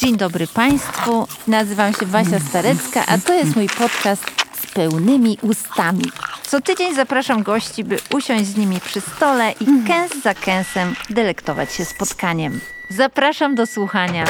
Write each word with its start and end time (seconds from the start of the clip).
Dzień 0.00 0.16
dobry 0.16 0.46
Państwu, 0.46 1.28
nazywam 1.46 1.94
się 1.94 2.06
Wasia 2.06 2.38
Starecka, 2.38 3.06
a 3.06 3.18
to 3.18 3.34
jest 3.34 3.56
mój 3.56 3.68
podcast 3.68 4.24
z 4.62 4.66
pełnymi 4.66 5.38
ustami. 5.42 6.04
Co 6.42 6.60
tydzień 6.60 6.94
zapraszam 6.94 7.42
gości, 7.42 7.84
by 7.84 7.98
usiąść 8.14 8.46
z 8.46 8.56
nimi 8.56 8.80
przy 8.80 9.00
stole 9.00 9.52
i 9.60 9.66
kęs 9.86 10.22
za 10.22 10.34
kęsem 10.34 10.94
delektować 11.10 11.72
się 11.72 11.84
spotkaniem. 11.84 12.60
Zapraszam 12.90 13.54
do 13.54 13.66
słuchania. 13.66 14.24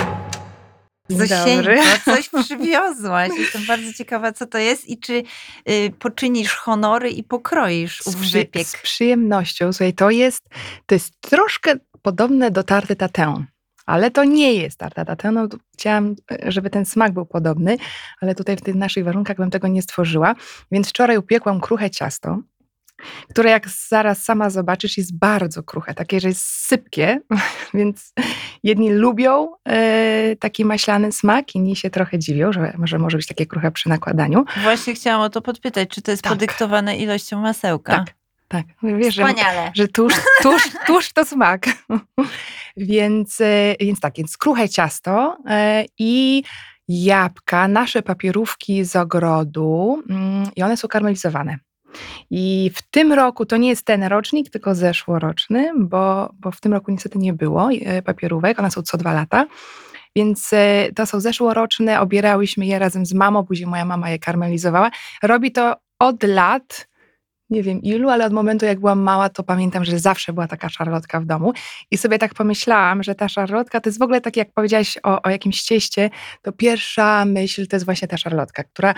Zosieńko, 1.08 1.70
coś 2.04 2.28
przywiozłaś. 2.44 3.30
Jestem 3.38 3.66
bardzo 3.66 3.92
ciekawa, 3.92 4.32
co 4.32 4.46
to 4.46 4.58
jest 4.58 4.88
i 4.88 4.98
czy 4.98 5.22
y, 5.70 5.92
poczynisz 5.98 6.54
honory 6.54 7.10
i 7.10 7.24
pokroisz 7.24 8.06
ów 8.06 8.16
wypiek. 8.16 8.66
z 8.66 8.76
przyjemnością. 8.76 9.72
Słuchaj, 9.72 9.92
to 9.92 10.10
jest, 10.10 10.42
to 10.86 10.94
jest 10.94 11.20
troszkę 11.20 11.74
podobne 12.02 12.50
do 12.50 12.62
tarty 12.62 12.96
tatin. 12.96 13.46
Ale 13.90 14.10
to 14.10 14.24
nie 14.24 14.54
jest 14.54 14.78
tarta 14.78 15.04
tatin. 15.04 15.32
No, 15.32 15.48
chciałam, 15.74 16.14
żeby 16.46 16.70
ten 16.70 16.84
smak 16.84 17.12
był 17.12 17.26
podobny, 17.26 17.76
ale 18.20 18.34
tutaj 18.34 18.56
w 18.56 18.60
tych 18.60 18.74
naszych 18.74 19.04
warunkach 19.04 19.36
bym 19.36 19.50
tego 19.50 19.68
nie 19.68 19.82
stworzyła. 19.82 20.34
Więc 20.72 20.88
wczoraj 20.88 21.16
upiekłam 21.18 21.60
kruche 21.60 21.90
ciasto, 21.90 22.38
które 23.30 23.50
jak 23.50 23.68
zaraz 23.88 24.22
sama 24.24 24.50
zobaczysz 24.50 24.98
jest 24.98 25.18
bardzo 25.18 25.62
kruche, 25.62 25.94
takie, 25.94 26.20
że 26.20 26.28
jest 26.28 26.42
sypkie, 26.42 27.20
więc 27.74 28.12
jedni 28.62 28.90
lubią 28.90 29.48
e, 29.68 30.36
taki 30.36 30.64
maślany 30.64 31.12
smak, 31.12 31.54
inni 31.54 31.76
się 31.76 31.90
trochę 31.90 32.18
dziwią, 32.18 32.52
że 32.52 32.72
może 32.78 32.98
może 32.98 33.16
być 33.16 33.26
takie 33.26 33.46
kruche 33.46 33.70
przy 33.70 33.88
nakładaniu. 33.88 34.44
Właśnie 34.62 34.94
chciałam 34.94 35.20
o 35.20 35.30
to 35.30 35.42
podpytać, 35.42 35.88
czy 35.88 36.02
to 36.02 36.10
jest 36.10 36.22
Tak. 36.22 36.32
podyktowane 36.32 36.96
ilością 36.96 37.40
masełka? 37.40 37.96
Tak, 37.96 38.14
tak. 38.50 38.66
Wiesz, 38.82 39.14
że, 39.14 39.22
Wspaniale. 39.22 39.72
że 39.74 39.88
tuż, 39.88 40.14
tuż, 40.42 40.62
tuż 40.86 41.12
to 41.12 41.24
smak. 41.24 41.66
więc, 42.76 43.40
e, 43.40 43.74
więc 43.80 44.00
tak, 44.00 44.14
więc 44.16 44.36
kruche 44.36 44.68
ciasto 44.68 45.36
e, 45.48 45.84
i 45.98 46.42
jabłka, 46.88 47.68
nasze 47.68 48.02
papierówki 48.02 48.84
z 48.84 48.96
ogrodu 48.96 50.02
mm, 50.10 50.50
i 50.56 50.62
one 50.62 50.76
są 50.76 50.88
karmelizowane. 50.88 51.58
I 52.30 52.70
w 52.74 52.82
tym 52.82 53.12
roku, 53.12 53.46
to 53.46 53.56
nie 53.56 53.68
jest 53.68 53.86
ten 53.86 54.02
rocznik, 54.04 54.50
tylko 54.50 54.74
zeszłoroczny, 54.74 55.72
bo, 55.78 56.30
bo 56.40 56.50
w 56.50 56.60
tym 56.60 56.72
roku 56.72 56.90
niestety 56.90 57.18
nie 57.18 57.32
było 57.32 57.72
e, 57.72 58.02
papierówek, 58.02 58.58
one 58.58 58.70
są 58.70 58.82
co 58.82 58.96
dwa 58.96 59.12
lata. 59.12 59.46
Więc 60.16 60.50
to 60.96 61.06
są 61.06 61.20
zeszłoroczne, 61.20 62.00
obierałyśmy 62.00 62.66
je 62.66 62.78
razem 62.78 63.06
z 63.06 63.14
mamą, 63.14 63.46
później 63.46 63.66
moja 63.66 63.84
mama 63.84 64.10
je 64.10 64.18
karmelizowała. 64.18 64.90
Robi 65.22 65.52
to 65.52 65.76
od 65.98 66.22
lat, 66.22 66.89
nie 67.50 67.62
wiem 67.62 67.82
ilu, 67.82 68.08
ale 68.08 68.26
od 68.26 68.32
momentu 68.32 68.66
jak 68.66 68.80
byłam 68.80 69.00
mała, 69.00 69.28
to 69.28 69.42
pamiętam, 69.42 69.84
że 69.84 69.98
zawsze 69.98 70.32
była 70.32 70.48
taka 70.48 70.68
szarlotka 70.68 71.20
w 71.20 71.24
domu. 71.24 71.52
I 71.90 71.96
sobie 71.96 72.18
tak 72.18 72.34
pomyślałam, 72.34 73.02
że 73.02 73.14
ta 73.14 73.28
szarlotka 73.28 73.80
to 73.80 73.88
jest 73.88 73.98
w 73.98 74.02
ogóle 74.02 74.20
tak, 74.20 74.36
jak 74.36 74.52
powiedziałaś 74.52 74.98
o, 75.02 75.22
o 75.22 75.30
jakimś 75.30 75.62
cieście, 75.62 76.10
to 76.42 76.52
pierwsza 76.52 77.24
myśl 77.24 77.66
to 77.66 77.76
jest 77.76 77.86
właśnie 77.86 78.08
ta 78.08 78.16
szarlotka, 78.16 78.64
która 78.64 78.94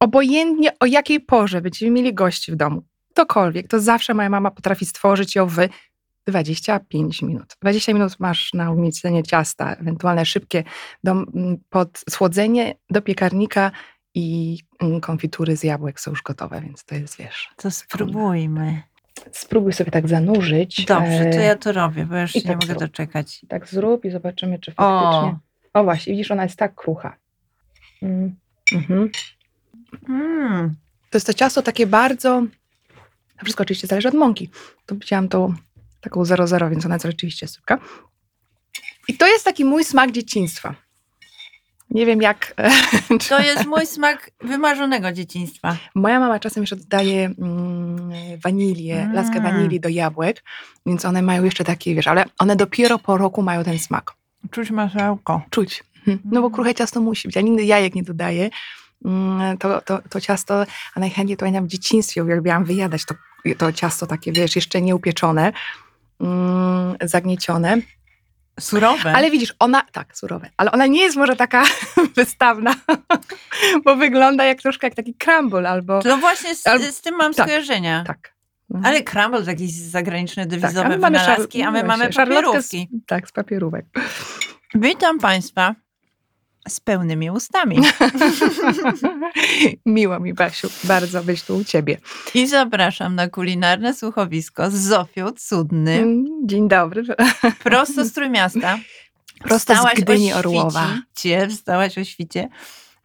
obojętnie 0.00 0.78
o 0.80 0.86
jakiej 0.86 1.20
porze 1.20 1.60
będziemy 1.60 1.92
mieli 1.92 2.14
gości 2.14 2.52
w 2.52 2.56
domu, 2.56 2.82
ktokolwiek, 3.10 3.68
to 3.68 3.80
zawsze 3.80 4.14
moja 4.14 4.30
mama 4.30 4.50
potrafi 4.50 4.86
stworzyć 4.86 5.34
ją 5.34 5.46
w 5.46 5.56
25 6.26 7.22
minut. 7.22 7.56
20 7.60 7.92
minut 7.92 8.20
masz 8.20 8.54
na 8.54 8.70
umiejscowienie 8.70 9.22
ciasta, 9.22 9.74
ewentualne 9.74 10.26
szybkie 10.26 10.64
do, 11.04 11.24
pod 11.70 12.04
do 12.90 13.02
piekarnika 13.02 13.70
i 14.14 14.58
mm, 14.80 15.00
konfitury 15.00 15.56
z 15.56 15.62
jabłek 15.62 16.00
są 16.00 16.10
już 16.10 16.22
gotowe, 16.22 16.60
więc 16.60 16.84
to 16.84 16.94
jest, 16.94 17.16
wiesz. 17.16 17.48
To 17.56 17.70
spróbujmy. 17.70 18.82
Spróbuj 19.32 19.72
sobie 19.72 19.90
tak 19.90 20.08
zanurzyć. 20.08 20.84
Dobrze, 20.84 21.30
to 21.32 21.38
e, 21.38 21.44
ja 21.44 21.56
to 21.56 21.72
robię, 21.72 22.06
bo 22.06 22.18
już 22.18 22.36
i 22.36 22.38
nie 22.38 22.44
tak 22.44 22.54
mogę 22.54 22.66
zrób. 22.66 22.78
doczekać. 22.78 23.44
Tak 23.48 23.68
zrób 23.68 24.04
i 24.04 24.10
zobaczymy, 24.10 24.58
czy 24.58 24.72
O. 24.76 25.00
faktycznie. 25.00 25.38
O, 25.72 25.84
właśnie, 25.84 26.12
widzisz, 26.12 26.30
ona 26.30 26.42
jest 26.42 26.56
tak 26.56 26.74
krucha. 26.74 27.16
Mm. 28.02 28.36
Mhm. 28.72 29.10
Mm. 30.08 30.74
To 31.10 31.16
jest 31.18 31.26
to 31.26 31.34
ciasto 31.34 31.62
takie 31.62 31.86
bardzo. 31.86 32.42
To 33.38 33.44
wszystko 33.44 33.62
oczywiście 33.62 33.86
zależy 33.86 34.08
od 34.08 34.14
mąki. 34.14 34.50
Tu 34.86 34.96
wzięłam 34.96 35.28
tą 35.28 35.54
taką 36.00 36.24
00, 36.24 36.70
więc 36.70 36.86
ona 36.86 36.94
jest 36.94 37.06
rzeczywiście 37.06 37.48
sypka. 37.48 37.78
I 39.08 39.16
to 39.16 39.26
jest 39.26 39.44
taki 39.44 39.64
mój 39.64 39.84
smak 39.84 40.10
dzieciństwa. 40.12 40.74
Nie 41.90 42.06
wiem 42.06 42.22
jak. 42.22 42.54
To 43.28 43.40
jest 43.40 43.66
mój 43.66 43.86
smak 43.86 44.30
wymarzonego 44.40 45.12
dzieciństwa. 45.12 45.76
Moja 45.94 46.20
mama 46.20 46.38
czasem 46.38 46.62
jeszcze 46.62 46.76
dodaje 46.76 47.24
mm, 47.38 48.10
wanilię, 48.44 49.02
Mm. 49.02 49.14
laskę 49.14 49.40
wanilii 49.40 49.80
do 49.80 49.88
jabłek, 49.88 50.44
więc 50.86 51.04
one 51.04 51.22
mają 51.22 51.44
jeszcze 51.44 51.64
takie, 51.64 51.94
wiesz, 51.94 52.06
ale 52.06 52.24
one 52.38 52.56
dopiero 52.56 52.98
po 52.98 53.16
roku 53.16 53.42
mają 53.42 53.64
ten 53.64 53.78
smak. 53.78 54.12
Czuć 54.50 54.70
masełko. 54.70 55.42
Czuć. 55.50 55.84
Mhm. 55.98 56.18
No 56.24 56.42
bo 56.42 56.50
kruche 56.50 56.74
ciasto 56.74 57.00
musi 57.00 57.28
być. 57.28 57.36
Ja 57.36 57.42
nigdy 57.42 57.64
jajek 57.64 57.94
nie 57.94 58.02
dodaję. 58.02 58.50
Mm, 59.04 59.58
To, 59.58 59.80
to, 59.80 60.00
to 60.10 60.20
ciasto, 60.20 60.64
a 60.94 61.00
najchętniej 61.00 61.36
to 61.36 61.40
pamiętam 61.40 61.64
w 61.64 61.68
dzieciństwie 61.68 62.22
uwielbiałam 62.24 62.64
wyjadać 62.64 63.02
to, 63.04 63.14
to 63.58 63.72
ciasto 63.72 64.06
takie, 64.06 64.32
wiesz, 64.32 64.56
jeszcze 64.56 64.82
nieupieczone, 64.82 65.52
mm, 66.20 66.96
zagniecione. 67.02 67.76
Surowe. 68.58 69.12
Ale 69.12 69.30
widzisz, 69.30 69.54
ona, 69.58 69.82
tak, 69.92 70.16
surowe, 70.16 70.50
ale 70.56 70.72
ona 70.72 70.86
nie 70.86 71.00
jest 71.02 71.16
może 71.16 71.36
taka 71.36 71.64
wystawna, 72.16 72.74
bo 73.84 73.96
wygląda 73.96 74.44
jak 74.44 74.62
troszkę 74.62 74.86
jak 74.86 74.94
taki 74.94 75.14
crumble 75.14 75.68
albo 75.68 76.02
To 76.02 76.16
właśnie 76.16 76.54
z, 76.54 76.66
Al- 76.66 76.92
z 76.92 77.00
tym 77.00 77.16
mam 77.16 77.34
tak, 77.34 77.46
skojarzenia. 77.46 78.04
tak. 78.06 78.34
Ale 78.84 79.02
crumble 79.02 79.42
to 79.44 79.50
jakieś 79.50 79.72
zagraniczne 79.72 80.46
dewizowe 80.46 80.84
a 80.84 80.88
my 80.88 80.98
mamy 80.98 81.18
wynalazki, 81.18 81.58
szar- 81.62 81.66
a 81.66 81.70
my 81.70 81.82
no 81.82 81.88
mamy 81.88 82.10
papierówki. 82.10 82.88
Z, 82.92 83.06
tak, 83.06 83.28
z 83.28 83.32
papierówek. 83.32 83.86
Witam 84.74 85.18
Państwa 85.18 85.74
z 86.68 86.80
pełnymi 86.80 87.30
ustami. 87.30 87.76
Miło 89.86 90.20
mi, 90.20 90.34
Basiu, 90.34 90.68
bardzo 90.84 91.24
być 91.24 91.42
tu 91.42 91.56
u 91.56 91.64
ciebie. 91.64 91.98
I 92.34 92.46
zapraszam 92.46 93.14
na 93.14 93.28
kulinarne 93.28 93.94
słuchowisko 93.94 94.70
z 94.70 94.74
Zofią 94.74 95.32
Cudny, 95.32 95.98
Mm, 95.98 96.24
Dzień 96.44 96.68
dobry. 96.68 97.04
prosto 97.64 98.04
z 98.04 98.12
Trójmiasta. 98.12 98.78
Prosto 99.40 99.74
z 99.74 100.00
Gdyni 100.00 100.32
Orłowa. 100.32 100.86
Świcie, 101.16 101.48
wstałaś 101.48 101.98
o 101.98 102.04
świcie. 102.04 102.48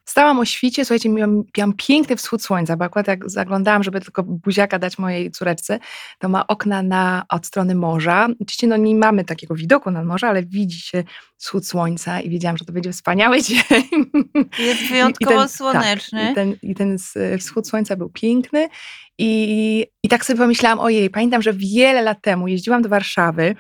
Stałam 0.05 0.39
o 0.39 0.45
świcie, 0.45 0.85
słuchajcie, 0.85 1.09
miałam, 1.09 1.43
miałam 1.57 1.73
piękny 1.77 2.15
wschód 2.15 2.43
słońca, 2.43 2.77
bo 2.77 2.85
akurat 2.85 3.07
jak 3.07 3.29
zaglądałam, 3.29 3.83
żeby 3.83 4.01
tylko 4.01 4.23
buziaka 4.23 4.79
dać 4.79 4.97
mojej 4.97 5.31
córeczce, 5.31 5.79
to 6.19 6.29
ma 6.29 6.47
okna 6.47 6.81
na, 6.81 7.25
od 7.29 7.45
strony 7.45 7.75
morza. 7.75 8.27
Oczywiście 8.41 8.67
no, 8.67 8.77
nie 8.77 8.95
mamy 8.95 9.25
takiego 9.25 9.55
widoku 9.55 9.91
na 9.91 10.03
morze, 10.03 10.27
ale 10.27 10.43
widzi 10.43 10.79
się 10.81 11.03
wschód 11.37 11.67
słońca 11.67 12.21
i 12.21 12.29
wiedziałam, 12.29 12.57
że 12.57 12.65
to 12.65 12.73
będzie 12.73 12.91
wspaniały 12.91 13.41
dzień. 13.47 13.59
Jest 14.59 14.81
I- 14.81 14.85
i 14.85 14.87
wyjątkowo 14.87 15.39
ten- 15.39 15.49
słoneczny. 15.49 16.19
Tak, 16.19 16.31
i 16.31 16.35
ten, 16.35 16.55
I 16.61 16.75
ten 16.75 16.97
wschód 17.39 17.67
słońca 17.67 17.95
był 17.95 18.09
piękny. 18.09 18.67
I, 19.17 19.85
I 20.03 20.09
tak 20.09 20.25
sobie 20.25 20.39
pomyślałam, 20.39 20.79
ojej, 20.79 21.09
pamiętam, 21.09 21.41
że 21.41 21.53
wiele 21.53 22.01
lat 22.01 22.21
temu 22.21 22.47
jeździłam 22.47 22.81
do 22.81 22.89
Warszawy. 22.89 23.55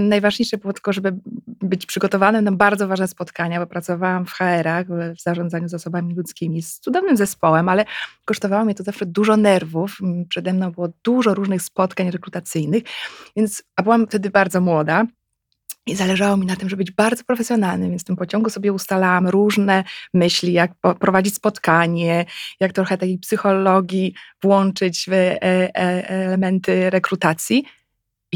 Najważniejsze 0.00 0.58
było 0.58 0.72
tylko, 0.72 0.92
żeby 0.92 1.12
być 1.46 1.86
przygotowanym 1.86 2.44
na 2.44 2.52
bardzo 2.52 2.88
ważne 2.88 3.08
spotkania, 3.08 3.60
bo 3.60 3.66
pracowałam 3.66 4.26
w 4.26 4.30
HR-ach, 4.30 4.86
w 4.88 5.22
zarządzaniu 5.22 5.68
zasobami 5.68 6.14
ludzkimi 6.14 6.62
z 6.62 6.78
cudownym 6.80 7.16
zespołem, 7.16 7.68
ale 7.68 7.84
kosztowało 8.24 8.64
mnie 8.64 8.74
to 8.74 8.82
zawsze 8.82 9.06
dużo 9.06 9.36
nerwów. 9.36 9.98
Przede 10.28 10.52
mną 10.52 10.72
było 10.72 10.88
dużo 11.02 11.34
różnych 11.34 11.62
spotkań 11.62 12.10
rekrutacyjnych, 12.10 12.82
więc 13.36 13.62
a 13.76 13.82
byłam 13.82 14.06
wtedy 14.06 14.30
bardzo 14.30 14.60
młoda. 14.60 15.06
I 15.88 15.94
zależało 15.94 16.36
mi 16.36 16.46
na 16.46 16.56
tym, 16.56 16.68
żeby 16.68 16.84
być 16.84 16.92
bardzo 16.92 17.24
profesjonalnym, 17.24 17.90
więc 17.90 18.02
w 18.02 18.04
tym 18.04 18.16
pociągu 18.16 18.50
sobie 18.50 18.72
ustalałam 18.72 19.28
różne 19.28 19.84
myśli, 20.14 20.52
jak 20.52 20.72
prowadzić 21.00 21.34
spotkanie, 21.34 22.24
jak 22.60 22.72
trochę 22.72 22.98
tej 22.98 23.18
psychologii 23.18 24.14
włączyć 24.42 25.06
w 25.08 25.12
e, 25.12 25.42
e, 25.42 26.08
elementy 26.08 26.90
rekrutacji. 26.90 27.64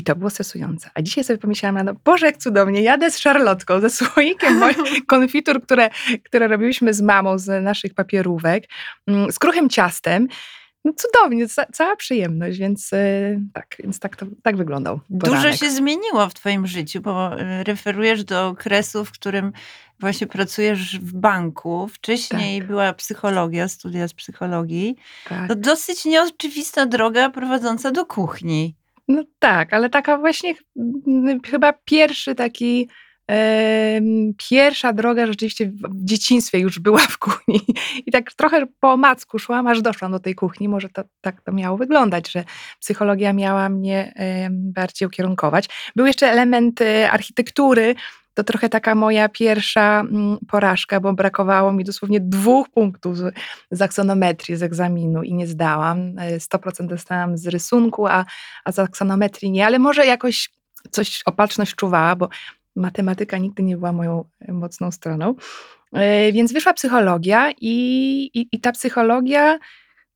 I 0.01 0.03
to 0.03 0.17
było 0.17 0.31
stresujące. 0.31 0.91
A 0.95 1.03
dzisiaj 1.03 1.25
sobie 1.25 1.39
pomyślałam, 1.39 1.85
no 1.85 1.95
Boże, 2.05 2.27
jak 2.27 2.37
cudownie, 2.37 2.83
jadę 2.83 3.11
z 3.11 3.19
szarlotką, 3.19 3.81
ze 3.81 3.91
słoikiem 3.91 4.59
moich 4.59 5.07
konfitur, 5.07 5.63
które, 5.63 5.91
które 6.25 6.49
robiłyśmy 6.49 6.95
z 6.95 7.01
mamą 7.01 7.39
z 7.39 7.65
naszych 7.65 7.95
papierówek, 7.95 8.65
mm, 9.07 9.33
z 9.33 9.39
kruchym 9.39 9.69
ciastem. 9.69 10.29
No 10.85 10.93
cudownie, 10.93 11.49
ca, 11.49 11.67
cała 11.73 11.97
przyjemność, 11.97 12.59
więc 12.59 12.93
e, 12.93 13.41
tak, 13.53 13.77
więc 13.79 13.99
tak 13.99 14.17
to 14.17 14.27
tak 14.43 14.57
wyglądał. 14.57 15.01
Dużo 15.11 15.33
poranek. 15.33 15.57
się 15.61 15.71
zmieniło 15.71 16.29
w 16.29 16.35
Twoim 16.35 16.67
życiu, 16.67 17.01
bo 17.01 17.41
y, 17.41 17.65
referujesz 17.65 18.25
do 18.25 18.49
okresu, 18.49 19.05
w 19.05 19.13
którym 19.13 19.53
właśnie 20.01 20.27
pracujesz 20.27 20.99
w 21.01 21.13
banku. 21.13 21.89
Wcześniej 21.89 22.59
Tak. 22.59 22.69
była 22.69 22.93
psychologia, 22.93 23.69
studia 23.69 24.09
z 24.09 24.15
psychologii. 24.15 24.97
Tak. 25.29 25.49
To 25.49 25.55
dosyć 25.57 26.05
nieoczywista 26.05 26.87
droga 26.87 27.31
prowadząca 27.31 27.91
do 27.91 28.07
kuchni. 28.07 28.80
No 29.11 29.25
tak, 29.39 29.73
ale 29.73 29.91
taka 29.91 30.19
właśnie 30.19 30.55
chyba 31.45 31.73
pierwszy 31.73 32.35
taki, 32.35 32.89
pierwsza 34.49 34.93
droga 34.93 35.27
rzeczywiście 35.27 35.67
w 35.67 36.05
dzieciństwie 36.05 36.59
już 36.59 36.79
była 36.79 36.99
w 36.99 37.19
kuchni. 37.19 37.61
I 38.07 38.11
tak 38.13 38.33
trochę 38.33 38.67
po 38.81 38.93
omacku 38.93 39.39
szłam, 39.39 39.67
aż 39.67 39.83
doszłam 39.83 40.13
do 40.13 40.21
tej 40.21 40.35
kuchni. 40.35 40.69
Może 40.69 40.89
to, 40.89 41.03
tak 41.21 41.41
to 41.43 41.53
miało 41.53 41.77
wyglądać, 41.77 42.33
że 42.33 42.45
psychologia 42.81 43.33
miała 43.33 43.69
mnie 43.69 44.15
bardziej 44.51 45.09
ukierunkować. 45.09 45.69
Był 45.97 46.07
jeszcze 46.07 46.31
element 46.31 46.81
e, 46.81 47.11
architektury, 47.11 47.95
to 48.35 48.45
trochę 48.45 48.69
taka 48.69 48.95
moja 48.95 49.29
pierwsza 49.29 50.01
mm, 50.01 50.39
porażka, 50.49 51.01
bo 51.01 51.13
brakowało 51.13 51.73
mi 51.73 51.85
dosłownie 51.85 52.21
dwóch 52.21 52.69
punktów 52.69 53.17
z, 53.71 53.83
aksonometrii 53.83 54.57
z 54.57 54.63
egzaminu 54.63 55.23
i 55.23 55.35
nie 55.35 55.47
zdałam. 55.47 56.19
E, 56.19 56.39
100% 56.39 56.87
dostałam 56.87 57.39
z 57.39 57.47
rysunku, 57.47 58.07
a, 58.07 58.25
a 58.65 58.73
z 58.73 58.79
aksonometrii 58.79 59.51
nie, 59.51 59.67
ale 59.67 59.79
może 59.79 60.07
jakoś 60.07 60.51
coś 60.91 61.23
opatrzność 61.27 61.75
czuwała, 61.75 62.17
bo 62.17 62.29
matematyka 62.77 63.39
nigdy 63.39 63.63
nie 63.63 63.77
była 63.77 63.93
moją 63.93 64.25
e, 64.41 64.53
mocną 64.53 64.91
stroną. 64.91 65.35
E, 65.93 66.33
Więc 66.33 66.53
wyszła 66.53 66.73
psychologia 66.73 67.51
i, 67.61 67.75
i, 68.35 68.49
i 68.53 68.61
ta 68.61 68.73
psychologia, 68.73 69.59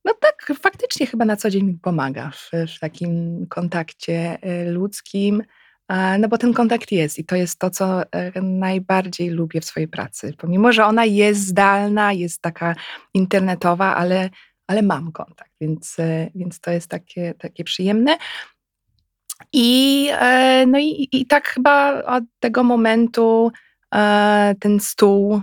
no 0.05 0.13
tak, 0.21 0.53
faktycznie 0.59 1.07
chyba 1.07 1.25
na 1.25 1.35
co 1.35 1.49
dzień 1.49 1.63
mi 1.63 1.73
pomaga 1.73 2.31
w, 2.31 2.51
w 2.75 2.79
takim 2.79 3.45
kontakcie 3.49 4.37
e, 4.41 4.71
ludzkim, 4.71 5.43
no 5.89 6.27
bo 6.27 6.37
ten 6.37 6.53
kontakt 6.53 6.91
jest 6.91 7.19
i 7.19 7.25
to 7.25 7.35
jest 7.35 7.59
to, 7.59 7.69
co 7.69 8.11
e, 8.11 8.41
najbardziej 8.41 9.29
lubię 9.29 9.61
w 9.61 9.65
swojej 9.65 9.87
pracy. 9.87 10.33
Pomimo, 10.37 10.73
że 10.73 10.85
ona 10.85 11.05
jest 11.05 11.47
zdalna, 11.47 12.13
jest 12.13 12.41
taka 12.41 12.75
internetowa, 13.13 13.95
ale, 13.95 14.29
ale 14.67 14.81
mam 14.81 15.11
kontakt, 15.11 15.51
więc, 15.61 15.99
e, 15.99 16.29
więc 16.35 16.59
to 16.59 16.71
jest 16.71 16.87
takie, 16.87 17.33
takie 17.33 17.63
przyjemne. 17.63 18.17
I, 19.53 20.09
e, 20.11 20.65
no 20.67 20.79
i, 20.79 21.07
i 21.11 21.25
tak 21.25 21.47
chyba 21.47 22.03
od 22.03 22.23
tego 22.39 22.63
momentu 22.63 23.51
ten 24.59 24.79
stół 24.79 25.41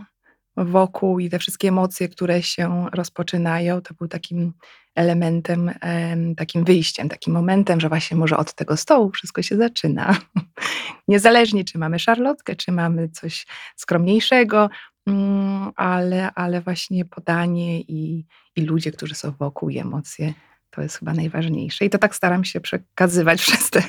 wokół 0.64 1.18
i 1.18 1.30
te 1.30 1.38
wszystkie 1.38 1.68
emocje, 1.68 2.08
które 2.08 2.42
się 2.42 2.86
rozpoczynają, 2.92 3.80
to 3.80 3.94
był 3.94 4.08
takim 4.08 4.52
elementem, 4.94 5.70
em, 5.80 6.34
takim 6.34 6.64
wyjściem, 6.64 7.08
takim 7.08 7.32
momentem, 7.34 7.80
że 7.80 7.88
właśnie 7.88 8.16
może 8.16 8.36
od 8.36 8.54
tego 8.54 8.76
stołu 8.76 9.10
wszystko 9.10 9.42
się 9.42 9.56
zaczyna. 9.56 10.16
Niezależnie, 11.08 11.64
czy 11.64 11.78
mamy 11.78 11.98
szarlotkę, 11.98 12.56
czy 12.56 12.72
mamy 12.72 13.08
coś 13.08 13.46
skromniejszego, 13.76 14.70
mm, 15.06 15.70
ale, 15.76 16.34
ale 16.34 16.60
właśnie 16.60 17.04
podanie 17.04 17.80
i, 17.80 18.26
i 18.56 18.62
ludzie, 18.62 18.92
którzy 18.92 19.14
są 19.14 19.30
wokół 19.30 19.70
i 19.70 19.78
emocje, 19.78 20.34
to 20.74 20.82
jest 20.82 20.98
chyba 20.98 21.12
najważniejsze. 21.12 21.84
I 21.84 21.90
to 21.90 21.98
tak 21.98 22.14
staram 22.16 22.44
się 22.44 22.60
przekazywać 22.60 23.42
przez 23.46 23.70
te 23.70 23.82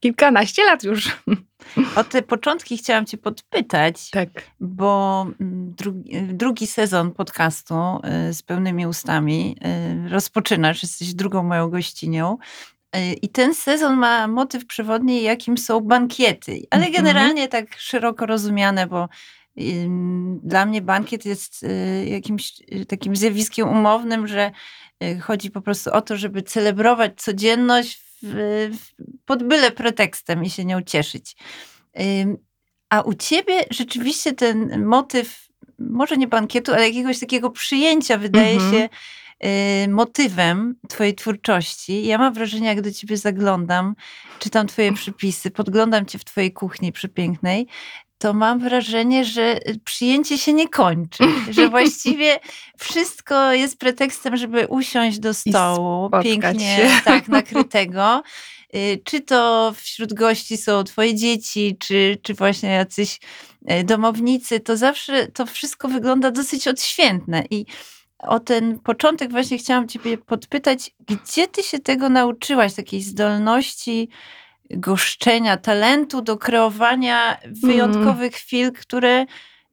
kilkanaście 0.00 0.64
lat 0.64 0.84
już. 0.84 1.16
O 1.96 2.04
te 2.04 2.22
początki 2.22 2.78
chciałam 2.78 3.06
cię 3.06 3.18
podpytać, 3.18 4.10
Tak. 4.10 4.28
bo 4.60 5.22
mm, 5.40 5.74
drugi, 5.74 6.22
drugi 6.22 6.66
sezon 6.66 7.12
podcastu 7.12 7.74
y, 8.30 8.32
z 8.34 8.42
pełnymi 8.42 8.86
ustami 8.86 9.56
y, 10.06 10.08
rozpoczynasz, 10.08 10.82
jesteś 10.82 11.14
drugą 11.14 11.42
moją 11.42 11.68
gościnią. 11.70 12.38
Y, 12.96 13.12
I 13.12 13.28
ten 13.28 13.54
sezon 13.54 13.96
ma 13.96 14.28
motyw 14.28 14.66
przewodni, 14.66 15.22
jakim 15.22 15.58
są 15.58 15.80
bankiety, 15.80 16.62
ale 16.70 16.86
Mhm. 16.86 17.04
generalnie 17.04 17.48
tak 17.48 17.78
szeroko 17.78 18.26
rozumiane, 18.26 18.86
bo 18.86 19.08
dla 20.42 20.66
mnie 20.66 20.82
bankiet 20.82 21.24
jest 21.24 21.62
y, 21.62 22.06
jakimś 22.08 22.52
y, 22.72 22.86
takim 22.86 23.16
zjawiskiem 23.16 23.68
umownym, 23.68 24.26
że 24.26 24.50
y, 25.04 25.20
chodzi 25.20 25.50
po 25.50 25.60
prostu 25.60 25.90
o 25.92 26.02
to, 26.02 26.16
żeby 26.16 26.42
celebrować 26.42 27.12
codzienność 27.16 28.00
w, 28.22 28.70
w, 28.72 28.94
pod 29.24 29.42
byle 29.42 29.70
pretekstem 29.70 30.44
i 30.44 30.50
się 30.50 30.64
nią 30.64 30.82
cieszyć. 30.82 31.36
A 32.90 33.00
u 33.00 33.14
ciebie 33.14 33.64
rzeczywiście 33.70 34.32
ten 34.32 34.84
motyw, 34.84 35.48
może 35.78 36.16
nie 36.16 36.28
bankietu, 36.28 36.72
ale 36.72 36.86
jakiegoś 36.86 37.18
takiego 37.20 37.50
przyjęcia 37.50 38.18
wydaje 38.18 38.54
Mhm. 38.54 38.72
się 38.72 38.88
motywem 39.88 40.74
twojej 40.88 41.14
twórczości. 41.14 42.06
Ja 42.06 42.18
mam 42.18 42.34
wrażenie, 42.34 42.66
jak 42.66 42.80
do 42.80 42.92
ciebie 42.92 43.16
zaglądam, 43.16 43.94
czytam 44.38 44.66
twoje 44.66 44.92
przypisy, 45.02 45.50
podglądam 45.50 46.06
cię 46.06 46.18
w 46.18 46.24
twojej 46.24 46.52
kuchni 46.52 46.92
przepięknej, 46.92 47.66
to 48.18 48.32
mam 48.32 48.58
wrażenie, 48.58 49.24
że 49.24 49.58
przyjęcie 49.84 50.38
się 50.38 50.52
nie 50.52 50.68
kończy, 50.68 51.24
że 51.50 51.68
właściwie 51.78 52.40
wszystko 52.78 53.52
jest 53.52 53.78
pretekstem, 53.78 54.36
żeby 54.36 54.66
usiąść 54.66 55.18
do 55.18 55.34
stołu, 55.34 56.10
pięknie 56.22 56.76
się. 56.76 56.88
tak 57.04 57.28
nakrytego. 57.28 58.22
Y, 58.74 59.00
Czy 59.04 59.20
to 59.20 59.72
wśród 59.76 60.14
gości 60.14 60.56
są 60.56 60.84
twoje 60.84 61.14
dzieci, 61.14 61.76
czy, 61.78 62.18
czy 62.22 62.34
właśnie 62.34 62.68
jacyś 62.68 63.20
y, 63.70 63.84
domownicy, 63.84 64.60
to 64.60 64.76
zawsze 64.76 65.26
to 65.26 65.46
wszystko 65.46 65.88
wygląda 65.88 66.30
dosyć 66.30 66.68
odświętne. 66.68 67.44
I 67.50 67.66
o 68.18 68.40
ten 68.40 68.78
początek 68.78 69.30
właśnie 69.30 69.58
chciałam 69.58 69.88
ciebie 69.88 70.18
podpytać, 70.18 70.90
gdzie 71.06 71.48
ty 71.48 71.62
się 71.62 71.78
tego 71.78 72.08
nauczyłaś, 72.08 72.74
takiej 72.74 73.02
zdolności 73.02 74.08
goszczenia, 74.70 75.56
talentu 75.56 76.22
do 76.22 76.36
kreowania 76.36 77.38
wyjątkowych 77.62 78.34
chwil, 78.34 78.72
które 78.72 79.26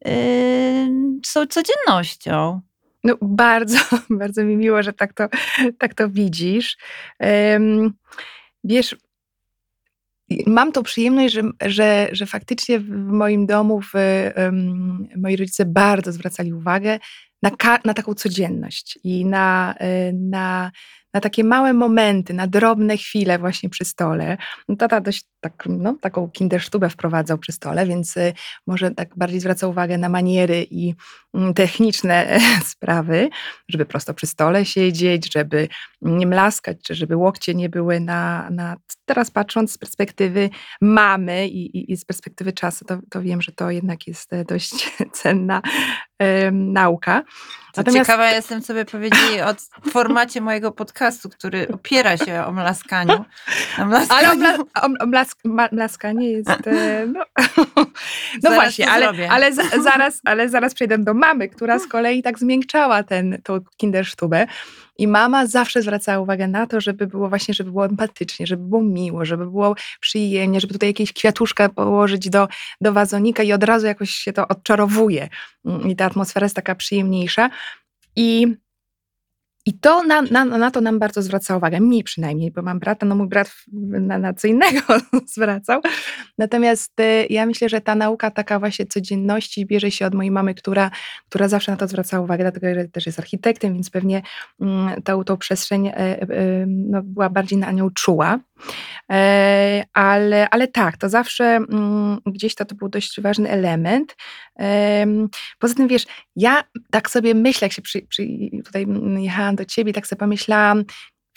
y, 0.07 0.88
są 1.25 1.47
codziennością. 1.47 2.62
No, 3.03 3.18
bardzo, 3.21 3.77
bardzo 4.09 4.44
mi 4.44 4.57
miło, 4.57 4.83
że 4.83 4.94
tak 4.94 5.13
to, 5.13 5.27
tak 5.80 5.94
to 5.94 6.09
widzisz. 6.09 6.77
Em, 7.19 7.94
wiesz, 8.63 8.95
mam 10.47 10.71
tą 10.71 10.83
przyjemność, 10.83 11.33
że, 11.33 11.41
że, 11.62 12.07
że 12.12 12.25
faktycznie 12.25 12.80
w 12.80 12.89
moim 12.95 13.45
domu 13.45 13.81
w, 13.81 13.91
em, 13.95 15.07
moi 15.15 15.36
rodzice 15.36 15.65
bardzo 15.65 16.12
zwracali 16.12 16.53
uwagę 16.53 17.00
na, 17.41 17.51
na 17.86 17.94
taką 17.94 18.13
codzienność 18.13 19.00
i 19.03 19.25
na, 19.25 19.75
e, 19.77 20.13
na, 20.13 20.71
na 21.15 21.21
takie 21.21 21.44
małe 21.44 21.73
momenty, 21.73 22.33
na 22.33 22.47
drobne 22.47 22.97
chwile 22.97 23.39
właśnie 23.39 23.69
przy 23.69 23.85
stole. 23.85 24.38
No, 24.69 24.75
Tata 24.75 25.01
dość 25.01 25.25
tak, 25.39 25.63
no, 25.69 25.97
taką 26.01 26.29
kindersztubę 26.29 26.89
wprowadzał 26.89 27.38
przy 27.38 27.51
stole, 27.51 27.85
więc 27.85 28.17
e, 28.17 28.33
może 28.67 28.91
tak 28.91 29.17
bardziej 29.17 29.39
zwraca 29.39 29.67
uwagę 29.67 29.97
na 29.97 30.09
maniery 30.09 30.65
i 30.71 30.94
mm, 31.33 31.53
techniczne 31.53 32.27
e, 32.29 32.39
sprawy, 32.73 33.29
żeby 33.69 33.85
prosto 33.85 34.13
przy 34.13 34.27
stole 34.27 34.65
siedzieć, 34.65 35.33
żeby 35.33 35.67
nie 36.01 36.27
mlaskać, 36.27 36.77
czy 36.83 36.95
żeby 36.95 37.15
łokcie 37.15 37.56
nie 37.56 37.69
były 37.69 38.00
na, 38.00 38.50
na 38.51 38.75
teraz 39.06 39.31
patrząc 39.31 39.71
z 39.71 39.77
perspektywy 39.77 40.50
mamy 40.81 41.47
i, 41.47 41.77
i, 41.77 41.91
i 41.91 41.97
z 41.97 42.06
perspektywy 42.06 42.53
czasu, 42.53 42.85
to, 42.85 43.00
to 43.09 43.21
wiem, 43.21 43.41
że 43.41 43.51
to 43.51 43.71
jednak 43.71 44.07
jest 44.07 44.33
e, 44.33 44.45
dość 44.45 44.91
cenna 45.21 45.62
nauka. 46.51 47.23
To 47.73 47.81
Natomiast- 47.81 48.07
ciekawa 48.07 48.31
jestem, 48.31 48.62
co 48.62 48.73
by 48.73 48.85
powiedzieli 48.85 49.41
o 49.41 49.56
formacie 49.91 50.41
mojego 50.41 50.71
podcastu, 50.71 51.04
który 51.29 51.67
opiera 51.67 52.17
się 52.17 52.45
o 52.45 52.51
mlaskaniu. 52.51 53.25
Ale 54.09 54.35
mlaskanie 55.71 56.31
jest. 56.31 56.49
e, 56.67 57.07
No, 57.07 57.25
no 58.43 58.51
właśnie, 58.51 58.89
ale, 58.89 59.29
ale 59.29 59.53
za, 59.53 59.63
zaraz, 59.91 60.21
ale 60.25 60.50
zaraz 60.50 60.74
przejdę 60.74 60.97
do 60.97 61.13
mamy, 61.13 61.50
która 61.50 61.79
z 61.79 61.88
kolei 61.88 62.24
tak 62.24 62.39
zmiękczała 62.39 63.03
ten, 63.03 63.41
tą 63.43 63.59
kindersztubę. 63.77 64.47
I 64.97 65.07
mama 65.07 65.45
zawsze 65.45 65.81
zwracała 65.81 66.19
uwagę 66.19 66.47
na 66.47 66.67
to, 66.67 66.81
żeby 66.81 67.07
było 67.07 67.29
właśnie, 67.29 67.53
żeby 67.53 67.71
było 67.71 67.85
empatycznie, 67.85 68.47
żeby 68.47 68.63
było 68.63 68.81
miło, 68.83 69.25
żeby 69.25 69.45
było 69.45 69.75
przyjemnie, 70.00 70.59
żeby 70.59 70.74
tutaj 70.74 70.89
jakieś 70.89 71.13
kwiatuszka 71.13 71.69
położyć 71.69 72.29
do, 72.29 72.47
do 72.81 72.93
wazonika 72.93 73.43
i 73.43 73.53
od 73.53 73.63
razu 73.63 73.85
jakoś 73.88 74.09
się 74.09 74.33
to 74.33 74.47
odczarowuje. 74.47 75.29
Mm, 75.65 75.89
I 75.89 75.95
ta 75.95 76.05
atmosfera 76.05 76.45
jest 76.45 76.55
taka 76.55 76.75
przyjemniejsza. 76.75 77.50
I 78.15 78.55
i 79.65 79.79
to 79.79 80.03
na, 80.03 80.22
na, 80.22 80.45
na 80.45 80.72
to 80.72 80.81
nam 80.81 81.00
bardzo 81.00 81.22
zwraca 81.22 81.57
uwagę, 81.57 81.79
mi 81.79 82.03
przynajmniej, 82.03 82.51
bo 82.51 82.62
mam 82.62 82.79
brata, 82.79 83.05
no 83.05 83.15
mój 83.15 83.27
brat 83.27 83.51
na, 83.72 84.17
na 84.17 84.34
co 84.34 84.48
innego 84.48 84.81
zwracał. 85.36 85.81
Natomiast 86.38 87.00
y, 87.00 87.27
ja 87.29 87.45
myślę, 87.45 87.69
że 87.69 87.81
ta 87.81 87.95
nauka 87.95 88.31
taka 88.31 88.60
właśnie 88.60 88.86
codzienności 88.86 89.65
bierze 89.65 89.91
się 89.91 90.05
od 90.05 90.13
mojej 90.13 90.31
mamy, 90.31 90.53
która, 90.53 90.91
która 91.29 91.48
zawsze 91.48 91.72
na 91.72 91.77
to 91.77 91.88
zwraca 91.88 92.22
uwagę, 92.22 92.43
dlatego 92.43 92.81
że 92.81 92.88
też 92.88 93.05
jest 93.05 93.19
architektem, 93.19 93.74
więc 93.74 93.89
pewnie 93.89 94.22
mm, 94.62 95.01
tą, 95.01 95.24
tą 95.24 95.38
przestrzeń 95.38 95.88
e, 95.88 95.93
e, 95.93 96.27
no, 96.67 97.01
była 97.03 97.29
bardziej 97.29 97.60
na 97.60 97.72
nią 97.72 97.89
czuła. 97.89 98.39
E, 99.12 99.83
ale, 99.93 100.50
ale 100.50 100.67
tak, 100.67 100.97
to 100.97 101.09
zawsze 101.09 101.45
mm, 101.45 102.17
gdzieś 102.25 102.55
to, 102.55 102.65
to 102.65 102.75
był 102.75 102.89
dość 102.89 103.21
ważny 103.21 103.50
element. 103.50 104.15
Em, 104.55 105.29
Poza 105.59 105.74
tym, 105.74 105.88
wiesz, 105.88 106.05
ja 106.35 106.63
tak 106.91 107.09
sobie 107.09 107.33
myślę, 107.33 107.65
jak 107.65 107.74
się 107.74 107.81
przy, 107.81 108.01
przy, 108.01 108.27
tutaj 108.65 108.83
mm, 108.83 109.19
jechałam 109.19 109.55
do 109.55 109.65
ciebie, 109.65 109.93
tak 109.93 110.07
sobie 110.07 110.19
pomyślałam, 110.19 110.83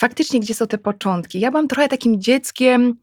faktycznie, 0.00 0.40
gdzie 0.40 0.54
są 0.54 0.66
te 0.66 0.78
początki. 0.78 1.40
Ja 1.40 1.50
byłam 1.50 1.68
trochę 1.68 1.88
takim 1.88 2.20
dzieckiem, 2.20 2.94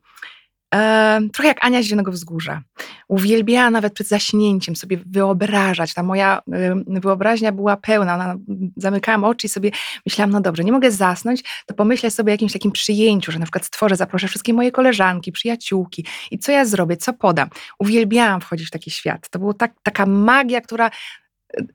e, 0.75 1.22
trochę 1.34 1.48
jak 1.48 1.65
Ania 1.65 1.81
z 1.81 1.86
Zielonego 1.86 2.12
Wzgórza. 2.12 2.62
Uwielbiałam 3.07 3.74
nawet 3.74 3.93
przed 3.93 4.07
zaśnięciem 4.07 4.75
sobie 4.75 4.98
wyobrażać. 5.05 5.93
Ta 5.93 6.03
moja 6.03 6.41
e, 6.51 6.75
wyobraźnia 6.88 7.51
była 7.51 7.77
pełna. 7.77 8.13
Ona, 8.13 8.36
zamykałam 8.77 9.24
oczy 9.24 9.48
i 9.48 9.50
sobie 9.50 9.72
myślałam, 10.05 10.31
no 10.31 10.41
dobrze, 10.41 10.63
nie 10.63 10.72
mogę 10.72 10.91
zasnąć, 10.91 11.43
to 11.65 11.74
pomyślę 11.74 12.12
sobie 12.12 12.31
o 12.31 12.34
jakimś 12.34 12.53
takim 12.53 12.72
przyjęciu, 12.72 13.31
że 13.31 13.39
na 13.39 13.45
przykład 13.45 13.65
stworzę, 13.65 13.95
zaproszę 13.95 14.27
wszystkie 14.27 14.53
moje 14.53 14.72
koleżanki, 14.72 15.31
przyjaciółki 15.31 16.05
i 16.31 16.39
co 16.39 16.51
ja 16.51 16.65
zrobię, 16.65 16.98
co 16.98 17.13
podam. 17.13 17.50
Uwielbiałam 17.79 18.41
wchodzić 18.41 18.67
w 18.67 18.72
taki 18.72 18.91
świat. 18.91 19.29
To 19.29 19.39
była 19.39 19.53
tak, 19.53 19.74
taka 19.84 20.05
magia, 20.05 20.62
która 20.62 20.91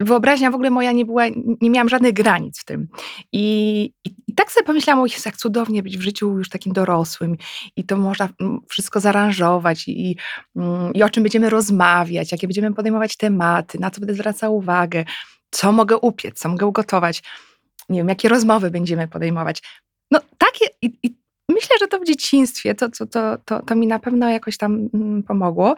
wyobraźnia 0.01 0.51
w 0.51 0.55
ogóle 0.55 0.71
moja 0.71 0.93
nie 0.93 1.05
była, 1.05 1.25
nie 1.61 1.71
miałam 1.71 1.89
żadnych 1.89 2.13
granic 2.13 2.61
w 2.61 2.65
tym. 2.65 2.89
I, 3.33 3.83
i, 4.05 4.15
i 4.27 4.35
tak 4.35 4.53
sobie 4.53 4.67
pomyślałam, 4.67 5.03
o 5.03 5.07
Jezu, 5.07 5.23
jak 5.27 5.37
cudownie 5.37 5.83
być 5.83 5.99
w 5.99 6.01
życiu 6.01 6.39
już 6.39 6.49
takim 6.49 6.73
dorosłym 6.73 7.37
i 7.77 7.85
to 7.85 7.97
można 7.97 8.29
mm, 8.41 8.61
wszystko 8.69 9.01
zaaranżować 9.01 9.89
i, 9.89 10.11
i, 10.11 10.17
mm, 10.57 10.93
i 10.95 11.03
o 11.03 11.11
czym 11.11 11.23
będziemy 11.23 11.51
rozmawiać, 11.51 12.33
jakie 12.33 12.47
będziemy 12.47 12.75
podejmować 12.75 13.17
tematy, 13.17 13.79
na 13.79 13.91
co 13.91 14.01
będę 14.01 14.15
zwracała 14.15 14.57
uwagę, 14.57 15.05
co 15.51 15.73
mogę 15.73 15.99
upiec, 15.99 16.39
co 16.39 16.49
mogę 16.49 16.67
ugotować, 16.67 17.23
nie 17.89 18.01
wiem, 18.01 18.09
jakie 18.09 18.29
rozmowy 18.29 18.71
będziemy 18.71 19.09
podejmować. 19.09 19.63
No 20.11 20.21
takie, 20.39 20.65
i, 20.83 20.99
i 21.03 21.20
myślę, 21.51 21.77
że 21.81 21.89
to 21.89 21.99
w 21.99 22.07
dzieciństwie, 22.07 22.75
to, 22.75 22.89
to, 22.89 23.07
to, 23.07 23.39
to, 23.45 23.63
to 23.63 23.75
mi 23.75 23.87
na 23.87 23.99
pewno 23.99 24.29
jakoś 24.31 24.57
tam 24.57 24.89
mm, 24.95 25.23
pomogło. 25.23 25.75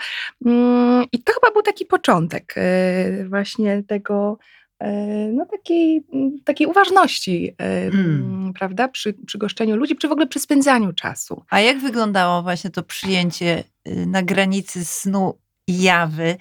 Mm, 0.46 1.04
I 1.12 1.22
to 1.22 1.32
chyba 1.32 1.52
był 1.52 1.62
taki 1.62 1.86
początek 1.86 2.54
y, 2.56 3.28
właśnie 3.28 3.82
tego, 3.82 4.38
y, 4.82 4.86
no 5.32 5.46
takiej, 5.46 6.04
mm, 6.12 6.32
takiej 6.44 6.66
uważności, 6.66 7.48
y, 7.48 7.90
Mm. 7.94 8.52
prawda, 8.58 8.88
przy, 8.88 9.14
przy 9.26 9.38
goszczeniu 9.38 9.76
ludzi, 9.76 9.96
czy 9.96 10.08
w 10.08 10.12
ogóle 10.12 10.26
przy 10.26 10.40
spędzaniu 10.40 10.92
czasu. 10.92 11.44
A 11.50 11.60
jak 11.60 11.78
wyglądało 11.78 12.42
właśnie 12.42 12.70
to 12.70 12.82
przyjęcie 12.82 13.64
na 14.06 14.22
granicy 14.22 14.84
snu 14.84 15.38
i 15.68 15.82
jawy, 15.82 16.36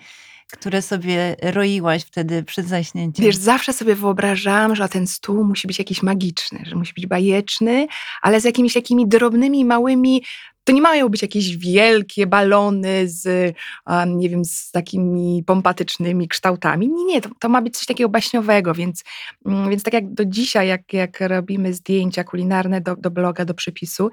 które 0.52 0.82
sobie 0.82 1.36
roiłaś 1.42 2.04
wtedy 2.04 2.44
przed 2.44 2.68
zaśnięciem? 2.68 3.26
Wiesz, 3.26 3.36
zawsze 3.36 3.74
sobie 3.74 3.96
wyobrażałam, 3.96 4.76
że 4.76 4.90
ten 4.90 5.08
stół 5.08 5.44
musi 5.44 5.68
być 5.68 5.80
jakiś 5.80 6.04
magiczny, 6.04 6.64
że 6.66 6.76
musi 6.76 6.94
być 6.94 7.08
bajeczny, 7.08 7.88
ale 8.22 8.42
z 8.42 8.44
jakimiś 8.44 8.74
takimi 8.74 9.08
drobnymi, 9.08 9.66
małymi. 9.66 10.24
To 10.64 10.74
nie 10.74 10.82
mają 10.82 11.10
być 11.10 11.22
jakieś 11.22 11.58
wielkie 11.58 12.28
balony 12.28 13.10
z, 13.10 13.56
um, 13.88 14.18
nie 14.18 14.30
wiem, 14.30 14.46
z 14.46 14.72
takimi 14.72 15.44
pompatycznymi 15.48 16.28
kształtami. 16.28 16.90
Nie, 16.90 17.06
nie, 17.06 17.22
to, 17.22 17.30
to 17.40 17.50
ma 17.50 17.62
być 17.62 17.78
coś 17.78 17.86
takiego 17.86 18.10
baśniowego, 18.10 18.74
więc, 18.74 19.04
mm, 19.46 19.70
więc 19.70 19.84
tak 19.84 19.94
jak 19.94 20.14
do 20.14 20.26
dzisiaj, 20.26 20.68
jak, 20.68 20.94
jak 20.94 21.22
robimy 21.22 21.74
zdjęcia 21.74 22.24
kulinarne 22.24 22.82
do, 22.82 22.96
do 22.96 23.12
bloga, 23.12 23.46
do 23.46 23.54
przypisu, 23.54 24.10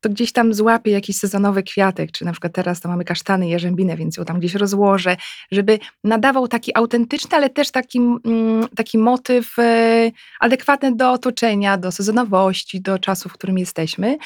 to 0.00 0.08
gdzieś 0.08 0.32
tam 0.32 0.54
złapię 0.54 0.90
jakiś 0.90 1.16
sezonowy 1.16 1.62
kwiatek, 1.62 2.12
czy 2.12 2.24
na 2.24 2.32
przykład 2.32 2.52
teraz 2.52 2.80
to 2.80 2.88
mamy 2.88 3.04
kasztany, 3.04 3.48
jarzębinę, 3.48 3.96
więc 3.96 4.16
ją 4.16 4.24
tam 4.24 4.38
gdzieś 4.38 4.54
rozłożę, 4.54 5.16
żeby 5.52 5.78
nadawał 6.04 6.48
taki 6.48 6.76
autentyczny, 6.76 7.36
ale 7.36 7.50
też 7.50 7.70
taki, 7.70 7.98
mm, 7.98 8.68
taki 8.76 8.98
motyw 8.98 9.58
e, 9.58 10.10
adekwatny 10.40 10.96
do 10.96 11.12
otoczenia, 11.12 11.76
do 11.78 11.92
sezonowości, 11.92 12.80
do 12.80 12.98
czasu, 12.98 13.28
w 13.28 13.32
którym 13.32 13.58
jesteśmy. 13.58 14.16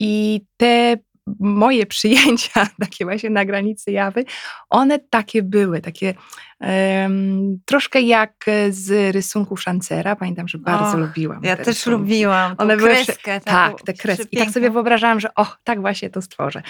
I 0.00 0.40
te 0.56 0.96
moje 1.40 1.86
przyjęcia, 1.86 2.66
takie 2.80 3.04
właśnie 3.04 3.30
na 3.30 3.44
granicy 3.44 3.90
jawy, 3.92 4.24
one 4.70 4.98
takie 4.98 5.42
były, 5.42 5.80
takie 5.80 6.14
em, 6.60 7.58
troszkę 7.64 8.00
jak 8.00 8.44
z 8.70 9.14
rysunków 9.14 9.62
Szancera. 9.62 10.16
Pamiętam, 10.16 10.48
że 10.48 10.58
bardzo 10.58 10.92
Och, 10.92 10.98
lubiłam. 10.98 11.40
Ja 11.44 11.56
te 11.56 11.64
też 11.64 11.76
rysunki. 11.76 11.98
lubiłam 12.00 12.54
One 12.58 12.76
były 12.76 12.88
kreskę. 12.88 13.40
Tak, 13.40 13.44
taką 13.44 13.84
te 13.84 13.94
kreski. 13.94 14.28
I 14.30 14.36
tak 14.38 14.50
sobie 14.50 14.70
wyobrażałam, 14.70 15.20
że 15.20 15.34
o, 15.34 15.46
tak 15.64 15.80
właśnie 15.80 16.10
to 16.10 16.22
stworzę. 16.22 16.62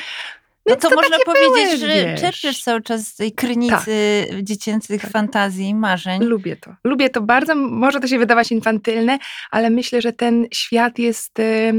No 0.66 0.72
Więc 0.74 0.82
to, 0.82 0.90
można 0.96 1.16
powiedzieć, 1.26 1.80
były, 1.80 1.92
że 1.92 2.14
czerpiesz 2.14 2.62
cały 2.62 2.82
czas 2.82 3.06
z 3.06 3.16
tej 3.16 3.32
krynicy 3.32 4.26
dziecięcych 4.42 5.02
Tak. 5.02 5.10
fantazji 5.10 5.68
i 5.68 5.74
marzeń. 5.74 6.24
Lubię 6.24 6.56
to. 6.56 6.74
Lubię 6.84 7.10
to 7.10 7.20
bardzo. 7.20 7.54
Może 7.54 8.00
to 8.00 8.06
się 8.08 8.18
wydawać 8.18 8.52
infantylne, 8.52 9.18
ale 9.50 9.70
myślę, 9.70 10.02
że 10.02 10.12
ten 10.12 10.46
świat 10.54 10.98
jest. 10.98 11.40
e, 11.40 11.72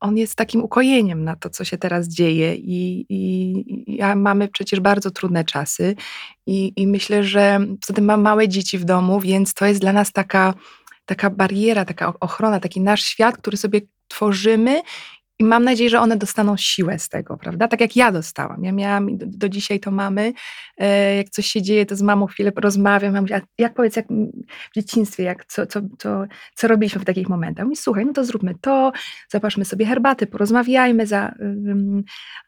On 0.00 0.16
jest 0.16 0.34
takim 0.34 0.62
ukojeniem 0.62 1.24
na 1.24 1.36
to, 1.36 1.50
co 1.50 1.64
się 1.64 1.78
teraz 1.78 2.08
dzieje, 2.08 2.54
i, 2.54 3.06
i, 3.08 3.94
i 3.94 4.00
a 4.02 4.14
mamy 4.14 4.48
przecież 4.48 4.80
bardzo 4.80 5.10
trudne 5.10 5.44
czasy. 5.44 5.96
I, 6.46 6.72
I 6.76 6.86
myślę, 6.86 7.24
że 7.24 7.60
tym 7.94 8.04
mam 8.04 8.22
małe 8.22 8.48
dzieci 8.48 8.78
w 8.78 8.84
domu, 8.84 9.20
więc 9.20 9.54
to 9.54 9.66
jest 9.66 9.80
dla 9.80 9.92
nas 9.92 10.12
taka, 10.12 10.54
taka 11.06 11.30
bariera, 11.30 11.84
taka 11.84 12.12
ochrona, 12.20 12.60
taki 12.60 12.80
nasz 12.80 13.02
świat, 13.02 13.36
który 13.36 13.56
sobie 13.56 13.80
tworzymy. 14.08 14.82
I 15.40 15.44
mam 15.44 15.64
nadzieję, 15.64 15.90
że 15.90 16.00
one 16.00 16.16
dostaną 16.16 16.56
siłę 16.56 16.98
z 16.98 17.08
tego, 17.08 17.36
prawda? 17.36 17.68
Tak 17.68 17.80
jak 17.80 17.96
ja 17.96 18.12
dostałam. 18.12 18.64
Ja 18.64 18.72
miałam, 18.72 19.10
i 19.10 19.16
do, 19.16 19.26
do 19.28 19.48
dzisiaj 19.48 19.80
to 19.80 19.90
mamy, 19.90 20.32
e, 20.78 21.16
jak 21.16 21.30
coś 21.30 21.46
się 21.46 21.62
dzieje, 21.62 21.86
to 21.86 21.96
z 21.96 22.02
mamą 22.02 22.26
chwilę 22.26 22.52
porozmawiam. 22.52 23.14
Ja 23.14 23.20
mówię, 23.20 23.36
a 23.36 23.40
jak 23.58 23.74
powiedz, 23.74 23.96
jak 23.96 24.06
w 24.70 24.74
dzieciństwie, 24.74 25.22
jak, 25.22 25.44
co, 25.44 25.66
co, 25.66 25.80
co, 25.98 26.24
co 26.54 26.68
robiliśmy 26.68 27.00
w 27.00 27.04
takich 27.04 27.28
momentach? 27.28 27.64
Mówi, 27.64 27.76
słuchaj, 27.76 28.06
no 28.06 28.12
to 28.12 28.24
zróbmy 28.24 28.54
to, 28.60 28.92
zapaszmy 29.28 29.64
sobie 29.64 29.86
herbaty, 29.86 30.26
porozmawiajmy. 30.26 31.06
Za, 31.06 31.34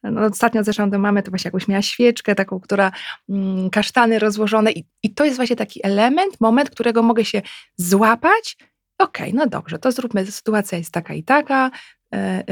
no 0.02 0.26
ostatnio 0.26 0.64
zresztą 0.64 0.90
do 0.90 0.98
mamy 0.98 1.22
to 1.22 1.30
właśnie 1.30 1.48
jakąś 1.48 1.68
miała 1.68 1.82
świeczkę 1.82 2.34
taką, 2.34 2.60
która 2.60 2.92
ym, 3.30 3.70
kasztany 3.70 4.18
rozłożone 4.18 4.72
i, 4.72 4.84
i 5.02 5.14
to 5.14 5.24
jest 5.24 5.36
właśnie 5.36 5.56
taki 5.56 5.80
element, 5.86 6.40
moment, 6.40 6.70
którego 6.70 7.02
mogę 7.02 7.24
się 7.24 7.42
złapać. 7.76 8.56
Okej, 8.98 9.34
no 9.34 9.46
dobrze, 9.46 9.78
to 9.78 9.92
zróbmy, 9.92 10.26
sytuacja 10.26 10.78
jest 10.78 10.92
taka 10.92 11.14
i 11.14 11.22
taka, 11.22 11.70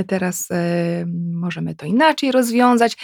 teraz 0.07 0.51
e, 0.51 1.05
możemy 1.33 1.75
to 1.75 1.87
inaczej 1.87 2.33
rozwiązać. 2.33 2.97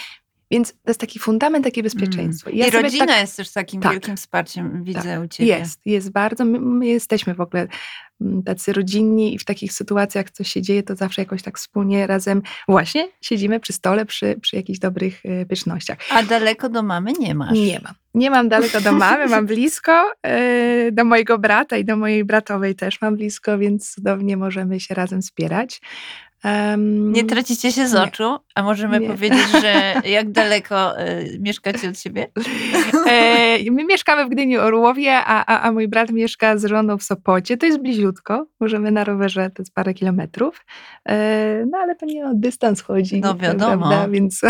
Więc 0.51 0.71
to 0.71 0.77
jest 0.87 0.99
taki 0.99 1.19
fundament, 1.19 1.65
takie 1.65 1.83
bezpieczeństwo. 1.83 2.49
I 2.49 2.57
ja 2.57 2.65
sobie 2.65 2.81
rodzina 2.81 3.05
tak- 3.05 3.21
jest 3.21 3.37
też 3.37 3.51
takim 3.51 3.81
tak. 3.81 3.91
wielkim 3.91 4.17
wsparciem, 4.17 4.83
widzę 4.83 5.21
u 5.21 5.27
ciebie. 5.27 5.49
jest, 5.57 5.81
jest 5.85 6.11
bardzo. 6.11 6.45
My, 6.45 6.59
my 6.59 6.87
jesteśmy 6.87 7.33
w 7.35 7.41
ogóle 7.41 7.67
mm, 8.21 8.43
tacy 8.43 8.73
rodzinni 8.73 9.33
i 9.33 9.37
w 9.39 9.45
takich 9.45 9.73
sytuacjach 9.73 10.31
coś 10.31 10.51
się 10.51 10.61
dzieje, 10.61 10.83
to 10.83 10.95
zawsze 10.95 11.21
jakoś 11.21 11.41
tak 11.41 11.57
wspólnie 11.57 12.07
razem 12.07 12.41
właśnie 12.67 13.07
siedzimy 13.21 13.59
przy 13.59 13.73
stole, 13.73 14.05
przy, 14.05 14.35
przy 14.41 14.55
jakichś 14.55 14.79
dobrych 14.79 15.21
e, 15.25 15.45
pysznościach. 15.45 15.97
A 16.11 16.23
daleko 16.23 16.69
do 16.69 16.83
mamy 16.83 17.11
nie 17.19 17.35
masz. 17.35 17.53
Nie 17.53 17.79
mam. 17.83 17.93
Nie 18.13 18.29
mam 18.31 18.49
daleko 18.49 18.81
do 18.81 18.91
mamy, 18.91 19.27
mam 19.27 19.45
blisko. 19.55 20.11
e, 20.25 20.91
Do 20.91 21.05
mojego 21.05 21.37
brata 21.39 21.77
i 21.77 21.85
do 21.85 21.97
mojej 21.97 22.25
bratowej 22.25 22.75
też 22.75 23.01
mam 23.01 23.15
blisko, 23.15 23.57
więc 23.57 23.91
cudownie 23.91 24.37
możemy 24.37 24.79
się 24.79 24.93
razem 24.95 25.21
wspierać. 25.21 25.81
Em, 26.43 27.11
Nie 27.13 27.23
tracicie 27.23 27.71
się 27.71 27.87
z 27.87 27.93
Nie. 27.93 28.01
oczu, 28.01 28.37
a 28.55 28.63
możemy 28.63 28.99
Nie. 28.99 29.07
powiedzieć, 29.07 29.47
że 29.61 29.93
jak 30.17 30.31
daleko 30.31 31.01
y, 31.01 31.37
mieszkacie 31.39 31.89
od 31.89 31.99
siebie? 31.99 32.27
E, 33.07 33.71
My 33.71 33.85
mieszkamy 33.85 34.25
w 34.25 34.29
Gdyni 34.29 34.57
Orłowie, 34.57 35.13
a, 35.15 35.45
a, 35.45 35.61
a 35.61 35.71
mój 35.71 35.87
brat 35.87 36.11
mieszka 36.11 36.57
z 36.57 36.65
żoną 36.65 36.97
w 36.97 37.03
Sopocie. 37.03 37.57
To 37.57 37.65
jest 37.65 37.79
bliziutko. 37.81 38.47
Możemy 38.59 38.91
na 38.91 39.03
rowerze, 39.03 39.49
to 39.49 39.61
jest 39.61 39.73
parę 39.73 39.93
kilometrów. 39.93 40.65
E, 41.09 41.65
No 41.71 41.77
ale 41.77 41.95
to 41.95 42.05
nie 42.05 42.25
o 42.25 42.31
dystans 42.33 42.81
chodzi. 42.81 43.21
No, 43.21 43.35
wiadomo. 43.35 43.87
Prawda? 43.87 44.07
Więc 44.07 44.41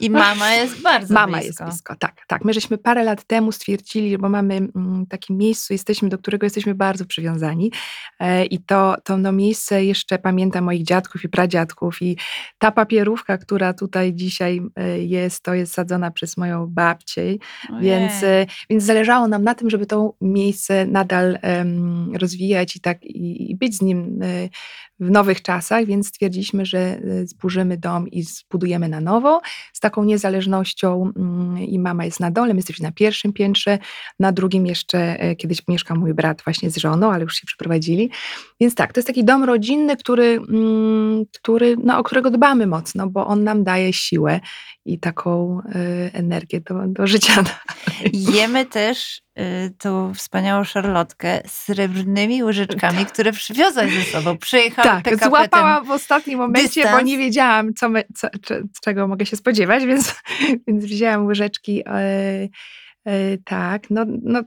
I 0.00 0.10
mama 0.10 0.52
jest 0.54 0.82
bardzo 0.82 1.14
mama 1.14 1.38
blisko. 1.38 1.46
jest 1.46 1.64
blisko. 1.64 1.96
Tak, 1.96 2.14
tak. 2.26 2.44
My 2.44 2.52
żeśmy 2.54 2.78
parę 2.78 3.04
lat 3.04 3.24
temu 3.24 3.52
stwierdzili, 3.52 4.18
bo 4.18 4.28
mamy 4.28 4.54
mm, 4.56 5.06
takie 5.08 5.34
miejsce, 5.34 5.74
jesteśmy, 5.74 6.08
do 6.08 6.18
którego 6.18 6.46
jesteśmy 6.46 6.74
bardzo 6.74 7.06
przywiązani. 7.06 7.72
E, 8.20 8.44
I 8.44 8.58
to, 8.58 8.96
to 9.04 9.16
no, 9.16 9.32
miejsce 9.32 9.84
jeszcze 9.84 10.18
pamiętam 10.18 10.64
moich 10.64 10.82
dziadków 10.84 11.24
i 11.24 11.28
pradziadków. 11.28 12.02
I 12.02 12.18
ta 12.58 12.70
papierówka, 12.72 13.38
która 13.38 13.72
tutaj 13.74 14.14
dzisiaj 14.14 14.60
jest, 14.98 15.42
to 15.42 15.54
jest 15.54 15.72
sadzona 15.72 16.10
przez 16.10 16.36
moją 16.36 16.66
babcię. 16.66 17.34
Więc, 17.80 18.22
Ojej. 18.22 18.42
e, 18.42 18.46
więc 18.70 18.84
zależało 18.84 19.28
nam 19.28 19.44
na 19.44 19.54
tym, 19.54 19.70
żeby 19.70 19.86
to 19.86 20.14
miejsce 20.20 20.86
nadal 20.86 21.38
em, 21.42 22.16
rozwijać 22.16 22.76
i 22.76 22.80
tak 22.80 23.04
i, 23.04 23.50
i 23.50 23.56
być 23.56 23.76
z 23.76 23.82
nim 23.82 24.20
e, 24.22 24.48
w 25.00 25.10
nowych 25.10 25.42
czasach, 25.42 25.84
więc 25.84 26.08
stwierdziliśmy, 26.08 26.66
że 26.66 26.78
e, 26.78 27.26
zburzymy 27.26 27.76
dom 27.76 28.08
i 28.08 28.22
zbudujemy 28.22 28.88
na 28.88 29.00
nowo 29.00 29.40
z 29.72 29.80
taką 29.80 30.04
niezależnością 30.04 31.12
mm, 31.16 31.58
i 31.58 31.78
mama 31.78 32.04
jest 32.04 32.20
na 32.20 32.30
dole, 32.30 32.54
my 32.54 32.58
jesteśmy 32.58 32.82
na 32.82 32.92
pierwszym 32.92 33.32
piętrze, 33.32 33.78
na 34.18 34.32
drugim 34.32 34.66
jeszcze 34.66 35.20
e, 35.20 35.36
kiedyś 35.36 35.68
mieszka 35.68 35.94
mój 35.94 36.14
brat 36.14 36.42
właśnie 36.44 36.70
z 36.70 36.76
żoną, 36.76 37.12
ale 37.12 37.22
już 37.24 37.34
się 37.34 37.46
przeprowadzili. 37.46 38.10
Więc 38.60 38.74
tak, 38.74 38.92
to 38.92 39.00
jest 39.00 39.08
taki 39.08 39.24
dom 39.24 39.44
rodzinny, 39.44 39.96
który, 39.96 40.40
mm, 40.48 41.24
który, 41.32 41.76
no, 41.84 41.98
o 41.98 42.02
którego 42.02 42.30
dbamy 42.30 42.66
mocno, 42.66 43.06
bo 43.10 43.26
on 43.26 43.44
nam 43.44 43.64
daje 43.64 43.92
siłę 43.92 44.40
i 44.84 44.98
taką 44.98 45.60
e, 45.60 46.14
energię 46.14 46.60
do, 46.60 46.74
do 46.86 47.06
życia. 47.06 47.44
Jemy 48.12 48.66
też 48.66 49.22
y, 49.33 49.33
tą 49.78 50.14
wspaniałą 50.14 50.64
szarlotkę 50.64 51.40
z 51.46 51.52
srebrnymi 51.52 52.44
łyżeczkami, 52.44 53.06
które 53.06 53.32
przywiozłaś 53.32 53.92
ze 53.92 54.02
sobą. 54.02 54.38
Przyjechał 54.38 54.84
Tak, 54.84 55.04
PKP 55.04 55.28
złapałam 55.28 55.84
w 55.84 55.90
ostatnim 55.90 56.38
momencie, 56.38 56.82
bo 56.82 56.88
dystans. 56.88 57.04
nie 57.04 57.18
wiedziałam, 57.18 57.74
co 57.74 57.88
my, 57.88 58.04
co, 58.14 58.28
czego 58.82 59.08
mogę 59.08 59.26
się 59.26 59.36
spodziewać, 59.36 59.84
więc, 59.90 60.14
więc 60.66 60.84
wzięłam 60.84 61.26
łyżeczki. 61.26 61.82
E, 61.86 62.00
e, 63.04 63.38
tak, 63.44 63.90
no, 63.90 64.04
no 64.22 64.40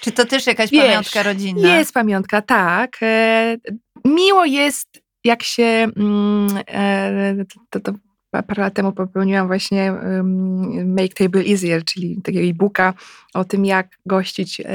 Czy 0.00 0.12
to 0.12 0.24
też 0.24 0.46
jakaś 0.46 0.70
Wiesz, 0.70 0.84
pamiątka 0.84 1.22
rodzinna? 1.22 1.76
Jest 1.76 1.94
pamiątka, 1.94 2.42
tak. 2.42 2.96
E, 3.02 3.56
miło 4.04 4.44
jest, 4.44 5.02
jak 5.24 5.42
się. 5.42 5.88
Mm, 5.96 6.48
to, 7.70 7.80
to 7.80 7.92
parę 8.30 8.62
lat 8.62 8.74
temu 8.74 8.92
popełniłam 8.92 9.46
właśnie 9.46 9.92
Make 10.86 11.14
Table 11.14 11.42
Easier, 11.50 11.84
czyli 11.84 12.22
takiego 12.22 12.48
e-booka 12.48 12.94
o 13.34 13.44
tym, 13.44 13.64
jak 13.64 13.98
gościć 14.06 14.60
e, 14.60 14.66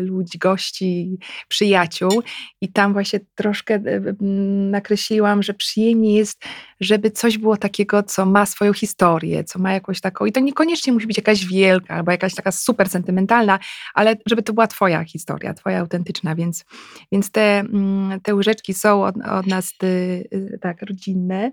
ludzi, 0.00 0.38
gości, 0.38 1.18
przyjaciół. 1.48 2.22
I 2.60 2.72
tam 2.72 2.92
właśnie 2.92 3.20
troszkę 3.34 3.74
e, 3.74 4.14
nakreśliłam, 4.70 5.42
że 5.42 5.54
przyjemnie 5.54 6.16
jest, 6.16 6.44
żeby 6.80 7.10
coś 7.10 7.38
było 7.38 7.56
takiego, 7.56 8.02
co 8.02 8.26
ma 8.26 8.46
swoją 8.46 8.72
historię, 8.72 9.44
co 9.44 9.58
ma 9.58 9.72
jakąś 9.72 10.00
taką, 10.00 10.26
i 10.26 10.32
to 10.32 10.40
niekoniecznie 10.40 10.92
musi 10.92 11.06
być 11.06 11.16
jakaś 11.16 11.46
wielka, 11.46 11.94
albo 11.94 12.10
jakaś 12.10 12.34
taka 12.34 12.52
super 12.52 12.88
sentymentalna, 12.88 13.58
ale 13.94 14.16
żeby 14.26 14.42
to 14.42 14.52
była 14.52 14.66
twoja 14.66 15.04
historia, 15.04 15.54
twoja 15.54 15.80
autentyczna, 15.80 16.34
więc, 16.34 16.64
więc 17.12 17.30
te, 17.30 17.60
mm, 17.60 18.20
te 18.20 18.34
łyżeczki 18.34 18.74
są 18.74 19.04
od, 19.04 19.14
od 19.16 19.46
nas 19.46 19.72
y, 19.82 19.86
y, 20.34 20.58
tak 20.60 20.82
rodzinne. 20.82 21.50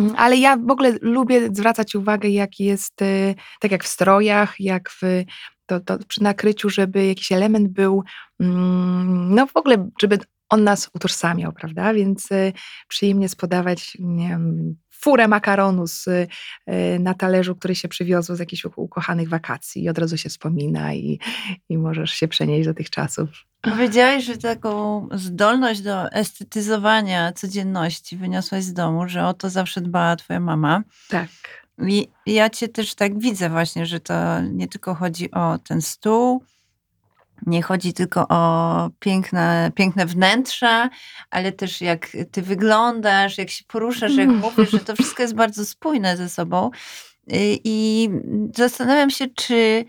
Mm, 0.00 0.14
Ale 0.16 0.36
ja 0.36 0.56
w 0.56 0.70
ogóle 0.70 0.96
lubię 1.00 1.48
zwracać 1.52 1.94
uwagę, 1.94 2.28
jak 2.28 2.60
jest, 2.60 3.02
y, 3.02 3.34
tak 3.60 3.70
jak 3.70 3.84
w 3.84 3.88
strojach, 3.88 4.60
jak 4.60 4.90
w, 4.90 5.24
to, 5.66 5.80
to 5.80 5.98
przy 6.08 6.22
nakryciu, 6.22 6.70
żeby 6.70 7.06
jakiś 7.06 7.32
element 7.32 7.68
był, 7.68 8.04
mm, 8.40 9.34
no 9.34 9.46
w 9.46 9.56
ogóle, 9.56 9.90
żeby 10.02 10.18
on 10.48 10.64
nas 10.64 10.90
utożsamiał, 10.94 11.52
prawda? 11.52 11.94
Więc 11.94 12.32
y, 12.32 12.52
przyjemnie 12.88 13.28
spodawać, 13.28 13.96
nie 14.00 14.28
wiem, 14.28 14.76
furę 15.02 15.28
makaronu 15.28 15.86
z, 15.86 16.06
y, 16.08 16.28
na 17.00 17.14
talerzu, 17.14 17.56
który 17.56 17.74
się 17.74 17.88
przywiozło 17.88 18.36
z 18.36 18.38
jakichś 18.38 18.64
ukochanych 18.76 19.28
wakacji 19.28 19.82
i 19.82 19.88
od 19.88 19.98
razu 19.98 20.16
się 20.16 20.28
wspomina 20.28 20.94
i, 20.94 21.18
i 21.68 21.78
możesz 21.78 22.10
się 22.10 22.28
przenieść 22.28 22.68
do 22.68 22.74
tych 22.74 22.90
czasów. 22.90 23.28
Powiedziałaś, 23.60 24.24
że 24.24 24.36
taką 24.36 25.08
zdolność 25.12 25.80
do 25.80 26.12
estetyzowania 26.12 27.32
codzienności 27.32 28.16
wyniosłaś 28.16 28.64
z 28.64 28.72
domu, 28.72 29.08
że 29.08 29.26
o 29.26 29.34
to 29.34 29.50
zawsze 29.50 29.80
dbała 29.80 30.16
twoja 30.16 30.40
mama. 30.40 30.82
Tak. 31.08 31.28
I 31.78 32.08
ja 32.26 32.50
cię 32.50 32.68
też 32.68 32.94
tak 32.94 33.18
widzę 33.18 33.50
właśnie, 33.50 33.86
że 33.86 34.00
to 34.00 34.40
nie 34.40 34.68
tylko 34.68 34.94
chodzi 34.94 35.30
o 35.30 35.58
ten 35.58 35.82
stół, 35.82 36.44
nie 37.46 37.62
chodzi 37.62 37.92
tylko 37.92 38.26
o 38.28 38.90
piękne, 39.00 39.72
piękne 39.74 40.06
wnętrza, 40.06 40.90
ale 41.30 41.52
też 41.52 41.80
jak 41.80 42.08
ty 42.32 42.42
wyglądasz, 42.42 43.38
jak 43.38 43.50
się 43.50 43.64
poruszasz, 43.68 44.14
jak 44.16 44.28
Mm. 44.28 44.40
mówisz, 44.40 44.70
że 44.70 44.78
to 44.80 44.96
wszystko 44.96 45.22
jest 45.22 45.34
bardzo 45.34 45.64
spójne 45.66 46.16
ze 46.16 46.28
sobą. 46.28 46.70
Y, 47.32 47.58
I 47.64 48.08
zastanawiam 48.56 49.10
się, 49.10 49.26
czy 49.34 49.84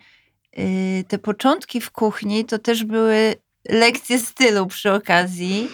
y, 0.60 1.04
te 1.08 1.18
początki 1.18 1.82
w 1.82 1.92
kuchni 1.92 2.46
to 2.46 2.60
też 2.60 2.84
były 2.84 3.36
lekcje 3.70 4.20
stylu 4.20 4.68
przy 4.68 4.92
okazji. 4.94 5.68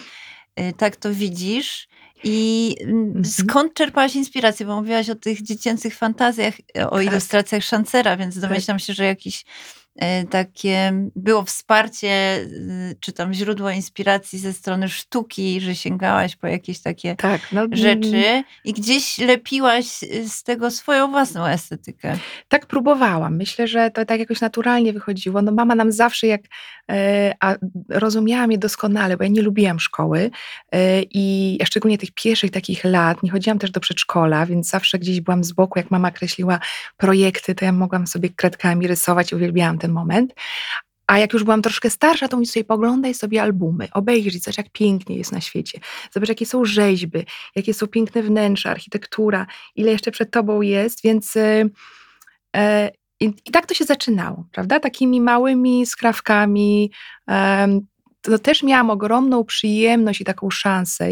Y, 0.60 0.72
Tak 0.76 0.96
to 0.96 1.12
widzisz. 1.14 1.88
I 2.24 2.76
mm, 2.80 3.06
Mhm. 3.06 3.24
skąd 3.24 3.74
czerpałaś 3.74 4.14
inspirację? 4.16 4.66
Bo 4.66 4.76
mówiłaś 4.76 5.10
o 5.10 5.14
tych 5.14 5.42
dziecięcych 5.42 5.94
fantazjach, 5.96 6.54
o 6.90 6.96
Tak. 6.96 7.04
ilustracjach 7.04 7.64
Szancera, 7.64 8.16
więc 8.16 8.38
domyślam 8.38 8.78
się, 8.78 8.92
że 8.92 9.04
jakieś 9.04 9.44
e, 9.44 9.44
takie 10.30 10.92
było 11.16 11.42
wsparcie, 11.42 12.36
y, 12.36 12.96
czy 13.00 13.12
tam 13.12 13.34
źródło 13.34 13.70
inspiracji 13.70 14.38
ze 14.38 14.52
strony 14.52 14.88
sztuki, 14.88 15.60
że 15.60 15.74
sięgałaś 15.74 16.36
po 16.36 16.46
jakieś 16.46 16.80
takie 16.80 17.16
Tak, 17.16 17.40
no, 17.52 17.66
rzeczy 17.72 18.42
i 18.64 18.72
gdzieś 18.72 19.18
lepiłaś 19.18 20.02
y, 20.02 20.28
z 20.28 20.42
tego 20.42 20.70
swoją 20.70 21.10
własną 21.10 21.46
estetykę. 21.46 22.18
Tak 22.48 22.66
próbowałam. 22.66 23.36
Myślę, 23.36 23.68
że 23.68 23.90
to 23.90 24.04
tak 24.04 24.20
jakoś 24.20 24.40
naturalnie 24.40 24.92
wychodziło. 24.92 25.42
No 25.42 25.52
mama 25.52 25.74
nam 25.74 25.92
zawsze 25.92 26.26
jak, 26.26 26.40
e, 26.90 27.34
a 27.40 27.54
rozumiałam 27.88 28.52
je 28.52 28.58
doskonale, 28.58 29.16
bo 29.16 29.24
ja 29.24 29.30
nie 29.30 29.42
lubiłam 29.42 29.80
szkoły 29.80 30.30
e, 30.72 31.02
i 31.02 31.56
ja 31.60 31.66
szczególnie 31.66 31.98
tych 31.98 32.10
pierwszych 32.10 32.50
takich 32.50 32.84
lat, 32.84 33.22
nie 33.22 33.30
chodziłam 33.30 33.58
też 33.58 33.70
do 33.70 33.80
przedszkola, 33.80 34.46
więc 34.46 34.68
zawsze 34.68 34.98
gdzieś 34.98 35.20
byłam 35.20 35.44
z 35.44 35.52
boku, 35.52 35.78
jak 35.78 35.90
mama 35.90 36.10
kreśliła 36.10 36.60
projekty, 36.96 37.54
to 37.54 37.64
ja 37.64 37.72
mogłam 37.72 38.06
sobie 38.06 38.28
kredkami 38.28 38.86
rysować, 38.86 39.32
uwielbiałam 39.32 39.78
ten 39.78 39.89
moment. 39.90 40.34
A 41.06 41.18
jak 41.18 41.32
już 41.32 41.44
byłam 41.44 41.62
troszkę 41.62 41.90
starsza, 41.90 42.28
to 42.28 42.36
mówi 42.36 42.46
sobie, 42.46 42.64
poglądaj 42.64 43.14
sobie 43.14 43.42
albumy, 43.42 43.88
obejrzyj, 43.92 44.40
zobacz 44.40 44.58
jak 44.58 44.70
pięknie 44.70 45.16
jest 45.16 45.32
na 45.32 45.40
świecie. 45.40 45.80
Zobacz 46.10 46.28
jakie 46.28 46.46
są 46.46 46.64
rzeźby, 46.64 47.26
jakie 47.56 47.74
są 47.74 47.86
piękne 47.86 48.22
wnętrza, 48.22 48.70
architektura, 48.70 49.46
ile 49.76 49.92
jeszcze 49.92 50.10
przed 50.10 50.30
tobą 50.30 50.60
jest, 50.62 51.02
więc... 51.02 51.36
e, 51.36 51.64
E, 52.56 52.90
I, 53.20 53.24
I 53.46 53.50
tak 53.50 53.66
to 53.66 53.74
się 53.74 53.84
zaczynało, 53.84 54.44
prawda? 54.52 54.80
Takimi 54.80 55.20
małymi 55.20 55.86
skrawkami. 55.86 56.92
To 58.20 58.38
też 58.38 58.62
miałam 58.62 58.90
ogromną 58.90 59.44
przyjemność 59.44 60.20
i 60.20 60.24
taką 60.24 60.50
szansę. 60.50 61.08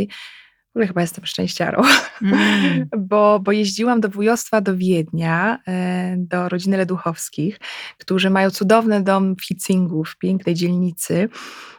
Ogóle 0.78 0.86
chyba 0.86 1.00
jestem 1.00 1.26
szczęściarą, 1.26 1.82
Mm. 2.22 2.88
bo, 3.08 3.40
bo 3.40 3.52
jeździłam 3.52 4.00
do 4.00 4.08
wujostwa 4.08 4.60
do 4.60 4.76
Wiednia, 4.76 5.58
e, 5.68 6.14
do 6.18 6.48
rodziny 6.48 6.76
Leduchowskich, 6.76 7.60
którzy 7.98 8.30
mają 8.30 8.50
cudowny 8.50 9.02
dom 9.02 9.36
w 9.36 9.44
Hitzingu, 9.44 10.04
w 10.04 10.18
pięknej 10.18 10.54
dzielnicy. 10.54 11.28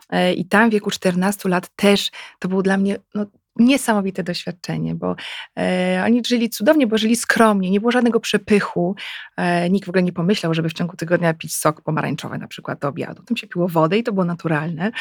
E, 0.09 0.33
I 0.33 0.45
tam 0.45 0.69
w 0.69 0.73
wieku 0.73 0.91
14 0.91 1.49
lat 1.49 1.69
też 1.75 2.11
to 2.39 2.47
było 2.47 2.61
dla 2.61 2.77
mnie 2.77 2.97
no, 3.15 3.25
niesamowite 3.59 4.23
doświadczenie, 4.23 4.95
bo 4.95 5.15
e, 5.59 6.01
oni 6.05 6.21
żyli 6.27 6.49
cudownie, 6.49 6.87
bo 6.87 6.97
żyli 6.97 7.15
skromnie, 7.15 7.71
nie 7.71 7.79
było 7.79 7.91
żadnego 7.91 8.19
przepychu. 8.19 8.95
E, 9.37 9.69
nikt 9.69 9.85
w 9.85 9.89
ogóle 9.89 10.03
nie 10.03 10.13
pomyślał, 10.13 10.53
żeby 10.53 10.69
w 10.69 10.73
ciągu 10.73 10.97
tygodnia 10.97 11.33
pić 11.33 11.55
sok 11.55 11.81
pomarańczowy 11.81 12.37
na 12.37 12.47
przykład 12.47 12.79
do 12.79 12.87
obiadu. 12.87 13.23
Tam 13.23 13.37
się 13.37 13.47
piło 13.47 13.67
wodę 13.67 13.97
i 13.97 14.03
to 14.03 14.13
było 14.13 14.25
naturalne. 14.25 14.91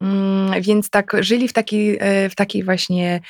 Mm, 0.00 0.62
więc 0.62 0.90
tak 0.90 1.16
żyli 1.20 1.48
w 1.48 1.52
takiej, 1.52 1.98
e, 2.00 2.28
w 2.30 2.34
takiej 2.34 2.64
właśnie, 2.64 3.20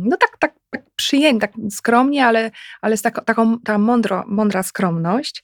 no 0.00 0.16
tak, 0.16 0.30
tak, 0.38 0.54
tak 0.70 0.82
przyjemnie, 0.96 1.40
tak 1.40 1.52
skromnie, 1.70 2.26
ale, 2.26 2.50
ale 2.82 2.96
z 2.96 3.02
taką, 3.02 3.22
taką 3.22 3.58
ta 3.58 3.78
mądro, 3.78 4.24
mądra 4.26 4.62
skromność. 4.62 5.42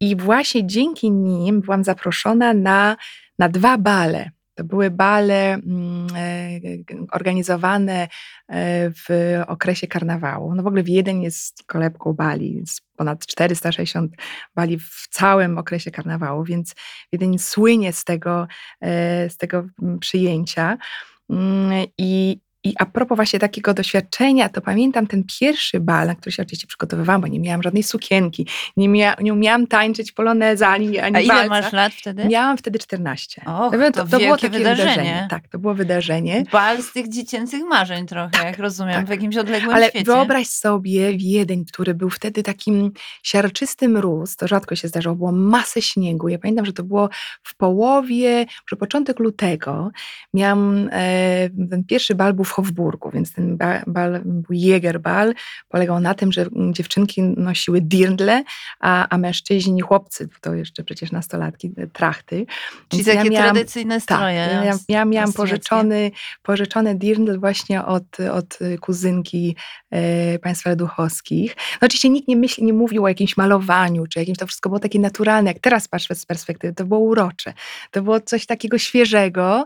I 0.00 0.16
właśnie 0.16 0.66
dzięki 0.66 1.10
nim 1.10 1.60
byłam 1.60 1.84
zaproszona 1.84 2.54
na, 2.54 2.96
na 3.38 3.48
dwa 3.48 3.78
bale. 3.78 4.30
To 4.58 4.64
były 4.64 4.90
bale 4.90 5.54
mm, 5.54 6.06
e, 6.16 6.60
organizowane 7.12 8.08
e, 8.48 8.90
w 8.90 9.08
okresie 9.46 9.86
karnawału. 9.86 10.54
No 10.54 10.62
w 10.62 10.66
ogóle 10.66 10.82
Wiedeń 10.82 11.22
jest 11.22 11.62
kolebką 11.66 12.12
bali, 12.12 12.54
jest 12.54 12.80
ponad 12.96 13.26
460 13.26 14.12
bali 14.54 14.78
w 14.78 15.06
całym 15.10 15.58
okresie 15.58 15.90
karnawału, 15.90 16.44
więc 16.44 16.74
Wiedeń 17.12 17.38
słynie 17.38 17.92
z 17.92 18.04
tego, 18.04 18.46
e, 18.80 19.30
z 19.30 19.36
tego 19.36 19.66
mm, 19.82 19.98
przyjęcia. 19.98 20.78
Mm, 21.30 21.86
I, 21.98 22.40
i 22.64 22.74
a 22.78 22.86
propos 22.86 23.16
właśnie 23.16 23.38
takiego 23.38 23.74
doświadczenia, 23.74 24.48
to 24.48 24.60
pamiętam 24.60 25.06
ten 25.06 25.24
pierwszy 25.40 25.80
bal, 25.80 26.06
na 26.06 26.14
który 26.14 26.32
się 26.32 26.42
oczywiście 26.42 26.66
przygotowywałam, 26.66 27.20
bo 27.20 27.26
nie 27.26 27.40
miałam 27.40 27.62
żadnej 27.62 27.82
sukienki, 27.82 28.46
nie, 28.76 28.88
mia, 28.88 29.16
nie 29.20 29.32
umiałam 29.32 29.66
tańczyć 29.66 30.12
poloneza 30.12 30.68
ani, 30.68 30.98
ani 30.98 31.16
A 31.16 31.20
ile 31.20 31.34
walca. 31.34 31.48
masz 31.48 31.72
lat 31.72 31.92
wtedy? 31.92 32.24
Miałam 32.24 32.56
wtedy 32.58 32.78
14. 32.78 33.42
Och, 33.46 33.76
było- 33.76 33.90
to 33.92 34.04
było 34.04 34.36
takie 34.36 34.50
wydarzenie. 34.58 35.26
Tak, 35.30 35.48
to 35.48 35.58
było 35.58 35.74
wydarzenie. 35.74 36.44
Bal 36.52 36.82
z 36.82 36.92
tych 36.92 37.08
dziecięcych 37.08 37.62
marzeń 37.64 38.06
trochę, 38.06 38.44
jak 38.44 38.58
rozumiem, 38.58 38.94
tak. 38.94 39.06
w 39.06 39.10
jakimś 39.10 39.36
odległym 39.36 39.74
Ale 39.76 39.88
świecie. 39.88 40.04
wyobraź 40.04 40.46
sobie 40.48 41.16
Wiedeń, 41.16 41.64
który 41.64 41.94
był 41.94 42.10
wtedy 42.10 42.42
takim 42.42 42.92
siarczystym 43.22 43.92
mróz, 43.92 44.36
to 44.36 44.48
rzadko 44.48 44.76
się 44.76 44.88
zdarzało, 44.88 45.16
było 45.16 45.32
masę 45.32 45.82
śniegu. 45.82 46.28
Ja 46.28 46.38
pamiętam, 46.38 46.66
że 46.66 46.72
to 46.72 46.82
było 46.82 47.08
w 47.42 47.56
połowie, 47.56 48.38
może 48.38 48.76
początek 48.78 49.18
lutego. 49.18 49.90
Miałam, 50.34 50.88
e, 50.92 51.50
ten 51.70 51.84
pierwszy 51.84 52.14
bal 52.14 52.34
był 52.34 52.44
w 52.48 52.52
Hofburgu, 52.52 53.10
więc 53.10 53.32
ten 53.32 53.56
bal, 53.56 53.82
bal 53.86 54.20
był 54.24 54.56
Jägerbal. 54.56 55.34
Polegał 55.68 56.00
na 56.00 56.14
tym, 56.14 56.32
że 56.32 56.46
dziewczynki 56.72 57.22
nosiły 57.22 57.80
dirndle, 57.80 58.44
a, 58.80 59.08
a 59.08 59.18
mężczyźni, 59.18 59.80
chłopcy, 59.80 60.28
to 60.40 60.54
jeszcze 60.54 60.84
przecież 60.84 61.12
nastolatki, 61.12 61.70
te 61.70 61.86
trachty. 61.86 62.46
Czyli 62.88 63.04
Więc 63.04 63.06
ja 63.06 63.14
takie 63.14 63.30
miałam- 63.30 63.54
tradycyjne 63.54 63.94
tak, 63.94 64.02
stroje. 64.18 64.36
ja, 64.36 64.64
ja, 64.64 64.78
ja 64.88 65.04
miałam 65.04 65.32
pożyczony, 65.32 66.10
pożyczony 66.42 66.94
dirndl 66.94 67.38
właśnie 67.40 67.84
od, 67.84 68.20
od 68.32 68.58
kuzynki 68.80 69.56
e, 69.90 70.38
państwa 70.38 70.70
leduchowskich. 70.70 71.56
No 71.80 71.86
oczywiście 71.86 72.08
nikt 72.08 72.28
nie 72.28 72.36
myśli, 72.36 72.64
nie 72.64 72.72
mówił 72.72 73.04
o 73.04 73.08
jakimś 73.08 73.36
malowaniu, 73.36 74.06
czy 74.06 74.18
jakimś, 74.18 74.38
to 74.38 74.46
wszystko 74.46 74.68
było 74.68 74.80
takie 74.80 74.98
naturalne. 74.98 75.50
Jak 75.50 75.58
teraz 75.62 75.88
patrzę 75.88 76.14
z 76.14 76.26
perspektywy, 76.26 76.74
to 76.74 76.84
było 76.84 77.00
urocze. 77.00 77.52
To 77.90 78.02
było 78.02 78.20
coś 78.20 78.46
takiego 78.46 78.78
świeżego. 78.78 79.64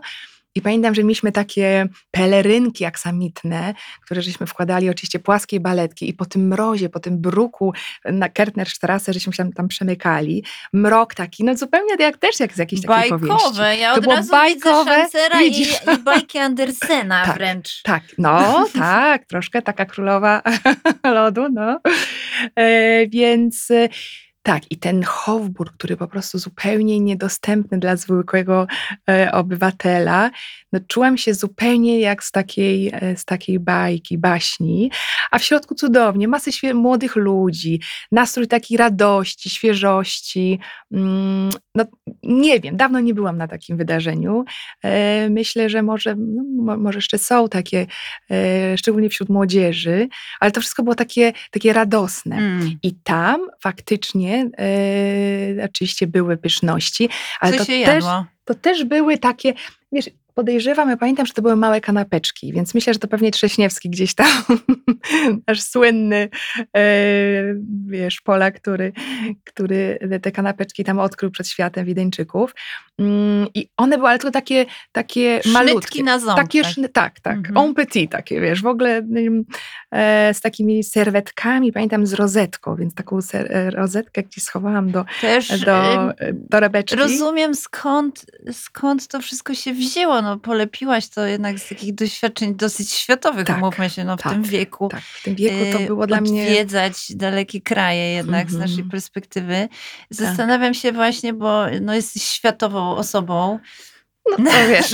I 0.55 0.61
pamiętam, 0.61 0.95
że 0.95 1.03
mieliśmy 1.03 1.31
takie 1.31 1.87
pelerynki 2.11 2.85
aksamitne, 2.85 3.73
które 4.01 4.21
żeśmy 4.21 4.47
wkładali, 4.47 4.89
oczywiście 4.89 5.19
płaskie 5.19 5.59
baletki 5.59 6.09
i 6.09 6.13
po 6.13 6.25
tym 6.25 6.47
mrozie, 6.47 6.89
po 6.89 6.99
tym 6.99 7.17
bruku 7.17 7.73
na 8.05 8.29
Kertnerstrasse, 8.29 9.13
żeśmy 9.13 9.33
się 9.33 9.37
tam, 9.37 9.53
tam 9.53 9.67
przemykali. 9.67 10.43
Mrok 10.73 11.13
taki, 11.15 11.43
no 11.43 11.57
zupełnie 11.57 11.95
jak 11.99 12.17
też 12.17 12.39
jak 12.39 12.53
z 12.53 12.57
jakiejś 12.57 12.81
takiej 12.81 13.09
powieści. 13.09 13.37
Bajkowe. 13.37 13.77
Ja 13.77 13.91
To 13.91 13.97
od 13.97 14.03
było 14.03 14.15
razu 14.15 14.31
bajkowe, 14.31 14.91
widzę 14.91 15.01
Szancera 15.01 15.41
i, 15.41 15.43
widzisz? 15.43 15.73
i 15.99 16.03
bajki 16.03 16.37
Andersena 16.39 17.23
Tak. 17.25 17.35
wręcz. 17.35 17.81
Tak, 17.81 18.03
no 18.17 18.65
tak, 18.73 19.25
troszkę 19.25 19.61
taka 19.61 19.85
królowa 19.85 20.41
lodu, 21.15 21.45
no. 21.53 21.79
E, 22.55 23.07
więc 23.07 23.67
Tak, 24.43 24.71
i 24.71 24.77
ten 24.77 25.03
Hofburg, 25.03 25.73
który 25.73 25.97
po 25.97 26.07
prostu 26.07 26.37
zupełnie 26.37 26.99
niedostępny 26.99 27.79
dla 27.79 27.95
zwykłego 27.95 28.67
e, 29.09 29.31
obywatela, 29.31 30.31
no 30.73 30.79
czułam 30.87 31.17
się 31.17 31.33
zupełnie 31.33 31.99
jak 31.99 32.23
z 32.23 32.31
takiej, 32.31 32.91
e, 32.93 33.17
z 33.17 33.25
takiej 33.25 33.59
bajki, 33.59 34.17
baśni, 34.17 34.91
a 35.31 35.39
w 35.39 35.43
środku 35.43 35.75
cudownie, 35.75 36.27
masy 36.27 36.51
młodych 36.73 37.15
ludzi, 37.15 37.81
nastrój 38.11 38.47
takiej 38.47 38.77
radości, 38.77 39.49
świeżości. 39.49 40.59
Mm, 40.91 41.49
no, 41.75 41.85
nie 42.23 42.59
wiem, 42.59 42.77
dawno 42.77 42.99
nie 42.99 43.13
byłam 43.13 43.37
na 43.37 43.47
takim 43.47 43.77
wydarzeniu. 43.77 44.45
E, 44.83 45.29
myślę, 45.29 45.69
że 45.69 45.83
może, 45.83 46.15
no, 46.15 46.43
mo- 46.63 46.77
może 46.77 46.97
jeszcze 46.97 47.17
są 47.17 47.49
takie, 47.49 47.87
e, 48.31 48.77
szczególnie 48.77 49.09
wśród 49.09 49.29
młodzieży, 49.29 50.07
ale 50.39 50.51
to 50.51 50.61
wszystko 50.61 50.83
było 50.83 50.95
takie, 50.95 51.33
takie 51.51 51.73
radosne. 51.73 52.35
Mm. 52.35 52.77
I 52.83 52.95
tam 53.03 53.41
faktycznie 53.61 54.32
e, 54.35 55.65
oczywiście 55.65 56.07
były 56.07 56.37
pyszności, 56.37 57.09
ale 57.39 57.51
Co 57.51 57.57
to 57.57 57.65
się 57.65 57.85
też, 57.85 58.03
jadło? 58.03 58.25
to 58.45 58.53
też 58.53 58.83
były 58.83 59.17
takie, 59.17 59.53
wiesz, 59.91 60.09
podejrzewam, 60.33 60.89
ja 60.89 60.97
pamiętam, 60.97 61.25
że 61.25 61.33
to 61.33 61.41
były 61.41 61.55
małe 61.55 61.81
kanapeczki, 61.81 62.53
więc 62.53 62.73
myślę, 62.73 62.93
że 62.93 62.99
to 62.99 63.07
pewnie 63.07 63.31
Trześniewski 63.31 63.89
gdzieś 63.89 64.15
tam, 64.15 64.43
nasz 65.47 65.61
słynny, 65.61 66.29
e, 66.77 66.81
wiesz, 67.87 68.21
Polak, 68.21 68.59
który, 68.61 68.93
który 69.43 69.99
te 70.21 70.31
kanapeczki 70.31 70.83
tam 70.83 70.99
odkrył 70.99 71.31
przed 71.31 71.47
światem 71.47 71.85
Wideńczyków. 71.85 72.55
Mm, 72.99 73.47
I 73.55 73.67
one 73.77 73.97
były 73.97 74.09
ale 74.09 74.19
tylko 74.19 74.31
takie, 74.31 74.65
takie 74.91 75.41
malutkie. 75.45 75.79
Sznytki 75.79 76.03
na 76.03 76.19
ząb. 76.19 76.37
Takie, 76.37 76.61
tak. 76.61 76.71
szny- 76.71 76.89
tak, 76.89 77.19
tak. 77.19 77.37
Mhm. 77.37 77.57
En 77.57 77.73
petit 77.73 78.11
takie, 78.11 78.41
wiesz, 78.41 78.61
w 78.61 78.67
ogóle 78.67 79.01
e, 79.91 80.33
z 80.33 80.41
takimi 80.41 80.83
serwetkami, 80.83 81.71
pamiętam 81.71 82.07
z 82.07 82.13
rozetką, 82.13 82.75
więc 82.75 82.93
taką 82.93 83.21
ser, 83.21 83.51
e, 83.51 83.69
rozetkę 83.71 84.23
gdzieś 84.23 84.43
schowałam 84.43 84.91
do, 84.91 85.05
Też 85.21 85.59
do, 85.59 85.93
em, 85.93 86.13
e, 86.19 86.33
torebeczki. 86.51 86.95
rozumiem 86.95 87.55
skąd, 87.55 88.25
skąd 88.51 89.07
to 89.07 89.21
wszystko 89.21 89.53
się 89.53 89.73
wzięło. 89.73 90.21
No, 90.23 90.37
polepiłaś 90.39 91.07
to 91.09 91.25
jednak 91.25 91.59
z 91.59 91.69
takich 91.69 91.95
doświadczeń 91.95 92.55
dosyć 92.55 92.91
światowych, 92.91 93.47
Tak, 93.47 93.57
umówmy 93.57 93.89
się, 93.89 94.03
no, 94.03 94.17
w 94.17 94.21
tak, 94.21 94.33
tym 94.33 94.43
wieku. 94.43 94.89
Tak, 94.89 95.01
w 95.03 95.23
tym 95.23 95.35
wieku 95.35 95.77
to 95.77 95.83
y, 95.83 95.87
było 95.87 96.07
dla 96.07 96.21
mnie... 96.21 96.41
odwiedzać 96.43 97.15
dalekie 97.15 97.61
kraje 97.61 98.13
jednak 98.13 98.51
z 98.51 98.53
Mhm. 98.53 98.69
naszej 98.71 98.83
perspektywy. 98.83 99.67
Zastanawiam 100.09 100.73
się 100.73 100.91
właśnie, 100.91 101.33
bo 101.33 101.65
no, 101.81 101.93
jesteś 101.95 102.23
światową 102.23 102.95
osobą. 102.95 103.59
No, 104.29 104.37
to 104.51 104.67
wiesz. 104.69 104.91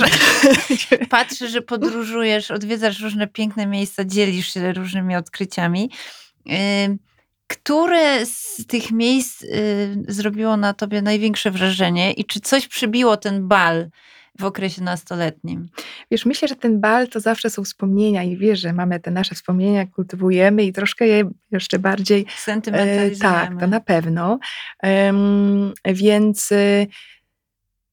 Patrzę, 1.08 1.48
że 1.48 1.62
podróżujesz, 1.62 2.50
odwiedzasz 2.50 3.00
różne 3.00 3.26
piękne 3.26 3.66
miejsca, 3.66 4.04
dzielisz 4.04 4.52
się 4.52 4.72
różnymi 4.72 5.16
odkryciami. 5.16 5.90
Y, 6.46 6.98
Które 7.46 8.26
z 8.26 8.66
tych 8.66 8.90
miejsc 8.90 9.42
y, 9.42 10.04
zrobiło 10.08 10.56
na 10.56 10.74
tobie 10.74 11.02
największe 11.02 11.50
wrażenie 11.50 12.12
i 12.12 12.24
czy 12.24 12.40
coś 12.40 12.68
przybiło 12.68 13.16
ten 13.16 13.48
bal 13.48 13.88
w 14.40 14.44
okresie 14.44 14.82
nastoletnim? 14.82 15.68
Wiesz, 16.10 16.26
myślę, 16.26 16.48
że 16.48 16.56
ten 16.56 16.80
bal 16.80 17.08
to 17.08 17.20
zawsze 17.20 17.50
są 17.50 17.64
wspomnienia 17.64 18.22
i 18.22 18.36
wiesz, 18.36 18.60
że 18.60 18.72
mamy 18.72 19.00
te 19.00 19.10
nasze 19.10 19.34
wspomnienia, 19.34 19.86
kultywujemy 19.86 20.64
i 20.64 20.72
troszkę 20.72 21.06
je 21.06 21.30
jeszcze 21.50 21.78
bardziej 21.78 22.20
E, 22.28 22.32
Sentymentalizujemy. 22.36 23.18
tak, 23.20 23.60
to 23.60 23.66
na 23.66 23.80
pewno. 23.80 24.38
Em, 24.82 25.72
więc 25.84 26.52
e, 26.52 26.86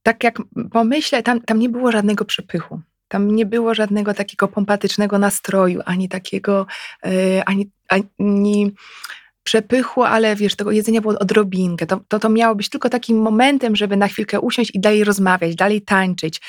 tak 0.03 0.23
jak 0.23 0.41
pomyślę, 0.71 1.23
tam, 1.23 1.41
tam 1.41 1.59
nie 1.59 1.69
było 1.69 1.91
żadnego 1.91 2.25
przepychu. 2.25 2.81
Tam 3.07 3.35
nie 3.35 3.45
było 3.45 3.73
żadnego 3.73 4.13
takiego 4.13 4.47
pompatycznego 4.47 5.17
nastroju, 5.19 5.81
ani 5.85 6.09
takiego, 6.09 6.65
e, 7.05 7.43
ani, 7.45 7.71
ani 7.89 8.75
przepychu, 9.47 10.03
ale 10.03 10.35
wiesz, 10.35 10.55
tego 10.55 10.71
jedzenia 10.71 11.01
było 11.01 11.19
odrobinkę. 11.19 11.85
To, 11.85 11.99
to, 12.07 12.19
to 12.19 12.29
miało 12.29 12.55
być 12.55 12.69
tylko 12.69 12.89
takim 12.89 13.17
momentem, 13.21 13.75
żeby 13.75 13.97
na 13.97 14.07
chwilkę 14.07 14.39
usiąść 14.39 14.71
i 14.75 14.79
dalej 14.79 15.03
rozmawiać, 15.03 15.55
dalej 15.55 15.81
tańczyć. 15.81 16.41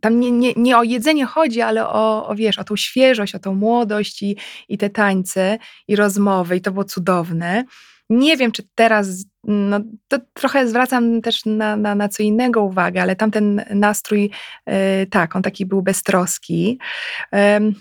Tam 0.00 0.20
nie, 0.20 0.30
nie, 0.30 0.52
nie 0.56 0.78
o 0.78 0.82
jedzenie 0.82 1.26
chodzi, 1.26 1.60
ale 1.60 1.88
o, 1.88 2.28
o, 2.28 2.34
wiesz, 2.34 2.58
o 2.58 2.64
tą 2.64 2.76
świeżość, 2.76 3.34
o 3.34 3.38
tą 3.38 3.54
młodość 3.54 4.22
i, 4.22 4.36
i 4.68 4.78
te 4.78 4.90
tańce 4.90 5.58
i 5.88 5.96
rozmowy 5.96 6.56
i 6.56 6.60
to 6.60 6.72
było 6.72 6.84
cudowne. 6.84 7.64
Nie 8.10 8.36
wiem, 8.36 8.52
czy 8.52 8.62
teraz, 8.74 9.24
no 9.44 9.80
to 10.08 10.18
trochę 10.34 10.68
zwracam 10.68 11.22
też 11.22 11.44
na, 11.44 11.76
na, 11.76 11.94
na 11.94 12.08
co 12.08 12.22
innego 12.22 12.62
uwagę, 12.62 13.02
ale 13.02 13.16
tamten 13.16 13.64
nastrój, 13.70 14.30
e, 14.66 15.06
tak, 15.06 15.36
on 15.36 15.42
taki 15.42 15.66
był 15.66 15.82
beztroski. 15.82 16.78
Em, 17.32 17.74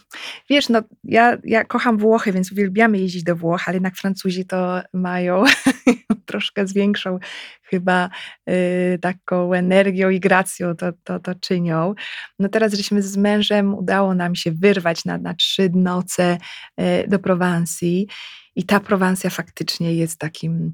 wiesz, 0.49 0.69
no 0.69 0.81
ja, 1.03 1.37
ja 1.43 1.63
kocham 1.63 1.97
Włochy, 1.97 2.31
więc 2.31 2.51
uwielbiamy 2.51 2.97
jeździć 2.97 3.23
do 3.23 3.35
Włoch, 3.35 3.63
ale 3.67 3.75
jednak 3.75 3.95
Francuzi 3.95 4.45
to 4.45 4.81
mają 4.93 5.43
troszkę 6.25 6.67
z 6.67 6.73
większą 6.73 7.19
chyba 7.63 8.09
y, 8.49 8.99
taką 9.01 9.53
energią 9.53 10.09
i 10.09 10.19
gracją 10.19 10.75
to, 10.75 10.91
to, 11.03 11.19
to 11.19 11.35
czynią. 11.35 11.93
No 12.39 12.49
teraz, 12.49 12.73
żeśmy 12.73 13.01
z 13.01 13.17
mężem 13.17 13.75
udało 13.75 14.15
nam 14.15 14.35
się 14.35 14.51
wyrwać 14.51 15.05
na, 15.05 15.17
na 15.17 15.33
trzy 15.33 15.69
noce 15.73 16.37
y, 16.81 17.07
do 17.07 17.19
Prowansji 17.19 18.07
i 18.55 18.63
ta 18.63 18.79
Prowansja 18.79 19.29
faktycznie 19.29 19.93
jest 19.93 20.19
takim 20.19 20.73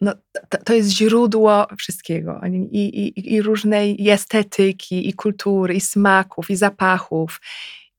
no, 0.00 0.14
to, 0.48 0.58
to 0.64 0.74
jest 0.74 0.90
źródło 0.90 1.66
wszystkiego 1.78 2.40
i, 2.70 2.78
i, 2.78 3.34
i 3.34 3.42
różnej 3.42 4.10
estetyki, 4.10 5.08
i 5.08 5.12
kultury, 5.12 5.74
i 5.74 5.80
smaków, 5.80 6.50
i 6.50 6.56
zapachów. 6.56 7.40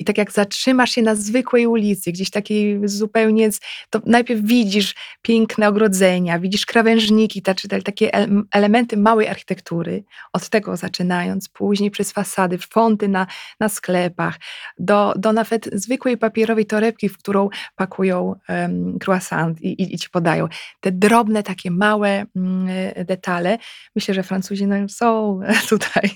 I 0.02 0.06
tak 0.06 0.18
jak 0.18 0.32
zatrzymasz 0.32 0.92
się 0.92 1.02
na 1.02 1.16
zwykłej 1.16 1.68
ulicy, 1.68 2.12
gdzieś 2.12 2.30
takiej 2.30 2.80
zupełnie, 2.84 3.50
to 3.90 4.02
najpierw 4.06 4.42
widzisz 4.42 4.96
piękne 5.22 5.68
ogrodzenia, 5.68 6.40
widzisz 6.40 6.66
krawężniki, 6.66 7.42
ta- 7.42 7.56
czy 7.56 7.68
takie 7.68 8.10
ele- 8.12 8.44
elementy 8.52 8.98
małej 8.98 9.28
architektury, 9.28 10.04
od 10.34 10.50
tego 10.50 10.78
zaczynając, 10.78 11.50
później 11.50 11.92
przez 11.92 12.12
fasady, 12.12 12.58
fonty 12.58 13.08
na, 13.08 13.28
na 13.60 13.70
sklepach, 13.70 14.40
do, 14.80 15.14
do 15.16 15.34
nawet 15.34 15.70
zwykłej 15.74 16.18
papierowej 16.18 16.66
torebki, 16.66 17.10
w 17.10 17.18
którą 17.18 17.50
pakują 17.76 18.36
um, 18.50 18.98
croissant 19.06 19.62
i, 19.62 19.82
i, 19.82 19.96
i 19.96 19.98
ci 19.98 20.10
podają. 20.10 20.48
Te 20.80 20.92
drobne, 20.92 21.44
takie 21.44 21.72
małe 21.72 22.26
mm, 22.36 22.68
e, 22.96 23.06
detale. 23.06 23.58
Myślę, 23.96 24.14
że 24.14 24.24
Francuzi 24.24 24.68
no, 24.68 24.76
są 24.90 25.40
tutaj 25.70 26.12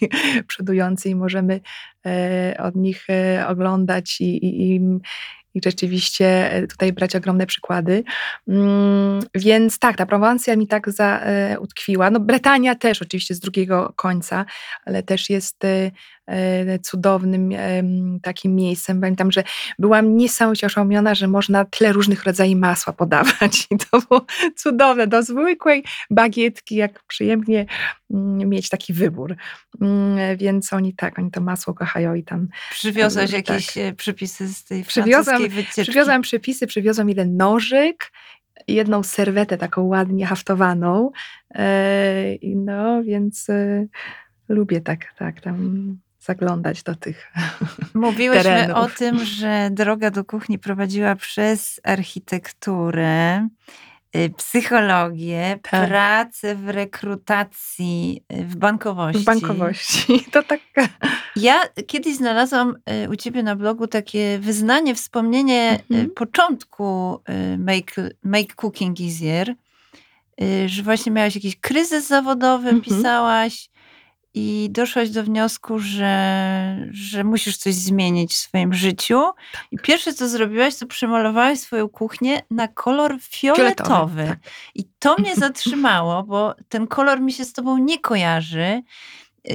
przodujący 0.48 1.10
i 1.10 1.16
możemy 1.16 1.60
e, 2.06 2.56
od 2.60 2.76
nich 2.76 3.10
e, 3.10 3.48
oglądać 3.48 3.75
i, 4.22 4.24
i, 4.24 4.76
i, 4.76 4.82
i 5.54 5.62
rzeczywiście 5.66 6.52
e, 6.52 6.68
tutaj 6.68 6.94
brać 6.94 7.16
ogromne 7.16 7.48
przykłady. 7.48 8.04
Mm, 8.48 9.20
Więc 9.36 9.80
tak, 9.80 9.98
ta 9.98 10.06
Prowansja 10.06 10.56
mi 10.56 10.68
tak 10.68 10.90
za, 10.92 11.20
e, 11.20 11.60
utkwiła. 11.60 12.10
No 12.10 12.20
Bretania 12.20 12.76
też 12.76 13.02
oczywiście 13.02 13.36
z 13.36 13.40
drugiego 13.40 13.94
końca, 13.96 14.46
ale 14.86 15.04
też 15.04 15.30
jest 15.30 15.66
e, 15.66 15.92
cudownym 16.84 17.50
em, 17.54 18.20
takim 18.22 18.56
miejscem. 18.56 19.02
Pamiętam, 19.02 19.32
że 19.32 19.44
byłam 19.80 20.18
niesamowicie 20.18 20.68
oszołomiona, 20.68 21.16
że 21.16 21.28
można 21.28 21.66
tyle 21.66 21.92
różnych 21.94 22.24
rodzajów 22.24 22.60
masła 22.60 22.94
podawać 22.94 23.68
i 23.72 23.78
to 23.78 24.02
było 24.02 24.26
cudowne. 24.56 25.08
Do 25.08 25.24
zwykłej 25.24 25.84
bagietki, 26.10 26.76
jak 26.76 27.04
przyjemnie 27.04 27.66
mm, 28.14 28.50
mieć 28.50 28.70
taki 28.70 28.94
wybór. 28.94 29.36
Mm, 29.82 30.38
Więc 30.38 30.74
oni 30.74 30.94
tak, 30.94 31.20
oni 31.20 31.32
to 31.32 31.42
masło 31.42 31.74
kochają 31.74 32.14
i 32.16 32.24
tam 32.24 32.48
Przywiozłaś 32.72 33.32
Tak. 33.32 33.50
jakieś 33.50 33.78
e, 33.78 33.94
przepisy 33.94 34.48
z 34.48 34.64
tej 34.64 34.84
Przywiozłam- 34.84 35.50
wycieczki? 35.50 35.82
Przywiozłam 35.82 36.22
przepisy, 36.22 36.68
przywiozłam 36.68 37.10
jeden 37.10 37.38
nożyk, 37.38 38.12
jedną 38.68 39.04
serwetę 39.04 39.58
taką 39.58 39.82
ładnie 39.84 40.26
haftowaną. 40.26 41.12
E, 41.56 42.36
i 42.36 42.56
no, 42.56 43.04
więc 43.04 43.50
e, 43.50 43.86
lubię 44.50 44.82
tak, 44.82 45.14
tak 45.18 45.42
tam 45.42 45.98
zaglądać 46.26 46.84
do 46.84 46.96
tych. 46.96 47.32
Mówiłyśmy 47.94 48.44
terenów. 48.44 48.78
o 48.78 48.88
tym, 48.98 49.26
że 49.26 49.70
droga 49.72 50.12
do 50.12 50.24
kuchni 50.26 50.60
prowadziła 50.60 51.16
przez 51.16 51.80
architekturę, 51.84 53.48
y, 54.16 54.30
psychologię, 54.38 55.60
Tak. 55.72 55.88
pracę 55.90 56.56
w 56.56 56.70
rekrutacji, 56.70 58.24
y, 58.34 58.44
w 58.46 58.56
bankowości. 58.56 59.22
W 59.22 59.26
bankowości. 59.26 60.26
To 60.32 60.44
tak. 60.44 60.60
Ja 61.36 61.62
kiedyś 61.88 62.16
znalazłam 62.16 62.76
y, 63.06 63.10
u 63.10 63.16
ciebie 63.16 63.44
na 63.44 63.56
blogu 63.56 63.88
takie 63.88 64.40
wyznanie, 64.40 64.96
wspomnienie 64.96 65.80
Mhm. 65.92 66.10
początku 66.10 67.20
make, 67.58 67.96
make 68.24 68.56
Cooking 68.56 68.98
Easier, 69.02 69.54
że 70.66 70.84
właśnie 70.84 71.12
miałaś 71.12 71.36
jakiś 71.36 71.56
kryzys 71.60 72.08
zawodowy, 72.08 72.70
Mhm. 72.70 72.82
pisałaś 72.82 73.70
i 74.36 74.68
doszłaś 74.72 75.10
do 75.10 75.24
wniosku, 75.24 75.80
że, 75.80 76.88
że 76.92 77.24
musisz 77.24 77.58
coś 77.58 77.74
zmienić 77.74 78.34
w 78.34 78.38
swoim 78.38 78.74
życiu. 78.74 79.22
I 79.72 79.78
pierwsze, 79.78 80.14
co 80.14 80.28
zrobiłaś, 80.28 80.76
to 80.76 80.86
przemalowałaś 80.86 81.60
swoją 81.60 81.90
kuchnię 81.90 82.42
na 82.52 82.68
kolor 82.68 83.18
fioletowy. 83.22 84.26
tak. 84.28 84.40
I 84.76 84.84
to 85.00 85.16
mnie 85.20 85.36
zatrzymało, 85.46 86.24
bo 86.24 86.56
ten 86.70 86.88
kolor 86.88 87.22
mi 87.22 87.34
się 87.34 87.46
z 87.46 87.54
tobą 87.54 87.78
nie 87.78 88.00
kojarzy. 88.00 88.82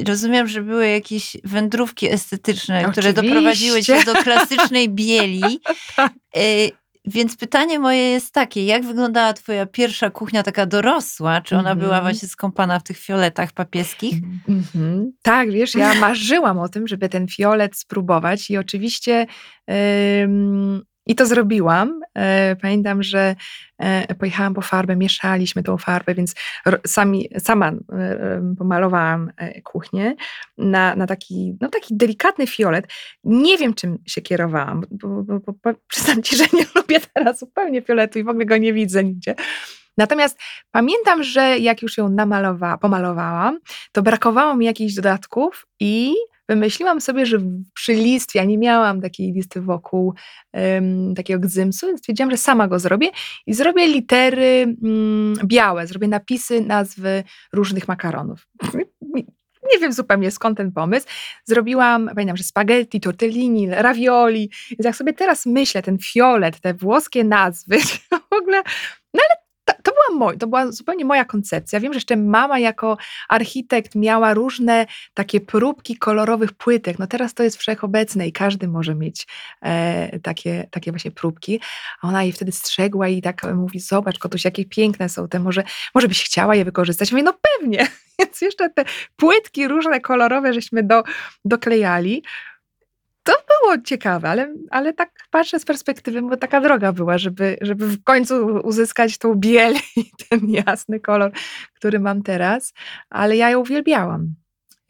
Rozumiem, 0.06 0.46
że 0.46 0.62
były 0.62 0.88
jakieś 0.88 1.36
wędrówki 1.44 2.10
estetyczne, 2.12 2.84
które 2.92 3.10
Oczywiście. 3.10 3.22
doprowadziły 3.22 3.82
cię 3.82 4.04
do 4.04 4.14
klasycznej 4.14 4.88
bieli. 4.88 5.60
Tak. 5.96 6.12
Więc 7.06 7.36
pytanie 7.36 7.78
moje 7.78 8.02
jest 8.10 8.34
takie, 8.34 8.64
jak 8.66 8.84
wyglądała 8.84 9.32
twoja 9.32 9.66
pierwsza 9.66 10.10
kuchnia 10.10 10.42
taka 10.42 10.66
dorosła? 10.66 11.40
Czy 11.40 11.54
ona 11.56 11.70
Mhm. 11.70 11.78
była 11.78 12.00
właśnie 12.00 12.28
skąpana 12.28 12.78
w 12.78 12.82
tych 12.82 12.98
fioletach 12.98 13.52
papieskich? 13.52 14.14
Mhm. 14.48 15.12
Tak, 15.22 15.50
wiesz, 15.50 15.74
ja 15.74 15.94
marzyłam 15.94 16.58
o 16.58 16.68
tym, 16.68 16.88
żeby 16.88 17.08
ten 17.08 17.28
fiolet 17.28 17.76
spróbować 17.76 18.50
i 18.50 18.56
oczywiście 18.58 19.26
ym, 20.22 20.82
i 21.06 21.14
to 21.14 21.26
zrobiłam. 21.26 22.00
E, 22.14 22.56
Pamiętam, 22.56 23.02
że 23.02 23.36
e, 23.78 24.14
pojechałam 24.14 24.54
po 24.54 24.60
farbę, 24.60 24.96
mieszaliśmy 24.96 25.62
tą 25.62 25.78
farbę, 25.78 26.14
więc 26.14 26.34
sami, 26.86 27.28
sama 27.38 27.68
e, 27.68 28.54
pomalowałam 28.58 29.32
kuchnię 29.64 30.14
na, 30.58 30.96
na 30.96 31.06
taki, 31.06 31.56
no, 31.60 31.68
taki 31.68 31.96
delikatny 31.96 32.46
fiolet. 32.46 32.92
Nie 33.24 33.58
wiem, 33.58 33.74
czym 33.74 33.98
się 34.06 34.20
kierowałam, 34.20 34.82
bo, 34.90 35.08
bo, 35.08 35.40
bo, 35.40 35.52
bo 35.64 35.70
przyznam 35.88 36.22
ci, 36.22 36.36
że 36.36 36.44
nie 36.52 36.64
lubię 36.74 37.00
teraz 37.14 37.38
zupełnie 37.38 37.82
fioletu 37.82 38.18
i 38.18 38.24
w 38.24 38.28
ogóle 38.28 38.46
go 38.46 38.56
nie 38.56 38.72
widzę 38.72 39.04
nigdzie. 39.04 39.34
Natomiast 40.00 40.38
pamiętam, 40.70 41.22
że 41.22 41.58
jak 41.58 41.82
już 41.82 41.98
ją 41.98 42.08
namalowa, 42.08 42.78
pomalowałam, 42.78 43.58
to 43.92 44.02
brakowało 44.02 44.56
mi 44.56 44.66
jakichś 44.66 44.94
dodatków 44.94 45.66
i 45.80 46.14
wymyśliłam 46.48 47.00
sobie, 47.00 47.26
że 47.26 47.38
przy 47.74 47.92
listwie, 47.92 48.38
ja 48.38 48.44
nie 48.44 48.58
miałam 48.58 49.00
takiej 49.00 49.32
listy 49.32 49.60
wokół 49.60 50.14
em, 50.52 51.14
takiego 51.14 51.40
gzymsu, 51.40 51.98
stwierdziłam, 51.98 52.30
że 52.30 52.36
sama 52.36 52.68
go 52.68 52.78
zrobię 52.78 53.10
i 53.46 53.54
zrobię 53.54 53.86
litery 53.86 54.76
mm, 54.82 55.34
białe, 55.44 55.86
zrobię 55.86 56.08
napisy, 56.08 56.60
nazwy 56.60 57.24
różnych 57.52 57.88
makaronów. 57.88 58.46
Nie 59.72 59.78
wiem 59.78 59.92
zupełnie 59.92 60.30
skąd 60.30 60.56
ten 60.56 60.72
pomysł. 60.72 61.06
Zrobiłam, 61.44 62.08
pamiętam, 62.14 62.36
że 62.36 62.44
spaghetti, 62.44 63.00
tortellini, 63.00 63.70
ravioli. 63.70 64.50
Więc 64.70 64.84
jak 64.84 64.96
sobie 64.96 65.12
teraz 65.12 65.46
myślę, 65.46 65.82
ten 65.82 65.98
fiolet, 65.98 66.60
te 66.60 66.74
włoskie 66.74 67.24
nazwy, 67.24 67.78
w 68.30 68.34
ogóle, 68.34 68.62
no 69.14 69.20
ale 69.28 69.39
moj, 70.12 70.38
to 70.38 70.46
była 70.46 70.72
zupełnie 70.72 71.04
moja 71.04 71.24
koncepcja. 71.24 71.80
Wiem, 71.80 71.92
że 71.92 71.96
jeszcze 71.96 72.16
mama 72.16 72.58
jako 72.58 72.96
architekt 73.28 73.94
miała 73.94 74.34
różne 74.34 74.86
takie 75.14 75.40
próbki 75.40 75.96
kolorowych 75.96 76.52
płytek. 76.52 76.98
No 76.98 77.06
teraz 77.06 77.34
to 77.34 77.42
jest 77.42 77.56
wszechobecne 77.56 78.28
i 78.28 78.32
każdy 78.32 78.68
może 78.68 78.94
mieć 78.94 79.26
e, 79.62 80.18
takie, 80.18 80.66
takie 80.70 80.92
właśnie 80.92 81.10
próbki. 81.10 81.60
A 82.02 82.08
ona 82.08 82.22
jej 82.22 82.32
wtedy 82.32 82.52
strzegła 82.52 83.08
i 83.08 83.22
tak 83.22 83.54
mówi, 83.54 83.80
zobacz 83.80 84.18
Kotuś, 84.18 84.44
jakie 84.44 84.64
piękne 84.64 85.08
są 85.08 85.28
te, 85.28 85.38
może, 85.38 85.62
może 85.94 86.08
byś 86.08 86.24
chciała 86.24 86.54
je 86.54 86.64
wykorzystać. 86.64 87.12
Mówię, 87.12 87.22
no 87.22 87.34
pewnie. 87.42 87.86
Więc 88.18 88.40
jeszcze 88.40 88.70
te 88.70 88.84
płytki 89.16 89.68
różne 89.68 90.00
kolorowe 90.00 90.52
żeśmy 90.52 90.82
do, 90.82 91.02
doklejali. 91.44 92.22
To 93.22 93.33
było 93.48 93.83
ciekawe, 93.83 94.28
ale, 94.28 94.54
ale 94.70 94.92
tak 94.92 95.11
patrzę 95.30 95.59
z 95.61 95.64
perspektywy, 95.64 96.22
bo 96.22 96.37
taka 96.37 96.61
droga 96.61 96.92
była, 96.92 97.18
żeby, 97.18 97.56
żeby 97.61 97.87
w 97.87 98.04
końcu 98.04 98.46
uzyskać 98.64 99.18
tą 99.18 99.35
biel 99.35 99.74
i 99.96 100.11
ten 100.28 100.40
jasny 100.50 101.00
kolor, 101.00 101.33
który 101.74 102.00
mam 102.00 102.22
teraz, 102.22 102.72
ale 103.11 103.37
ja 103.37 103.50
ją 103.50 103.61
uwielbiałam. 103.61 104.35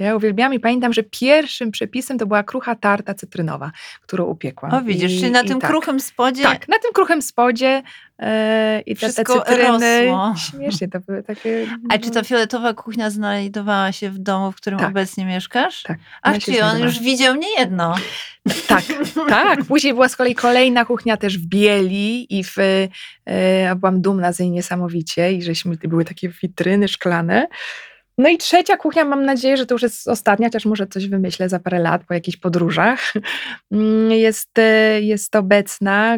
Ja 0.01 0.17
uwielbiam 0.17 0.55
i 0.55 0.61
pamiętam, 0.61 0.93
że 0.93 1.03
pierwszym 1.03 1.71
przepisem 1.71 2.19
to 2.19 2.27
była 2.27 2.43
krucha 2.43 2.75
tarta 2.75 3.15
cytrynowa, 3.15 3.71
którą 4.03 4.25
upiekłam. 4.25 4.75
O 4.75 4.83
widzisz, 4.83 5.13
I- 5.13 5.19
czyli 5.19 5.31
na 5.31 5.45
tym 5.45 5.61
tak. 5.61 5.71
kruchym 5.71 6.01
spodzie 6.01 6.43
Tak, 6.43 6.69
na 6.69 6.79
tym 6.79 6.93
kruchym 6.93 7.23
spodzie 7.23 7.83
e, 8.19 8.81
i 8.81 8.95
te, 8.95 9.01
te 9.01 9.07
Wszystko 9.13 9.41
cytryny. 9.41 10.07
rosło. 10.07 10.35
Śmiesznie 10.51 10.89
to 10.89 11.01
były 11.01 11.23
takie. 11.23 11.67
A 11.89 11.99
czy 11.99 12.11
ta 12.11 12.25
fioletowa 12.25 12.75
kuchnia 12.75 13.11
znajdowała 13.11 13.93
się 13.93 14.11
w 14.11 14.19
domu, 14.19 14.53
w 14.53 14.57
którym 14.57 14.79
Tak. 14.79 14.89
obecnie 14.89 15.25
mieszkasz? 15.27 15.83
Tak, 15.83 15.99
Ach, 16.23 16.35
się 16.35 16.41
czyli 16.41 16.61
on 16.61 16.79
już 16.81 16.99
widział 17.01 17.35
nie 17.37 17.59
jedno. 17.59 17.95
Tak, 18.69 18.85
tak. 19.29 19.65
Później 19.65 19.95
była 19.95 20.09
z 20.09 20.17
kolei 20.17 20.35
kolejna 20.35 20.85
kuchnia 20.85 21.17
też 21.17 21.39
w 21.39 21.47
Bieli 21.47 22.39
i 22.39 22.45
w, 22.45 22.57
ja 23.65 23.75
byłam 23.75 24.01
dumna 24.03 24.33
z 24.33 24.39
niej 24.41 24.51
niesamowicie 24.51 25.33
i 25.33 25.43
żeśmy, 25.43 25.77
były 25.77 26.05
takie 26.05 26.29
witryny 26.43 26.89
szklane. 26.89 27.47
No 28.19 28.29
i 28.29 28.39
trzecia 28.39 28.77
kuchnia, 28.77 29.05
mam 29.05 29.25
nadzieję, 29.25 29.57
że 29.57 29.67
to 29.67 29.75
już 29.75 29.83
jest 29.83 30.09
ostatnia, 30.09 30.47
chociaż 30.47 30.65
może 30.65 30.87
coś 30.87 31.09
wymyślę 31.09 31.49
za 31.49 31.59
parę 31.59 31.79
lat 31.79 32.05
po 32.05 32.15
jakichś 32.15 32.37
podróżach. 32.37 33.01
Mm, 33.73 34.11
Jest, 34.11 34.59
e, 34.59 35.01
jest 35.01 35.37
obecna. 35.37 36.17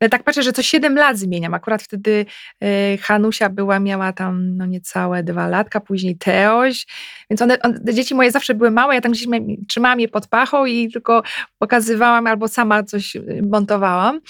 E, 0.00 0.08
Tak 0.08 0.22
patrzę, 0.22 0.42
że 0.42 0.52
co 0.52 0.62
7 0.62 0.96
lat 0.96 1.18
zmieniam. 1.18 1.54
Akurat 1.54 1.82
wtedy 1.82 2.26
e, 2.62 2.96
Hanusia 2.96 3.48
była, 3.48 3.80
miała 3.80 4.12
tam 4.12 4.56
no 4.56 4.66
niecałe 4.66 5.22
dwa 5.22 5.48
latka, 5.48 5.80
później 5.80 6.16
Teoś, 6.16 6.86
więc 7.30 7.42
one, 7.42 7.58
dzieci 7.84 8.14
moje 8.14 8.30
zawsze 8.30 8.54
były 8.54 8.70
małe, 8.70 8.94
ja 8.94 9.00
tam 9.00 9.12
gdzieś 9.12 9.26
trzymałam 9.68 10.00
je 10.00 10.08
pod 10.08 10.26
pachą 10.26 10.66
i 10.66 10.92
tylko 10.92 11.22
pokazywałam 11.58 12.26
albo 12.26 12.48
sama 12.48 12.82
coś 12.82 13.16
montowałam. 13.42 14.20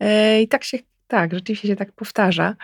E, 0.00 0.42
I 0.42 0.48
tak 0.48 0.64
się, 0.64 0.78
tak, 1.08 1.34
rzeczywiście 1.34 1.68
się 1.68 1.76
tak 1.76 1.92
powtarza. 1.92 2.54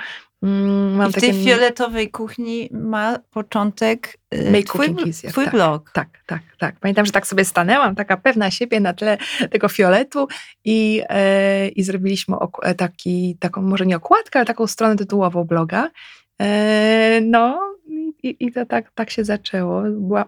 Mm, 0.42 0.94
Mam 0.96 1.10
I 1.10 1.12
w 1.12 1.16
tej 1.16 1.44
fioletowej 1.44 2.10
kuchni 2.10 2.68
ma 2.72 3.18
początek 3.30 4.18
y, 4.34 4.50
Make 4.50 4.64
twój, 4.66 4.86
easier, 5.06 5.32
twój 5.32 5.44
tak. 5.44 5.54
blog. 5.54 5.90
Tak, 5.94 6.08
tak, 6.26 6.42
tak. 6.58 6.76
Pamiętam, 6.80 7.06
że 7.06 7.12
tak 7.12 7.26
sobie 7.26 7.44
stanęłam, 7.44 7.94
taka 7.94 8.16
pewna 8.16 8.50
siebie 8.50 8.80
na 8.80 8.92
tle 8.94 9.18
tego 9.50 9.68
fioletu 9.68 10.28
i, 10.64 11.02
e, 11.08 11.68
i 11.68 11.82
zrobiliśmy 11.82 12.36
e, 12.62 12.74
taki, 12.74 13.36
taką, 13.40 13.62
może 13.62 13.86
nie 13.86 13.96
okładkę, 13.96 14.38
ale 14.38 14.46
taką 14.46 14.66
stronę 14.66 14.96
tytułową 14.96 15.44
bloga. 15.44 15.90
E, 16.40 17.20
no 17.22 17.60
i, 18.22 18.36
i- 18.40 18.52
to 18.52 18.66
tak, 18.66 18.90
tak 18.94 19.10
się 19.10 19.24
zaczęło. 19.24 19.82
Była, 19.82 20.24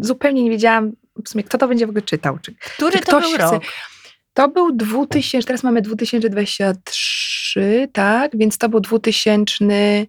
zupełnie 0.00 0.42
nie 0.44 0.50
wiedziałam 0.50 0.92
w 1.24 1.28
sumie, 1.28 1.44
kto 1.44 1.58
to 1.58 1.68
będzie 1.68 1.86
w 1.86 1.90
ogóle 1.90 2.02
czytał. 2.02 2.38
Czy, 2.38 2.54
Który 2.54 2.98
czy 2.98 3.04
to 3.04 3.20
był 3.20 3.30
chce- 3.30 3.38
rok? 3.50 3.62
To 4.34 4.48
był 4.48 4.72
2000, 4.72 5.46
teraz 5.46 5.62
mamy 5.62 5.82
2023, 5.82 7.27
tak? 7.92 8.36
Więc 8.38 8.58
to 8.58 8.68
był 8.68 8.80
2010, 8.80 10.08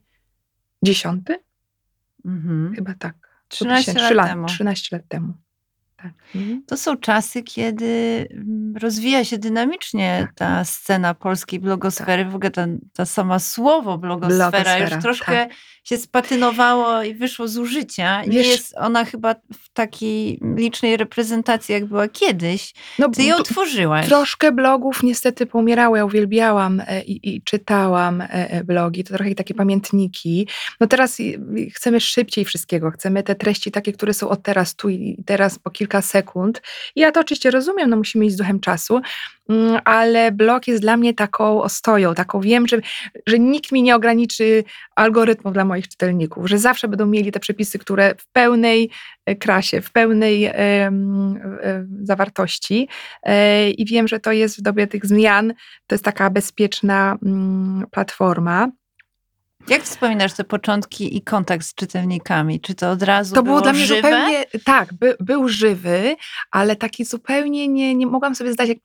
Mhm. 2.25 2.75
chyba 2.75 2.93
tak. 2.99 3.15
13 3.47 3.91
2003 3.93 4.15
lat 4.15 4.29
temu. 4.29 4.47
13 4.47 4.95
lat 4.95 5.07
temu. 5.07 5.33
Tak. 6.01 6.11
Mhm. 6.35 6.63
To 6.67 6.77
są 6.77 6.97
czasy, 6.97 7.43
kiedy 7.43 8.25
mm, 8.31 8.73
rozwija 8.81 9.25
się 9.25 9.37
dynamicznie 9.37 10.17
Tak. 10.21 10.35
ta 10.35 10.65
scena 10.65 11.13
polskiej 11.13 11.59
blogosfery. 11.59 12.25
W 12.25 12.35
ogóle 12.35 12.51
ta, 12.51 12.67
ta 12.93 13.05
sama 13.05 13.39
słowo 13.39 13.97
blogosfera, 13.97 14.51
Blogosfera, 14.51 14.79
już 14.95 15.03
troszkę 15.03 15.47
się 15.83 15.97
spatynowało 15.97 17.03
i 17.03 17.13
wyszło 17.15 17.47
z 17.47 17.57
użycia. 17.57 18.23
Nie 18.23 18.41
jest 18.41 18.75
ona 18.77 19.05
chyba 19.05 19.35
w 19.53 19.69
takiej 19.73 20.39
licznej 20.57 20.97
reprezentacji, 20.97 21.73
jak 21.73 21.85
była 21.85 22.07
kiedyś. 22.07 22.73
No, 22.99 23.09
Ty 23.09 23.23
ją 23.23 23.37
b- 23.37 23.43
tworzyłaś. 23.43 24.05
Troszkę 24.07 24.51
blogów 24.51 25.03
niestety 25.03 25.45
pomierały. 25.45 25.97
Ja 25.97 26.05
uwielbiałam 26.05 26.81
e, 26.87 27.01
i, 27.03 27.35
i 27.35 27.41
czytałam 27.41 28.21
e, 28.21 28.27
e, 28.29 28.63
blogi. 28.63 29.03
To 29.03 29.13
trochę 29.13 29.35
takie 29.35 29.53
pamiętniki. 29.53 30.47
No 30.79 30.87
teraz 30.87 31.17
chcemy 31.73 31.99
szybciej 32.01 32.45
wszystkiego. 32.45 32.91
Chcemy 32.91 33.23
te 33.23 33.35
treści 33.35 33.71
takie, 33.71 33.93
które 33.93 34.13
są 34.13 34.29
od 34.29 34.43
teraz, 34.43 34.75
tu 34.75 34.89
i 34.89 35.23
teraz 35.25 35.59
po 35.59 35.69
kilka 35.89 36.01
sekund. 36.01 36.61
I 36.95 37.01
ja 37.01 37.11
to 37.11 37.19
oczywiście 37.19 37.51
rozumiem, 37.51 37.89
no 37.89 37.97
musimy 37.97 38.25
iść 38.25 38.35
z 38.35 38.37
duchem 38.37 38.59
czasu, 38.59 39.01
mm, 39.49 39.79
ale 39.85 40.31
blog 40.31 40.67
jest 40.67 40.81
dla 40.81 40.97
mnie 40.97 41.13
taką 41.13 41.61
ostoją, 41.61 42.15
taką 42.15 42.41
wiem, 42.41 42.67
że, 42.67 42.77
że 43.27 43.39
nikt 43.39 43.71
mi 43.71 43.83
nie 43.83 43.95
ograniczy 43.95 44.63
algorytmów 44.95 45.53
dla 45.53 45.65
moich 45.65 45.87
czytelników, 45.87 46.49
że 46.49 46.57
zawsze 46.57 46.87
będą 46.87 47.05
mieli 47.05 47.31
te 47.31 47.39
przepisy, 47.39 47.79
które 47.79 48.15
w 48.17 48.27
pełnej 48.31 48.89
e, 49.25 49.35
krasie, 49.35 49.81
w 49.81 49.91
pełnej 49.91 50.45
em, 50.45 51.39
e, 51.63 51.85
zawartości 52.03 52.87
E, 53.23 53.69
i 53.69 53.85
wiem, 53.85 54.07
że 54.07 54.19
to 54.19 54.31
jest 54.31 54.59
w 54.59 54.61
dobie 54.61 54.87
tych 54.87 55.05
zmian, 55.05 55.53
to 55.87 55.95
jest 55.95 56.05
taka 56.05 56.29
bezpieczna 56.29 57.17
mm, 57.23 57.85
platforma. 57.91 58.71
Jak 59.67 59.83
wspominasz 59.83 60.33
te 60.33 60.43
początki 60.43 61.17
i 61.17 61.21
kontakt 61.21 61.65
z 61.65 61.75
czytelnikami? 61.75 62.61
Czy 62.61 62.75
to 62.75 62.91
od 62.91 63.03
razu 63.03 63.35
To 63.35 63.43
było, 63.43 63.61
dla 63.61 63.73
mnie 63.73 63.85
żywe? 63.85 64.01
zupełnie, 64.01 64.45
tak, 64.65 64.93
by, 64.93 65.15
był 65.19 65.47
żywy, 65.47 66.15
ale 66.51 66.75
taki 66.75 67.05
zupełnie 67.05 67.67
nie, 67.67 67.95
nie 67.95 68.07
mogłam 68.07 68.35
sobie 68.35 68.53
zdać, 68.53 68.69
jak, 68.69 68.77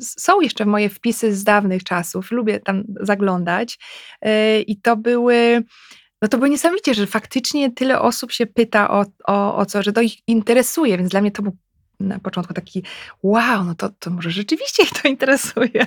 są 0.00 0.40
jeszcze 0.40 0.64
moje 0.64 0.88
wpisy 0.88 1.34
z 1.34 1.44
dawnych 1.44 1.84
czasów, 1.84 2.30
lubię 2.30 2.60
tam 2.60 2.84
zaglądać 3.00 3.78
e, 4.22 4.60
i 4.60 4.80
to 4.80 4.96
były, 4.96 5.62
no 6.22 6.28
to 6.28 6.38
było 6.38 6.48
niesamowicie, 6.48 6.94
że 6.94 7.06
faktycznie 7.06 7.72
tyle 7.72 8.00
osób 8.00 8.32
się 8.32 8.46
pyta 8.46 8.90
o, 8.90 9.04
o, 9.26 9.56
o 9.56 9.66
co, 9.66 9.82
że 9.82 9.92
to 9.92 10.00
ich 10.00 10.28
interesuje, 10.28 10.98
więc 10.98 11.10
dla 11.10 11.20
mnie 11.20 11.30
to 11.30 11.42
był 11.42 11.56
na 12.00 12.18
początku 12.18 12.54
taki 12.54 12.82
wow, 13.22 13.64
no 13.64 13.74
to, 13.74 13.88
to 13.98 14.10
może 14.10 14.30
rzeczywiście 14.30 14.82
ich 14.82 14.90
to 15.02 15.08
interesuje, 15.08 15.86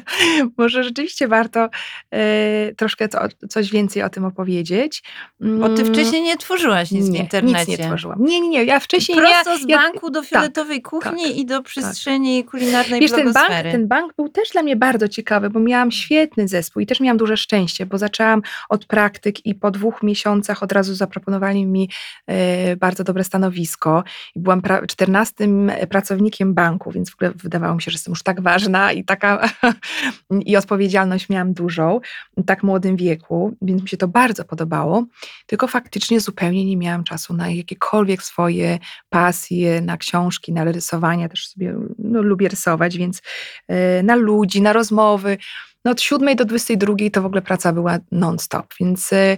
może 0.57 0.83
rzeczywiście 0.83 1.27
warto 1.27 1.69
e, 2.11 2.75
troszkę 2.75 3.09
co, 3.09 3.19
coś 3.49 3.71
więcej 3.71 4.03
o 4.03 4.09
tym 4.09 4.25
opowiedzieć. 4.25 5.03
Bo 5.39 5.69
ty 5.69 5.81
Mm, 5.81 5.93
wcześniej 5.93 6.21
nie 6.21 6.37
tworzyłaś 6.37 6.91
nic 6.91 7.09
nie, 7.09 7.19
w 7.19 7.21
internecie. 7.21 7.59
Nic 7.59 7.67
nie 7.67 7.77
tworzyłam. 7.77 8.25
Nie, 8.25 8.41
nie, 8.41 8.49
nie. 8.49 8.63
Ja 8.63 8.79
wcześniej 8.79 9.17
Prosto 9.17 9.57
nie. 9.57 9.63
z 9.63 9.69
ja, 9.69 9.77
banku 9.77 10.09
do 10.09 10.23
fioletowej 10.23 10.81
kuchni 10.81 11.39
i 11.39 11.45
do 11.45 11.63
przestrzeni 11.63 12.43
kulinarnej 12.43 13.01
Wiesz, 13.01 13.11
ten 13.11 13.33
bank, 13.33 13.49
ten 13.71 13.87
bank 13.87 14.13
był 14.15 14.29
też 14.29 14.49
dla 14.49 14.63
mnie 14.63 14.75
bardzo 14.75 15.07
ciekawy, 15.07 15.49
bo 15.49 15.59
miałam 15.59 15.91
świetny 15.91 16.47
zespół 16.47 16.81
i 16.81 16.85
też 16.85 16.99
miałam 16.99 17.17
duże 17.17 17.37
szczęście, 17.37 17.85
bo 17.85 17.97
zaczęłam 17.97 18.41
od 18.69 18.85
praktyk 18.85 19.45
i 19.45 19.55
po 19.55 19.71
dwóch 19.71 20.03
miesiącach 20.03 20.63
od 20.63 20.71
razu 20.71 20.95
zaproponowali 20.95 21.65
mi 21.65 21.89
e, 22.27 22.75
bardzo 22.75 23.03
dobre 23.03 23.23
stanowisko. 23.23 24.03
I 24.35 24.39
byłam 24.39 24.61
pra- 24.61 24.85
14 24.87 25.47
pracownikiem 25.89 25.98
pracownikiem 25.99 26.53
banku, 26.53 26.91
więc 26.91 27.09
w 27.09 27.15
ogóle 27.15 27.31
wydawało 27.35 27.75
mi 27.75 27.81
się, 27.81 27.91
że 27.91 27.95
jestem 27.95 28.11
już 28.11 28.23
tak 28.23 28.41
ważna 28.41 28.91
i 28.91 29.03
taka 29.03 29.49
i 30.49 30.57
odpowiedzialność 30.57 31.29
miałam 31.29 31.53
dużą 31.53 31.99
w 32.37 32.45
tak 32.45 32.63
młodym 32.63 32.95
wieku, 32.95 33.57
więc 33.61 33.81
mi 33.81 33.89
się 33.89 33.97
to 33.97 34.07
bardzo 34.07 34.45
podobało. 34.45 35.05
Tylko 35.45 35.67
faktycznie 35.67 36.19
zupełnie 36.19 36.65
nie 36.65 36.77
miałam 36.77 37.03
czasu 37.03 37.33
na 37.33 37.49
jakiekolwiek 37.49 38.23
swoje 38.23 38.79
pasje, 39.09 39.81
na 39.81 39.97
książki, 39.97 40.53
na 40.53 40.63
rysowanie. 40.63 41.29
Też 41.29 41.47
sobie 41.47 41.75
no, 41.97 42.21
lubię 42.21 42.47
rysować, 42.47 42.97
więc 42.97 43.21
e, 43.67 44.03
na 44.03 44.15
ludzi, 44.15 44.61
na 44.61 44.73
rozmowy. 44.73 45.37
No 45.85 45.91
od 45.91 46.01
7 46.01 46.35
do 46.35 46.45
22 46.45 46.95
to 47.13 47.21
w 47.21 47.25
ogóle 47.25 47.41
praca 47.41 47.73
była 47.73 47.97
non-stop, 48.11 48.73
więc 48.79 49.13
e, 49.13 49.37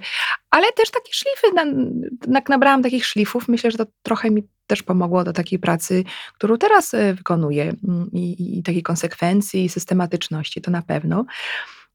ale 0.50 0.72
też 0.72 0.92
takie 0.92 1.14
szlify, 1.14 1.56
na, 1.56 1.66
na, 2.28 2.42
nabrałam 2.50 2.84
takich 2.84 3.06
szlifów. 3.06 3.48
Myślę, 3.48 3.72
że 3.72 3.78
to 3.78 3.86
trochę 4.04 4.32
mi 4.32 4.44
też 4.72 4.84
pomogło 4.84 5.24
do 5.24 5.34
takiej 5.34 5.60
pracy, 5.60 6.04
którą 6.34 6.58
teraz 6.58 6.94
e, 6.94 7.14
wykonuję 7.14 7.64
mm, 7.64 8.10
i, 8.12 8.58
i 8.60 8.64
takiej 8.64 8.84
konsekwencji 8.84 9.66
i 9.66 9.70
systematyczności, 9.70 10.62
to 10.62 10.72
na 10.72 10.82
pewno. 10.82 11.26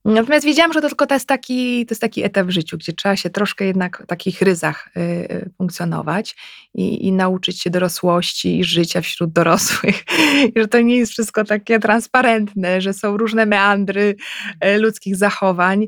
Natomiast 0.07 0.47
wiedziałam, 0.47 0.73
że 0.73 0.81
to 0.81 0.89
tylko 0.89 1.07
to 1.07 1.15
jest, 1.15 1.29
taki, 1.29 1.87
to 1.87 1.93
jest 1.93 2.01
taki 2.01 2.25
etap 2.25 2.47
w 2.47 2.51
życiu, 2.51 2.79
gdzie 2.79 2.93
trzeba 2.93 3.17
się 3.17 3.31
troszkę 3.31 3.65
jednak 3.65 4.03
w 4.03 4.07
takich 4.07 4.43
ryzach 4.43 4.89
y, 4.97 5.01
y, 5.01 5.51
funkcjonować 5.59 6.37
i, 6.75 7.07
i, 7.07 7.13
nauczyć 7.13 7.63
się 7.63 7.71
dorosłości 7.71 8.59
i 8.59 8.65
życia 8.65 9.01
wśród 9.01 9.33
dorosłych. 9.33 10.05
I 10.55 10.61
że 10.61 10.69
to 10.69 10.81
nie 10.81 10.97
jest 10.97 11.13
wszystko 11.13 11.45
takie 11.45 11.79
transparentne, 11.79 12.81
że 12.81 12.93
są 12.93 13.17
różne 13.17 13.47
meandry 13.47 14.17
y, 14.65 14.79
ludzkich 14.79 15.17
zachowań 15.17 15.87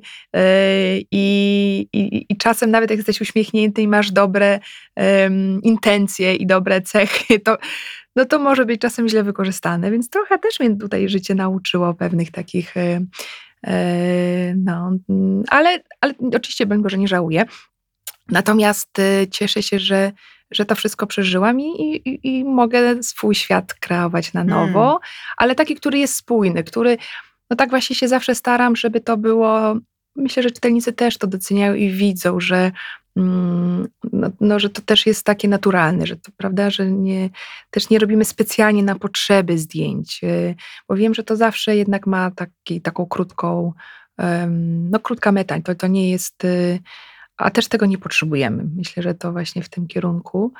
i, 1.11 1.89
i, 1.93 2.27
i 2.29 2.37
czasem 2.37 2.71
nawet 2.71 2.91
jak 2.91 2.99
jesteś 2.99 3.21
uśmiechnięty 3.21 3.83
i 3.83 3.89
masz 3.89 4.13
dobre 4.13 4.61
intencje 5.63 6.35
i 6.35 6.47
dobre 6.47 6.83
cechy, 6.83 7.41
to 7.41 7.59
no 8.17 8.25
to 8.25 8.39
może 8.39 8.67
być 8.67 8.81
czasem 8.81 9.09
źle 9.09 9.25
wykorzystane, 9.25 9.91
więc 9.91 10.11
trochę 10.11 10.39
też 10.39 10.61
mnie 10.61 10.77
tutaj 10.77 11.09
życie 11.09 11.35
nauczyło 11.35 11.95
pewnych 11.95 12.31
takich 12.31 12.77
E, 12.77 13.01
no, 14.57 14.93
mm, 15.09 15.43
ale, 15.49 15.79
ale 16.01 16.15
oczywiście, 16.37 16.67
broń 16.67 16.83
Boże, 16.83 16.99
nie 16.99 17.09
żałuję. 17.09 17.45
Natomiast 18.29 18.99
y, 18.99 19.29
cieszę 19.31 19.63
się, 19.63 19.79
że, 19.79 20.13
że 20.51 20.65
to 20.65 20.75
wszystko 20.75 21.07
przeżyłam 21.07 21.61
i, 21.61 21.65
i, 21.65 22.21
i 22.23 22.45
mogę 22.45 23.03
swój 23.03 23.35
świat 23.35 23.75
kreować 23.75 24.33
na 24.33 24.45
nowo, 24.45 24.89
mm. 24.89 24.99
ale 25.37 25.55
taki, 25.55 25.75
który 25.75 25.99
jest 25.99 26.15
spójny, 26.15 26.65
który, 26.65 26.99
no 27.51 27.57
tak 27.57 27.71
właśnie 27.71 27.97
się 27.97 28.09
zawsze 28.09 28.35
staram, 28.35 28.77
żeby 28.77 29.01
to 29.01 29.17
było. 29.17 29.77
Myślę, 30.17 30.43
że 30.43 30.51
czytelnicy 30.51 30.93
też 30.93 31.19
to 31.19 31.27
doceniają 31.27 31.75
i 31.75 31.91
widzą, 31.91 32.41
że 32.41 32.73
no, 33.17 34.31
no, 34.41 34.59
że 34.59 34.71
to 34.71 34.83
też 34.83 35.07
jest 35.07 35.27
takie 35.27 35.49
naturalne, 35.49 36.07
że 36.07 36.17
to 36.17 36.33
prawda, 36.37 36.71
że 36.71 36.91
nie, 36.91 37.31
też 37.71 37.91
nie 37.91 37.99
robimy 37.99 38.25
specjalnie 38.25 38.83
na 38.83 38.95
potrzeby 38.95 39.59
zdjęć, 39.59 40.21
y, 40.25 40.55
bo 40.89 40.97
wiem, 40.97 41.15
że 41.15 41.25
to 41.25 41.37
zawsze 41.37 41.77
jednak 41.77 42.07
ma 42.07 42.31
taki, 42.31 42.81
taką 42.81 43.07
krótką, 43.07 43.73
no 44.91 45.01
krótka 45.01 45.33
meta, 45.33 45.61
to, 45.61 45.75
to 45.75 45.87
nie 45.87 46.11
jest, 46.11 46.45
y, 46.45 46.81
a 47.37 47.51
też 47.51 47.69
tego 47.69 47.87
nie 47.87 47.99
potrzebujemy. 47.99 48.65
Myślę, 48.77 49.03
że 49.03 49.15
to 49.15 49.33
właśnie 49.33 49.63
w 49.63 49.69
tym 49.69 49.87
kierunku. 49.87 50.53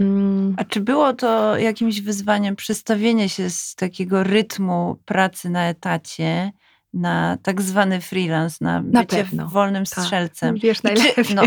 Mm. 0.00 0.54
A 0.58 0.64
czy 0.64 0.80
było 0.80 1.12
to 1.12 1.58
jakimś 1.58 2.00
wyzwaniem 2.00 2.56
przestawienie 2.56 3.28
się 3.28 3.50
z 3.50 3.74
takiego 3.74 4.22
rytmu 4.22 4.98
pracy 5.04 5.50
na 5.50 5.68
etacie 5.68 6.52
na 6.94 7.38
tak 7.42 7.62
zwany 7.62 8.00
freelance, 8.00 8.56
na, 8.60 8.82
na 8.82 9.00
bycie 9.00 9.16
pewno. 9.16 9.48
wolnym 9.48 9.84
tak. 9.84 10.04
strzelcem. 10.04 10.54
Wiesz 10.56 10.82
najlepiej. 10.82 11.24
Czy, 11.24 11.34
no, 11.34 11.42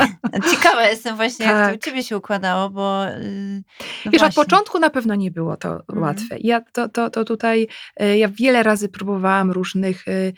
ciekawa 0.50 0.88
jestem 0.88 1.16
właśnie, 1.16 1.46
tak. 1.46 1.56
jak 1.56 1.70
to 1.70 1.74
u 1.74 1.90
ciebie 1.90 2.02
się 2.02 2.16
układało, 2.16 2.70
bo... 2.70 3.08
Y, 3.08 3.62
no 4.04 4.10
Wiesz, 4.10 4.20
właśnie. 4.20 4.26
od 4.26 4.34
początku 4.34 4.78
na 4.78 4.90
pewno 4.90 5.14
nie 5.14 5.30
było 5.30 5.56
to 5.56 5.68
mhm. 5.68 6.02
łatwe. 6.02 6.36
Ja 6.40 6.60
to, 6.72 6.88
to, 6.88 7.10
to 7.10 7.24
tutaj, 7.24 7.68
y, 8.02 8.18
ja 8.18 8.28
wiele 8.28 8.62
razy 8.62 8.88
próbowałam 8.88 9.50
różnych 9.50 10.08
y, 10.08 10.34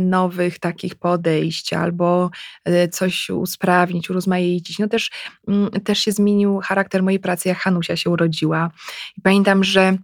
nowych 0.00 0.58
takich 0.58 0.94
podejść 0.94 1.72
albo 1.72 2.30
coś 2.92 3.30
usprawnić, 3.30 4.10
urozmaicić. 4.10 4.78
No 4.78 4.88
też, 4.88 5.10
mm, 5.48 5.70
też 5.70 5.98
się 5.98 6.12
zmienił 6.12 6.60
charakter 6.64 7.02
mojej 7.02 7.20
pracy, 7.20 7.48
jak 7.48 7.58
Hanusia 7.58 7.96
się 7.96 8.10
urodziła. 8.10 8.70
I 9.18 9.20
pamiętam, 9.20 9.64
że 9.64 9.98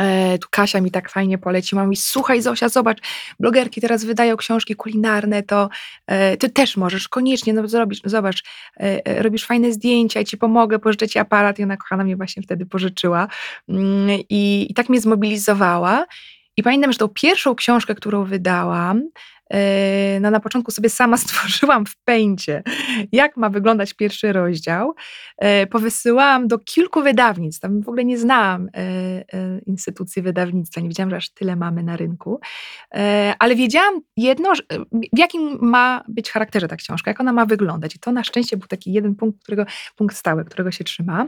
E, 0.00 0.38
tu 0.38 0.48
Kasia 0.50 0.80
mi 0.80 0.90
tak 0.90 1.10
fajnie 1.10 1.38
poleciła, 1.38 1.84
mówi, 1.84 1.96
słuchaj 1.96 2.42
Zosia, 2.42 2.68
zobacz, 2.68 2.98
blogerki 3.40 3.80
teraz 3.80 4.04
wydają 4.04 4.36
książki 4.36 4.76
kulinarne, 4.76 5.42
to 5.42 5.68
e, 6.06 6.36
ty 6.36 6.50
też 6.50 6.76
możesz, 6.76 7.08
koniecznie, 7.08 7.52
no 7.52 7.68
zrobisz, 7.68 8.00
zobacz, 8.04 8.42
e, 8.80 9.22
robisz 9.22 9.46
fajne 9.46 9.72
zdjęcia 9.72 10.20
i 10.20 10.24
ci 10.24 10.36
pomogę, 10.36 10.78
pożyczę 10.78 11.08
ci 11.08 11.18
aparat. 11.18 11.58
I 11.58 11.62
ona 11.62 11.76
kochana 11.76 12.04
mnie 12.04 12.16
właśnie 12.16 12.42
wtedy 12.42 12.66
pożyczyła. 12.66 13.28
Mm, 13.68 14.08
i, 14.28 14.66
i 14.70 14.74
tak 14.74 14.88
mnie 14.88 15.00
zmobilizowała. 15.00 16.06
I 16.56 16.62
pamiętam, 16.62 16.92
że 16.92 16.98
tą 16.98 17.08
pierwszą 17.08 17.54
książkę, 17.54 17.94
którą 17.94 18.24
wydałam, 18.24 19.02
no 20.20 20.30
na 20.30 20.40
początku 20.40 20.70
sobie 20.70 20.90
sama 20.90 21.16
stworzyłam 21.26 21.86
w 21.86 21.96
pęcie, 22.04 22.62
jak 23.12 23.36
ma 23.36 23.50
wyglądać 23.50 23.94
pierwszy 23.94 24.32
rozdział. 24.32 24.94
E, 25.38 25.66
powysyłałam 25.66 26.48
do 26.48 26.58
kilku 26.58 27.02
wydawnictw, 27.02 27.60
tam 27.60 27.82
w 27.82 27.88
ogóle 27.88 28.04
nie 28.04 28.18
znałam 28.18 28.68
e, 28.76 29.60
instytucji 29.66 30.22
wydawnictwa, 30.22 30.80
nie 30.80 30.88
wiedziałam, 30.88 31.10
że 31.10 31.16
aż 31.16 31.30
tyle 31.30 31.56
mamy 31.56 31.82
na 31.82 31.96
rynku, 31.96 32.40
ale 33.38 33.56
wiedziałam 33.56 34.00
jedno, 34.16 34.52
w 35.14 35.18
jakim 35.18 35.58
ma 35.60 36.04
być 36.08 36.30
charakterze 36.30 36.68
ta 36.68 36.76
książka, 36.76 37.10
jak 37.10 37.20
ona 37.20 37.32
ma 37.32 37.46
wyglądać. 37.46 37.96
I 37.96 37.98
to 37.98 38.12
na 38.12 38.24
szczęście 38.24 38.56
był 38.56 38.68
taki 38.68 38.92
jeden 38.92 39.14
punkt, 39.14 39.42
którego, 39.42 39.64
punkt 39.96 40.16
stały, 40.16 40.44
którego 40.44 40.70
się 40.70 40.84
trzyma. 40.84 41.26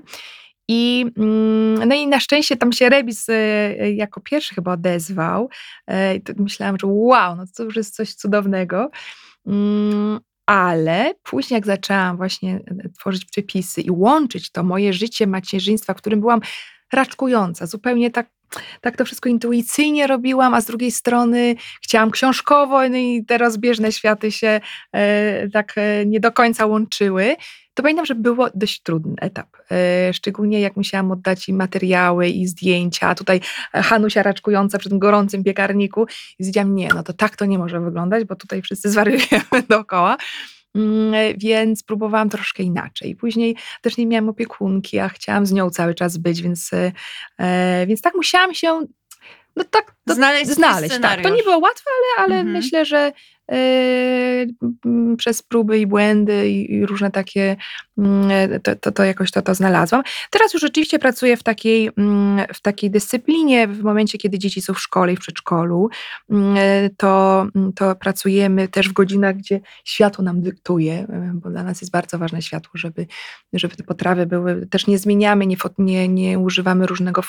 I, 0.73 1.07
mm, 1.17 1.89
no 1.89 1.95
i 1.95 2.07
na 2.07 2.21
szczęście 2.21 2.57
tam 2.57 2.73
się 2.73 2.89
Rebis 2.89 3.29
e, 3.29 3.93
jako 3.93 4.21
pierwszy 4.21 4.55
chyba 4.55 4.73
odezwał. 4.73 5.51
E, 5.87 6.17
I 6.17 6.23
myślałam, 6.37 6.77
że 6.81 6.87
wow, 6.87 7.37
no 7.37 7.45
to 7.57 7.65
już 7.65 7.77
jest 7.77 7.95
coś 7.97 8.15
cudownego. 8.15 8.91
Mm, 9.47 10.21
ale 10.47 11.15
później, 11.23 11.57
jak 11.57 11.67
zaczęłam 11.67 12.17
właśnie 12.17 12.61
e, 12.85 12.89
tworzyć 12.89 13.25
przepisy 13.25 13.81
i 13.81 13.91
łączyć 13.91 14.53
to 14.53 14.63
moje 14.63 14.93
życie 14.93 15.27
macierzyństwa, 15.27 15.95
w 15.95 15.97
którym 15.97 16.21
byłam 16.21 16.41
raczkująca, 16.93 17.67
zupełnie 17.67 18.11
tak 18.11 18.31
tak 18.81 18.97
to 18.97 19.05
wszystko 19.05 19.29
intuicyjnie 19.29 20.07
robiłam, 20.07 20.55
a 20.55 20.61
z 20.61 20.67
drugiej 20.67 20.91
strony 20.91 21.55
chciałam 21.83 22.11
książkowo, 22.11 22.89
no 22.89 22.97
i 22.97 23.25
te 23.25 23.39
rozbieżne 23.39 23.93
światy 23.93 24.33
się 24.33 24.61
e, 24.93 25.49
tak 25.49 25.73
e, 25.77 26.07
nie 26.07 26.21
do 26.21 26.33
końca 26.33 26.67
łączyły. 26.67 27.37
To 27.75 27.83
pamiętam, 27.83 28.07
że 28.07 28.15
było 28.15 28.49
dość 28.55 28.83
trudny 28.83 29.15
etap. 29.21 29.49
E, 29.71 30.13
szczególnie 30.13 30.61
jak 30.61 30.77
musiałam 30.77 31.11
oddać 31.11 31.49
i 31.49 31.53
materiały, 31.53 32.29
i 32.29 32.47
zdjęcia. 32.47 33.15
Tutaj 33.15 33.41
Hanusia 33.73 34.23
raczkująca 34.23 34.79
przy 34.79 34.89
tym 34.89 34.99
gorącym 34.99 35.45
piekarniku. 35.45 36.07
I 36.39 36.45
stwierdziłam, 36.45 36.75
nie, 36.75 36.89
no 36.95 37.03
to 37.03 37.13
tak 37.13 37.37
to 37.37 37.45
nie 37.45 37.59
może 37.59 37.81
wyglądać, 37.81 38.25
bo 38.25 38.37
tutaj 38.37 38.63
wszyscy 38.63 38.91
zwariujemy 38.91 39.63
dookoła. 39.69 40.17
Mm, 40.75 41.39
więc 41.39 41.83
próbowałam 41.83 42.29
troszkę 42.29 42.63
inaczej. 42.63 43.17
Później 43.17 43.57
też 43.83 43.97
nie 43.97 44.07
miałam 44.07 44.29
opiekunki, 44.29 44.99
a 44.99 45.09
chciałam 45.09 45.47
z 45.47 45.53
nią 45.53 45.71
cały 45.71 45.95
czas 45.95 46.17
być, 46.17 46.43
więc, 46.43 46.71
e, 47.39 47.87
więc 47.87 48.01
tak 48.01 48.15
musiałam 48.15 48.55
się 48.55 48.87
no 49.57 49.65
tak, 49.65 49.95
to, 50.07 50.15
znaleźć. 50.15 50.51
znaleźć 50.51 50.99
tak. 50.99 51.23
To 51.23 51.29
nie 51.29 51.43
było 51.43 51.59
łatwe, 51.59 51.91
ale, 51.97 52.27
ale 52.27 52.41
mhm. 52.41 52.57
myślę, 52.57 52.85
że 52.85 53.13
przez 55.17 55.43
próby 55.43 55.79
i 55.79 55.87
błędy 55.87 56.51
i, 56.51 56.87
różne 56.87 57.11
takie, 57.11 57.57
yy, 57.97 58.61
to, 58.63 58.77
to, 58.77 58.93
to, 58.93 59.05
jakoś 59.05 59.31
to, 59.31 59.43
to 59.43 59.55
znalazłam. 59.55 60.03
Teraz 60.31 60.55
już 60.55 60.63
rzeczywiście 60.63 60.99
pracuję 60.99 61.37
w 61.37 61.43
takiej, 61.43 61.85
yy, 61.85 62.55
w 62.55 62.61
takiej 62.63 62.91
dyscyplinie, 62.91 63.69
w 63.69 63.83
momencie, 63.83 64.19
kiedy 64.19 64.39
dzieci 64.39 64.63
są 64.63 64.75
w 64.75 64.81
szkole 64.81 65.13
i 65.13 65.17
w 65.17 65.21
przedszkolu, 65.21 65.89
to, 66.97 67.47
to 67.77 67.97
pracujemy 67.97 68.69
też 68.69 68.89
w 68.89 68.93
godzinach, 68.93 69.37
gdzie 69.37 69.61
światło 69.85 70.25
nam 70.25 70.43
dyktuje, 70.43 71.07
bo 71.35 71.51
dla 71.51 71.63
nas 71.63 71.81
jest 71.81 71.93
bardzo 71.93 72.19
ważne 72.19 72.43
światło, 72.43 72.71
żeby, 72.75 73.07
żeby 73.53 73.77
te 73.77 73.85
potrawy 73.85 74.27
były, 74.27 74.67
też 74.67 74.87
nie 74.87 74.99
zmieniamy, 74.99 75.47
nie, 75.47 75.57
nie, 75.79 76.09
nie 76.09 76.39
używamy 76.39 76.87
różnego 76.87 77.23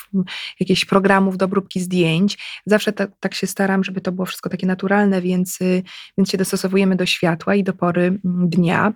jakichś 0.59 0.85
programów 0.85 1.37
do 1.37 1.45
obróbki 1.45 1.79
zdjęć. 1.79 2.61
Zawsze 2.65 2.93
tak 3.19 3.33
się 3.33 3.47
staram, 3.47 3.83
żeby 3.83 4.01
to 4.01 4.11
było 4.11 4.25
wszystko 4.25 4.49
takie 4.49 4.67
naturalne, 4.67 5.21
więc 5.21 5.59
więc 6.17 6.29
się 6.29 6.37
dostosowujemy 6.37 6.95
do 6.95 7.05
światła 7.05 7.55
i 7.55 7.63
do 7.63 7.73
pory 7.73 8.01
mm, 8.01 8.49
dnia. 8.49 8.93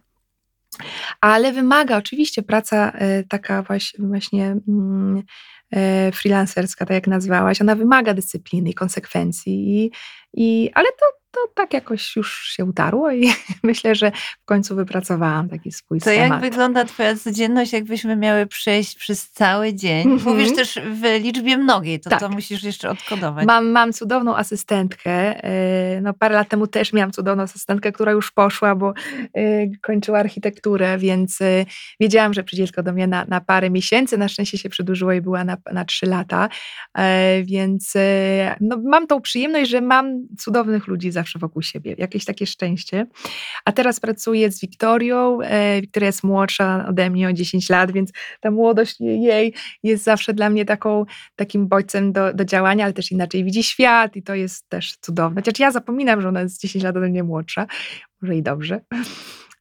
Ale 1.21 1.54
wymaga 1.54 1.97
oczywiście 1.97 2.43
praca 2.43 2.91
e, 2.91 3.23
taka 3.23 3.63
właśnie 3.99 4.58
mm, 4.67 5.23
e, 5.71 6.12
freelancerska, 6.12 6.86
tak 6.86 6.95
jak 6.95 7.08
nazwałaś, 7.08 7.62
ona 7.62 7.75
wymaga 7.75 8.13
dyscypliny 8.13 8.69
i 8.69 8.73
konsekwencji, 8.73 9.84
i, 9.84 9.91
i, 10.34 10.71
ale 10.73 10.88
to, 10.88 11.06
to 11.35 11.51
tak 11.55 11.73
jakoś 11.73 12.15
już 12.15 12.43
się 12.47 12.65
utarło 12.65 13.11
i 13.11 13.31
myślę, 13.63 13.95
że 13.95 14.11
w 14.41 14.45
końcu 14.45 14.75
wypracowałam 14.75 15.49
taki 15.49 15.71
swój 15.71 15.99
To 16.01 16.09
jak 16.11 16.19
schemat. 16.19 16.41
wygląda 16.41 16.85
twoja 16.85 17.15
codzienność, 17.15 17.73
jakbyśmy 17.73 18.15
miały 18.15 18.45
przejść 18.47 18.95
przez 18.95 19.29
cały 19.31 19.73
dzień? 19.73 20.11
Mhm. 20.11 20.35
Mówisz 20.37 20.55
też 20.55 20.79
w 20.91 21.21
liczbie 21.23 21.57
mnogiej, 21.57 21.99
to 21.99 22.09
Tak. 22.09 22.19
to 22.19 22.29
musisz 22.29 22.63
jeszcze 22.63 22.89
odkodować. 22.89 23.45
Mam, 23.47 23.69
mam 23.71 23.93
cudowną 23.93 24.35
asystentkę. 24.37 25.43
e, 25.43 26.01
No, 26.01 26.13
parę 26.13 26.35
lat 26.35 26.49
temu 26.49 26.67
też 26.67 26.93
miałam 26.93 27.11
cudowną 27.11 27.43
asystentkę, 27.43 27.91
która 27.91 28.11
już 28.11 28.31
poszła, 28.31 28.75
bo 28.75 28.93
e, 29.33 29.67
kończyła 29.81 30.19
architekturę, 30.19 30.97
więc 30.97 31.41
e, 31.41 31.65
wiedziałam, 31.99 32.33
że 32.33 32.43
przyjdzie 32.43 32.65
tylko 32.65 32.83
do 32.83 32.93
mnie 32.93 33.07
na, 33.07 33.25
na 33.25 33.41
parę 33.41 33.69
miesięcy. 33.69 34.17
Na 34.17 34.27
szczęście 34.27 34.57
się 34.57 34.69
przedłużyło 34.69 35.13
i 35.13 35.21
była 35.21 35.43
na, 35.43 35.57
na 35.73 35.86
trzy 35.86 36.05
lata. 36.05 36.49
Więc 37.43 37.93
no, 38.61 38.77
mam 38.83 39.07
tą 39.07 39.21
przyjemność, 39.21 39.69
że 39.69 39.81
mam 39.81 40.27
cudownych 40.39 40.88
ludzi 40.88 41.11
zawsze 41.26 41.39
wokół 41.39 41.61
siebie. 41.61 41.95
Jakieś 41.97 42.26
takie 42.26 42.45
szczęście. 42.45 43.07
A 43.65 43.71
teraz 43.71 43.99
pracuję 43.99 44.51
z 44.51 44.61
Wiktorią. 44.61 45.41
E, 45.41 45.82
Wiktoria 45.82 46.07
jest 46.07 46.23
młodsza 46.23 46.86
ode 46.89 47.09
mnie 47.09 47.28
o 47.28 47.34
10 47.34 47.69
lat, 47.69 47.91
więc 47.91 48.11
ta 48.39 48.51
młodość 48.51 48.99
jej 48.99 49.53
jest 49.84 50.03
zawsze 50.03 50.34
dla 50.34 50.49
mnie 50.49 50.65
taką, 50.65 51.05
takim 51.36 51.67
bodźcem 51.67 52.11
do, 52.11 52.34
do 52.34 52.45
działania, 52.45 52.84
ale 52.84 52.93
też 52.93 53.11
inaczej 53.11 53.43
widzi 53.43 53.63
świat 53.63 54.15
i 54.15 54.23
to 54.23 54.36
jest 54.36 54.69
też 54.69 54.97
cudowne. 55.01 55.41
Chociaż 55.41 55.59
ja 55.59 55.71
zapominam, 55.71 56.21
że 56.21 56.28
ona 56.28 56.41
jest 56.41 56.61
10 56.61 56.84
lat 56.84 56.97
ode 56.97 57.09
mnie 57.09 57.23
młodsza. 57.23 57.67
Może 58.21 58.36
i 58.36 58.43
dobrze. 58.43 58.82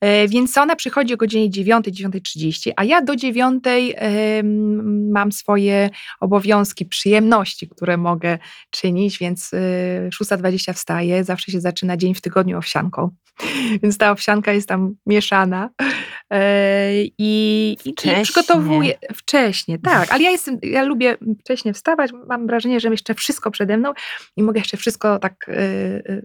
E, 0.05 0.29
Więc 0.29 0.59
ona 0.59 0.77
przychodzi 0.77 1.15
o 1.15 1.17
godzinie 1.17 1.51
9, 1.51 1.87
9.30, 1.87 2.73
a 2.77 2.85
ja 2.85 3.03
do 3.03 3.17
9 3.17 3.65
em, 3.67 5.11
mam 5.11 5.33
swoje 5.33 5.91
obowiązki, 6.21 6.87
przyjemności, 6.87 7.69
które 7.69 7.97
mogę 7.97 8.39
czynić, 8.71 9.19
więc 9.19 9.53
y, 9.53 10.09
6.20 10.23 10.73
wstaję, 10.73 11.25
zawsze 11.25 11.53
się 11.53 11.61
zaczyna 11.61 11.97
dzień 11.97 12.15
w 12.15 12.21
tygodniu 12.21 12.59
owsianką, 12.59 13.11
więc 13.83 13.99
ta 13.99 14.11
owsianka 14.11 14.53
jest 14.53 14.69
tam 14.69 14.95
mieszana 15.07 15.71
e, 16.31 17.03
i, 17.03 17.13
i, 17.19 17.77
i 17.85 17.93
Wcześnie. 17.93 18.23
przygotowuję 18.23 18.95
wcześnie, 19.15 19.79
tak, 19.79 20.13
ale 20.13 20.23
ja 20.23 20.31
jestem, 20.31 20.59
ja 20.63 20.83
lubię 20.83 21.17
wcześnie 21.41 21.73
wstawać, 21.73 22.11
mam 22.29 22.47
wrażenie, 22.47 22.81
że 22.81 22.89
jeszcze 22.89 23.15
wszystko 23.15 23.51
przede 23.51 23.77
mną 23.77 23.93
i 24.37 24.43
mogę 24.43 24.61
jeszcze 24.61 24.77
wszystko 24.77 25.19
tak, 25.19 25.51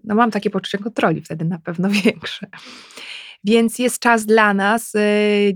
no 0.03 0.15
mam 0.15 0.31
takie 0.31 0.49
poczucie 0.49 0.77
kontroli 0.77 1.21
wtedy 1.21 1.45
na 1.45 1.59
pewno 1.59 1.89
większe. 2.03 2.47
Więc 3.43 3.79
jest 3.79 3.99
czas 3.99 4.25
dla 4.25 4.53
nas, 4.53 4.95
y, 4.95 5.55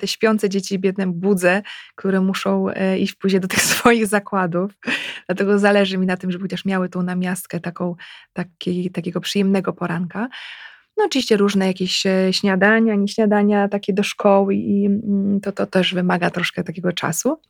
te 0.00 0.06
śpiące 0.06 0.48
dzieci 0.48 0.78
biedne 0.78 1.06
budzę, 1.06 1.62
które 1.94 2.20
muszą 2.20 2.68
y, 2.68 2.98
iść 2.98 3.14
później 3.14 3.40
do 3.40 3.48
tych 3.48 3.62
swoich 3.74 4.06
zakładów. 4.06 4.72
Dlatego 5.26 5.58
zależy 5.58 5.98
mi 5.98 6.06
na 6.06 6.16
tym, 6.16 6.32
żeby 6.32 6.48
też 6.48 6.64
miały 6.64 6.88
tą 6.88 7.02
namiastkę 7.02 7.60
taką, 7.60 7.94
taki, 8.32 8.90
takiego 8.90 9.20
przyjemnego 9.20 9.72
poranka. 9.72 10.28
No 10.96 11.04
oczywiście 11.04 11.36
różne 11.36 11.66
jakieś 11.66 12.06
e, 12.06 12.32
śniadania, 12.32 12.94
nie 12.94 13.08
śniadania 13.08 13.68
takie 13.68 13.92
do 13.92 14.02
szkoły 14.02 14.54
i 14.54 14.88
to, 15.42 15.52
to 15.52 15.66
też 15.66 15.94
wymaga 15.94 16.30
troszkę 16.30 16.64
takiego 16.64 16.92
czasu. 16.92 17.40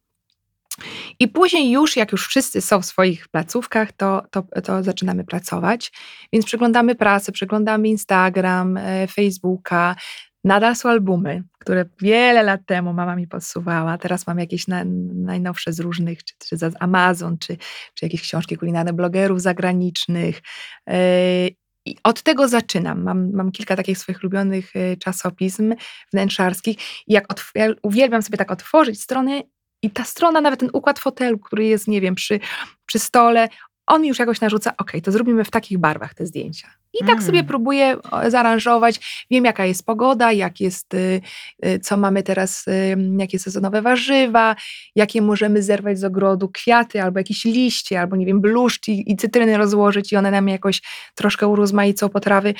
I 1.20 1.28
później 1.28 1.70
już, 1.70 1.96
jak 1.96 2.12
już 2.12 2.28
wszyscy 2.28 2.60
są 2.60 2.80
w 2.80 2.86
swoich 2.86 3.28
placówkach, 3.28 3.92
to, 3.92 4.22
to, 4.30 4.42
to 4.64 4.82
zaczynamy 4.82 5.24
pracować. 5.24 5.92
Więc 6.32 6.44
przeglądamy 6.46 6.94
prasę, 6.94 7.32
przeglądamy 7.32 7.88
Instagram, 7.88 8.76
e, 8.76 9.06
Facebooka. 9.06 9.96
Nadal 10.44 10.76
są 10.76 10.88
albumy, 10.88 11.42
które 11.58 11.84
wiele 12.00 12.42
lat 12.42 12.60
temu 12.66 12.92
mama 12.92 13.16
mi 13.16 13.26
podsuwała. 13.26 13.98
Teraz 13.98 14.26
mam 14.26 14.38
jakieś 14.38 14.68
na, 14.68 14.84
najnowsze 15.14 15.72
z 15.72 15.80
różnych, 15.80 16.24
czy, 16.24 16.34
czy 16.48 16.56
z 16.56 16.76
Amazon, 16.80 17.38
czy, 17.38 17.56
czy 17.94 18.04
jakieś 18.04 18.22
książki 18.22 18.56
kulinarne 18.56 18.92
blogerów 18.92 19.40
zagranicznych. 19.42 20.42
E, 20.88 21.48
I 21.84 21.96
od 22.04 22.22
tego 22.22 22.48
zaczynam. 22.48 23.02
Mam, 23.02 23.32
mam 23.32 23.52
kilka 23.52 23.76
takich 23.76 23.98
swoich 23.98 24.18
ulubionych 24.22 24.76
e, 24.76 24.96
czasopism 24.96 25.74
wnętrzarskich. 26.12 26.78
I 27.06 27.12
jak 27.12 27.32
otw- 27.32 27.50
ja 27.54 27.66
uwielbiam 27.82 28.22
sobie 28.22 28.38
tak 28.38 28.50
otworzyć 28.50 29.02
stronę 29.02 29.42
i 29.84 29.90
ta 29.90 30.04
strona, 30.04 30.40
nawet 30.40 30.60
ten 30.60 30.70
układ 30.72 30.98
fotelu, 30.98 31.38
który 31.38 31.64
jest, 31.64 31.88
nie 31.88 32.00
wiem, 32.00 32.14
przy, 32.14 32.40
przy 32.86 32.98
stole, 32.98 33.48
on 33.86 34.04
już 34.04 34.18
jakoś 34.18 34.40
narzuca, 34.40 34.72
ok, 34.78 34.92
to 35.02 35.12
zrobimy 35.12 35.44
w 35.44 35.50
takich 35.50 35.78
barwach 35.78 36.14
te 36.14 36.26
zdjęcia. 36.26 36.68
I 36.94 36.98
tak 36.98 37.14
Mm. 37.14 37.22
sobie 37.22 37.44
próbuję 37.44 37.96
zaaranżować. 38.28 39.26
Wiem, 39.30 39.44
jaka 39.44 39.66
jest 39.66 39.86
pogoda, 39.86 40.32
jak 40.32 40.60
jest, 40.60 40.94
y, 40.94 41.20
y, 41.66 41.78
co 41.78 41.96
mamy 41.96 42.22
teraz, 42.22 42.68
y, 42.68 42.96
jakie 43.18 43.38
sezonowe 43.38 43.82
warzywa, 43.82 44.56
jakie 44.96 45.22
możemy 45.22 45.62
zerwać 45.62 45.98
z 45.98 46.04
ogrodu 46.04 46.48
kwiaty, 46.48 47.02
albo 47.02 47.18
jakieś 47.20 47.44
liście, 47.44 48.00
albo 48.00 48.16
nie 48.16 48.26
wiem, 48.26 48.40
bluszcz 48.40 48.88
i, 48.88 49.12
i 49.12 49.16
cytryny 49.16 49.56
rozłożyć 49.56 50.12
i 50.12 50.16
one 50.16 50.30
nam 50.30 50.48
jakoś 50.48 50.82
troszkę 51.14 51.48
urozmaicą 51.48 52.08
potrawy. 52.08 52.54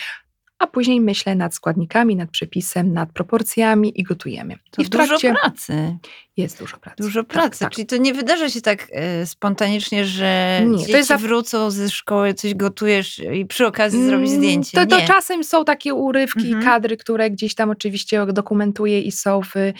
A 0.59 0.67
później 0.67 1.01
myślę 1.01 1.35
nad 1.35 1.55
składnikami, 1.55 2.17
nad 2.17 2.31
przepisem, 2.31 2.93
nad 2.93 3.13
proporcjami 3.13 4.01
i 4.01 4.03
gotujemy. 4.03 4.55
To 4.71 4.83
I 4.83 4.85
w 4.85 4.89
dużo 4.89 5.07
trakcie 5.07 5.35
pracy. 5.35 5.97
jest 6.37 6.59
dużo 6.59 6.77
pracy. 6.77 7.03
Dużo 7.03 7.23
Tak, 7.25 7.33
pracy. 7.33 7.59
tak. 7.61 7.73
Czyli 7.73 7.87
to 7.87 7.97
nie 7.97 8.15
wydarza 8.15 8.49
się 8.51 8.61
tak 8.61 8.87
e, 8.93 9.27
spontanicznie, 9.27 10.05
że 10.05 10.61
Nie, 10.67 10.73
to 10.73 10.79
dzieci 10.79 10.93
jest 10.93 11.09
za- 11.09 11.19
wrócą 11.19 11.71
ze 11.71 11.91
szkoły, 11.91 12.35
coś 12.35 12.55
gotujesz 12.55 13.19
i 13.19 13.47
przy 13.47 13.67
okazji 13.67 14.05
zrobić 14.07 14.29
Mm, 14.31 14.41
zdjęcie. 14.41 14.79
To, 14.79 14.87
to 14.87 15.01
nie. 15.01 15.07
czasem 15.07 15.45
są 15.45 15.65
takie 15.65 15.95
urywki, 15.95 16.47
Mhm. 16.47 16.65
kadry, 16.65 16.97
które 16.97 17.31
gdzieś 17.31 17.55
tam 17.55 17.71
oczywiście 17.71 18.27
dokumentuję 18.27 19.01
i 19.01 19.13
są 19.13 19.41
w, 19.43 19.57
y, 19.57 19.73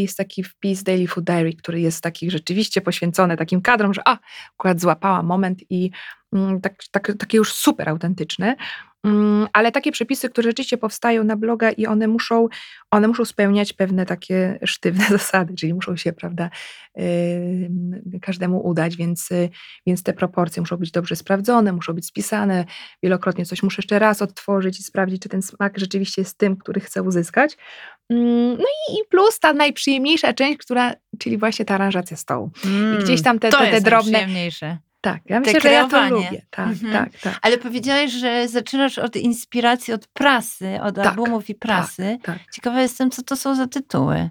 jest 0.00 0.16
taki 0.16 0.44
wpis 0.44 0.82
Daily 0.82 1.06
Food 1.08 1.24
Diary, 1.26 1.52
który 1.54 1.80
jest 1.80 2.02
taki 2.02 2.30
rzeczywiście 2.30 2.80
poświęcony 2.80 3.36
takim 3.36 3.60
kadrom, 3.60 3.94
że 3.94 4.02
a, 4.08 4.18
akurat 4.58 4.80
złapałam 4.80 5.26
moment 5.26 5.58
i 5.70 5.90
mm, 6.32 6.60
tak, 6.60 6.74
tak, 6.90 7.12
takie 7.18 7.38
już 7.38 7.52
super 7.52 7.88
autentyczne. 7.88 8.56
Mm, 9.06 9.48
Ale 9.52 9.72
takie 9.72 9.92
przepisy, 9.92 10.28
które 10.28 10.48
rzeczywiście 10.48 10.78
powstają 10.78 11.24
na 11.24 11.36
bloga 11.36 11.70
i 11.70 11.86
one 11.86 12.08
muszą, 12.08 12.48
one 12.90 13.08
muszą 13.08 13.24
spełniać 13.24 13.72
pewne 13.72 14.06
takie 14.06 14.58
sztywne 14.64 15.04
zasady, 15.18 15.54
czyli 15.54 15.74
muszą 15.74 15.96
się, 15.96 16.12
prawda, 16.12 16.50
yy, 16.96 17.70
każdemu 18.22 18.66
udać, 18.66 18.96
więc, 18.96 19.28
więc 19.86 20.02
te 20.02 20.12
proporcje 20.12 20.60
muszą 20.62 20.76
być 20.76 20.90
dobrze 20.90 21.16
sprawdzone, 21.16 21.72
muszą 21.72 21.92
być 21.92 22.06
spisane. 22.06 22.64
Wielokrotnie 23.02 23.44
coś 23.44 23.62
muszę 23.62 23.76
jeszcze 23.78 23.98
raz 23.98 24.22
odtworzyć 24.22 24.80
i 24.80 24.82
sprawdzić, 24.82 25.22
czy 25.22 25.28
ten 25.28 25.42
smak 25.42 25.78
rzeczywiście 25.78 26.22
jest 26.22 26.38
tym, 26.38 26.56
który 26.56 26.80
chcę 26.80 27.02
uzyskać. 27.02 27.56
Mm, 28.10 28.56
No 28.58 28.64
i, 28.64 28.92
i 28.92 29.04
plus 29.10 29.38
ta 29.40 29.52
najprzyjemniejsza 29.52 30.32
część, 30.32 30.58
która, 30.58 30.94
czyli 31.18 31.38
właśnie 31.38 31.64
ta 31.64 31.74
aranżacja 31.74 32.16
stołu. 32.16 32.50
Mm, 32.64 33.00
I 33.00 33.04
gdzieś 33.04 33.22
tam 33.22 33.38
te, 33.38 33.50
to 33.50 33.58
te, 33.58 33.64
te 33.64 33.70
jest 33.70 33.84
drobne. 33.84 34.26
Tak, 35.00 35.20
ja 35.26 35.40
myślę, 35.40 35.60
że 35.60 35.72
ja 35.72 35.88
to 35.88 36.08
lubię. 36.08 36.42
Tak, 36.50 36.68
Mhm. 36.68 36.92
tak, 36.92 37.20
tak. 37.20 37.38
Ale 37.42 37.58
powiedziałaś, 37.58 38.10
że 38.12 38.48
zaczynasz 38.48 38.98
od 38.98 39.16
inspiracji, 39.16 39.94
od 39.94 40.06
prasy, 40.06 40.78
od 40.82 40.94
Tak, 40.96 41.06
albumów 41.06 41.50
i 41.50 41.54
prasy. 41.54 42.18
tak. 42.22 42.38
Ciekawa 42.52 42.80
jestem, 42.82 43.10
co 43.10 43.22
to 43.22 43.36
są 43.36 43.54
za 43.54 43.66
tytuły. 43.66 44.30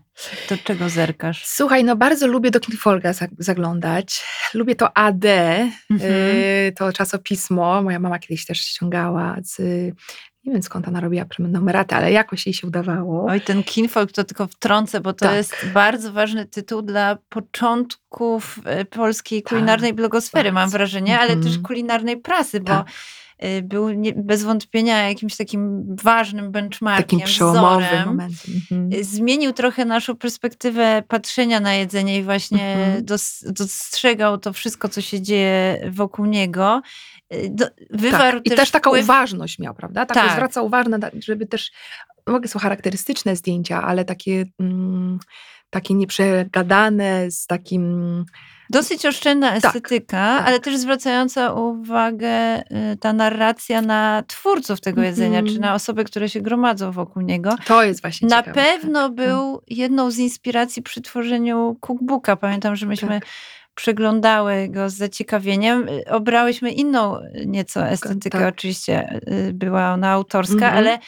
Do 0.50 0.58
czego 0.58 0.90
zerkasz? 0.90 1.46
Słuchaj, 1.46 1.84
no 1.84 1.96
bardzo 1.96 2.28
lubię 2.28 2.52
do 2.52 2.60
Kinfolga 2.60 3.14
za- 3.14 3.28
zaglądać. 3.40 4.24
Lubię 4.54 4.76
to 4.76 4.98
AD, 4.98 5.26
Mhm. 5.92 6.12
y, 6.12 6.74
to 6.78 6.94
czasopismo. 6.94 7.82
Moja 7.82 8.00
mama 8.00 8.20
kiedyś 8.20 8.46
też 8.46 8.60
ściągała 8.62 9.36
z, 9.44 9.62
nie 10.46 10.54
wiem 10.54 10.64
skąd 10.64 10.88
ona 10.88 11.00
robiła 11.00 11.26
numeraty, 11.40 11.96
ale 11.96 12.12
jakoś 12.12 12.46
jej 12.46 12.54
się 12.54 12.68
udawało. 12.68 13.26
Oj, 13.30 13.42
ten 13.42 13.64
Kinfolk 13.64 14.12
to 14.12 14.24
tylko 14.24 14.48
wtrącę, 14.48 15.02
bo 15.02 15.14
to 15.14 15.26
Tak. 15.26 15.36
jest 15.36 15.56
bardzo 15.74 16.12
ważny 16.14 16.46
tytuł 16.46 16.82
dla 16.82 17.18
początków 17.30 18.60
e, 18.66 18.86
polskiej 18.86 19.44
kulinarnej 19.44 19.94
blogosfery, 19.94 20.52
mam 20.52 20.62
bardzo. 20.64 20.78
wrażenie, 20.78 21.20
ale 21.20 21.36
też 21.36 21.46
Mhm. 21.46 21.64
kulinarnej 21.64 22.18
prasy, 22.18 22.60
bo 22.60 22.66
Tak. 22.68 22.86
E, 23.38 23.62
był 23.62 23.90
nie, 23.90 24.14
bez 24.14 24.44
wątpienia 24.44 25.10
jakimś 25.10 25.38
takim 25.38 25.86
ważnym 26.04 26.52
benchmarkiem, 26.52 27.04
Takim 27.20 27.20
przełomowym 27.34 27.86
wzorem. 27.88 28.06
momentem. 28.08 28.38
Mhm. 28.72 28.94
Y, 28.94 29.04
Zmienił 29.04 29.54
trochę 29.54 29.86
naszą 29.86 30.16
perspektywę 30.16 31.04
patrzenia 31.08 31.60
na 31.60 31.74
jedzenie 31.74 32.18
i 32.20 32.24
właśnie 32.24 32.64
Mhm. 32.76 33.06
dos, 33.06 33.44
dostrzegał 33.48 34.38
to 34.38 34.54
wszystko, 34.54 34.90
co 34.90 35.02
się 35.02 35.22
dzieje 35.22 35.90
wokół 35.92 36.26
niego. 36.26 36.82
Y, 37.34 37.50
Do, 37.50 37.66
wywarł 37.90 38.38
tak. 38.38 38.46
I 38.46 38.50
też, 38.50 38.60
też 38.60 38.72
taką 38.72 38.90
wpływ, 38.90 39.04
uważność 39.04 39.60
miał, 39.60 39.74
prawda? 39.76 40.06
Taką 40.06 40.22
Tak. 40.22 40.32
zwraca 40.32 40.62
na- 40.98 41.12
żeby 41.20 41.46
też, 41.46 41.72
mogę 42.28 42.48
są 42.48 42.60
charakterystyczne 42.60 43.36
zdjęcia, 43.36 43.84
ale 43.84 44.06
takie, 44.06 44.46
mm, 44.60 45.20
takie 45.70 45.94
nieprzegadane, 45.94 47.32
z 47.32 47.46
takim... 47.48 48.26
Dosyć 48.70 49.06
oszczędna 49.06 49.54
estetyka, 49.56 50.38
tak. 50.38 50.48
ale 50.48 50.60
też 50.60 50.78
zwracająca 50.78 51.54
uwagę 51.54 52.60
y, 52.60 52.64
ta 53.00 53.14
narracja 53.14 53.82
na 53.82 54.24
twórców 54.28 54.82
tego 54.82 55.04
jedzenia, 55.04 55.40
Mhm. 55.40 55.56
czy 55.56 55.62
na 55.62 55.74
osoby, 55.74 56.04
które 56.04 56.30
się 56.30 56.42
gromadzą 56.42 56.92
wokół 56.92 57.22
niego. 57.22 57.56
To 57.66 57.84
jest 57.84 58.02
właśnie 58.02 58.28
Na 58.28 58.44
ciekawe. 58.44 58.62
pewno 58.62 59.02
tak. 59.04 59.16
był 59.16 59.62
jedną 59.68 60.12
z 60.12 60.18
inspiracji 60.18 60.82
przy 60.84 61.02
tworzeniu 61.02 61.78
cookbooka. 61.82 62.36
Pamiętam, 62.36 62.76
że 62.76 62.86
myśmy 62.86 63.08
Tak. 63.20 63.26
Przeglądały 63.76 64.70
go 64.70 64.90
z 64.90 64.94
zaciekawieniem. 64.94 65.86
Obrałyśmy 66.10 66.72
inną 66.72 67.18
nieco 67.46 67.88
estetykę, 67.88 68.40
tak. 68.40 68.54
oczywiście 68.54 69.20
y, 69.50 69.54
była 69.54 69.94
ona 69.94 70.10
autorska, 70.12 70.54
Mhm. 70.56 70.78
ale 70.78 71.00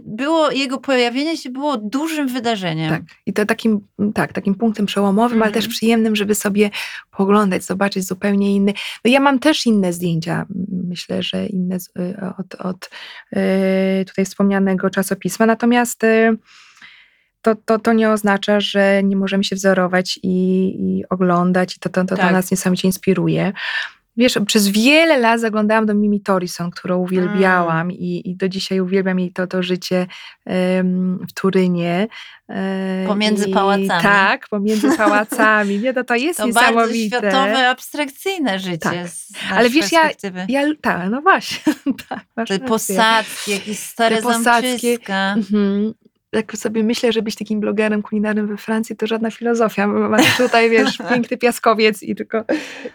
było, 0.00 0.50
jego 0.50 0.78
pojawienie 0.78 1.36
się 1.36 1.50
było 1.50 1.76
dużym 1.76 2.28
wydarzeniem. 2.28 2.90
Tak. 2.90 3.02
I 3.26 3.32
to 3.32 3.46
takim, 3.46 3.80
tak, 4.14 4.32
takim 4.32 4.54
punktem 4.54 4.86
przełomowym, 4.86 5.38
ale 5.42 5.46
Mhm. 5.48 5.54
też 5.64 5.68
przyjemnym, 5.68 6.16
żeby 6.16 6.34
sobie 6.34 6.70
poglądać, 7.16 7.64
zobaczyć 7.64 8.06
zupełnie 8.06 8.56
inny. 8.56 8.72
No 9.04 9.10
ja 9.10 9.20
mam 9.20 9.38
też 9.38 9.66
inne 9.66 9.92
zdjęcia 9.92 10.32
mm, 10.34 10.66
myślę, 10.88 11.22
że 11.22 11.46
inne 11.46 11.76
y, 11.76 12.16
od, 12.38 12.54
od 12.54 12.90
y, 13.36 14.04
tutaj 14.04 14.24
wspomnianego 14.24 14.90
czasopisma. 14.90 15.46
Natomiast 15.46 16.02
to, 17.54 17.54
to, 17.64 17.78
to 17.78 17.92
nie 17.92 18.10
oznacza, 18.10 18.60
że 18.60 19.02
nie 19.04 19.16
możemy 19.16 19.44
się 19.44 19.56
wzorować 19.56 20.20
i, 20.22 20.28
i 20.80 21.04
oglądać 21.10 21.76
i 21.76 21.80
to, 21.80 21.88
to, 21.88 22.00
to, 22.04 22.16
to 22.16 22.22
Tak. 22.22 22.32
nas 22.32 22.50
niesamowicie 22.50 22.88
inspiruje. 22.88 23.52
Wiesz, 24.18 24.38
przez 24.46 24.68
wiele 24.68 25.18
lat 25.18 25.40
zaglądałam 25.40 25.86
do 25.86 25.94
Mimi 25.94 26.20
Torison, 26.20 26.70
którą 26.70 26.96
uwielbiałam 26.98 27.92
i, 27.92 28.22
i 28.30 28.36
do 28.36 28.48
dzisiaj 28.48 28.80
uwielbiam 28.80 29.20
jej 29.20 29.32
to, 29.32 29.46
to 29.46 29.62
życie 29.62 30.06
em, 30.46 31.18
w 31.30 31.32
Turynie. 31.40 32.08
E, 32.50 33.04
Pomiędzy 33.06 33.48
i- 33.48 33.52
pałacami. 33.52 34.02
Tak, 34.02 34.48
pomiędzy 34.48 34.96
pałacami. 34.96 35.78
Nie, 35.78 35.92
no 35.92 36.04
to 36.04 36.14
jest 36.26 36.38
To 36.38 36.48
bardzo 36.48 36.60
niesamowite. 36.60 37.18
światowe, 37.18 37.68
abstrakcyjne 37.68 38.58
życie. 38.58 38.78
Tak. 38.78 39.08
Z 39.08 39.32
Ale 39.52 39.70
wiesz, 39.70 39.92
ja-. 39.92 40.10
Ja, 40.48 40.62
tak, 40.80 41.10
no 41.10 41.20
właśnie. 41.22 41.74
tak, 42.34 42.48
Te 42.48 42.58
posadzki, 42.58 43.50
jakieś 43.50 43.78
stare 43.78 44.16
Te 44.16 44.22
posadzki. 44.22 44.70
zamczyska. 44.70 45.34
Mhm. 45.36 45.94
Jak 46.36 46.56
sobie 46.56 46.82
myślę, 46.82 47.12
że 47.12 47.22
być 47.22 47.34
takim 47.34 47.60
blogerem 47.60 48.02
kulinarnym 48.02 48.46
we 48.46 48.56
Francji, 48.56 48.96
to 48.96 49.06
żadna 49.06 49.30
filozofia. 49.30 49.86
Masz 49.86 50.36
tutaj, 50.36 50.70
wiesz, 50.70 50.98
piękny 51.10 51.36
piaskowiec 51.36 52.02
i 52.02 52.14
tylko 52.14 52.44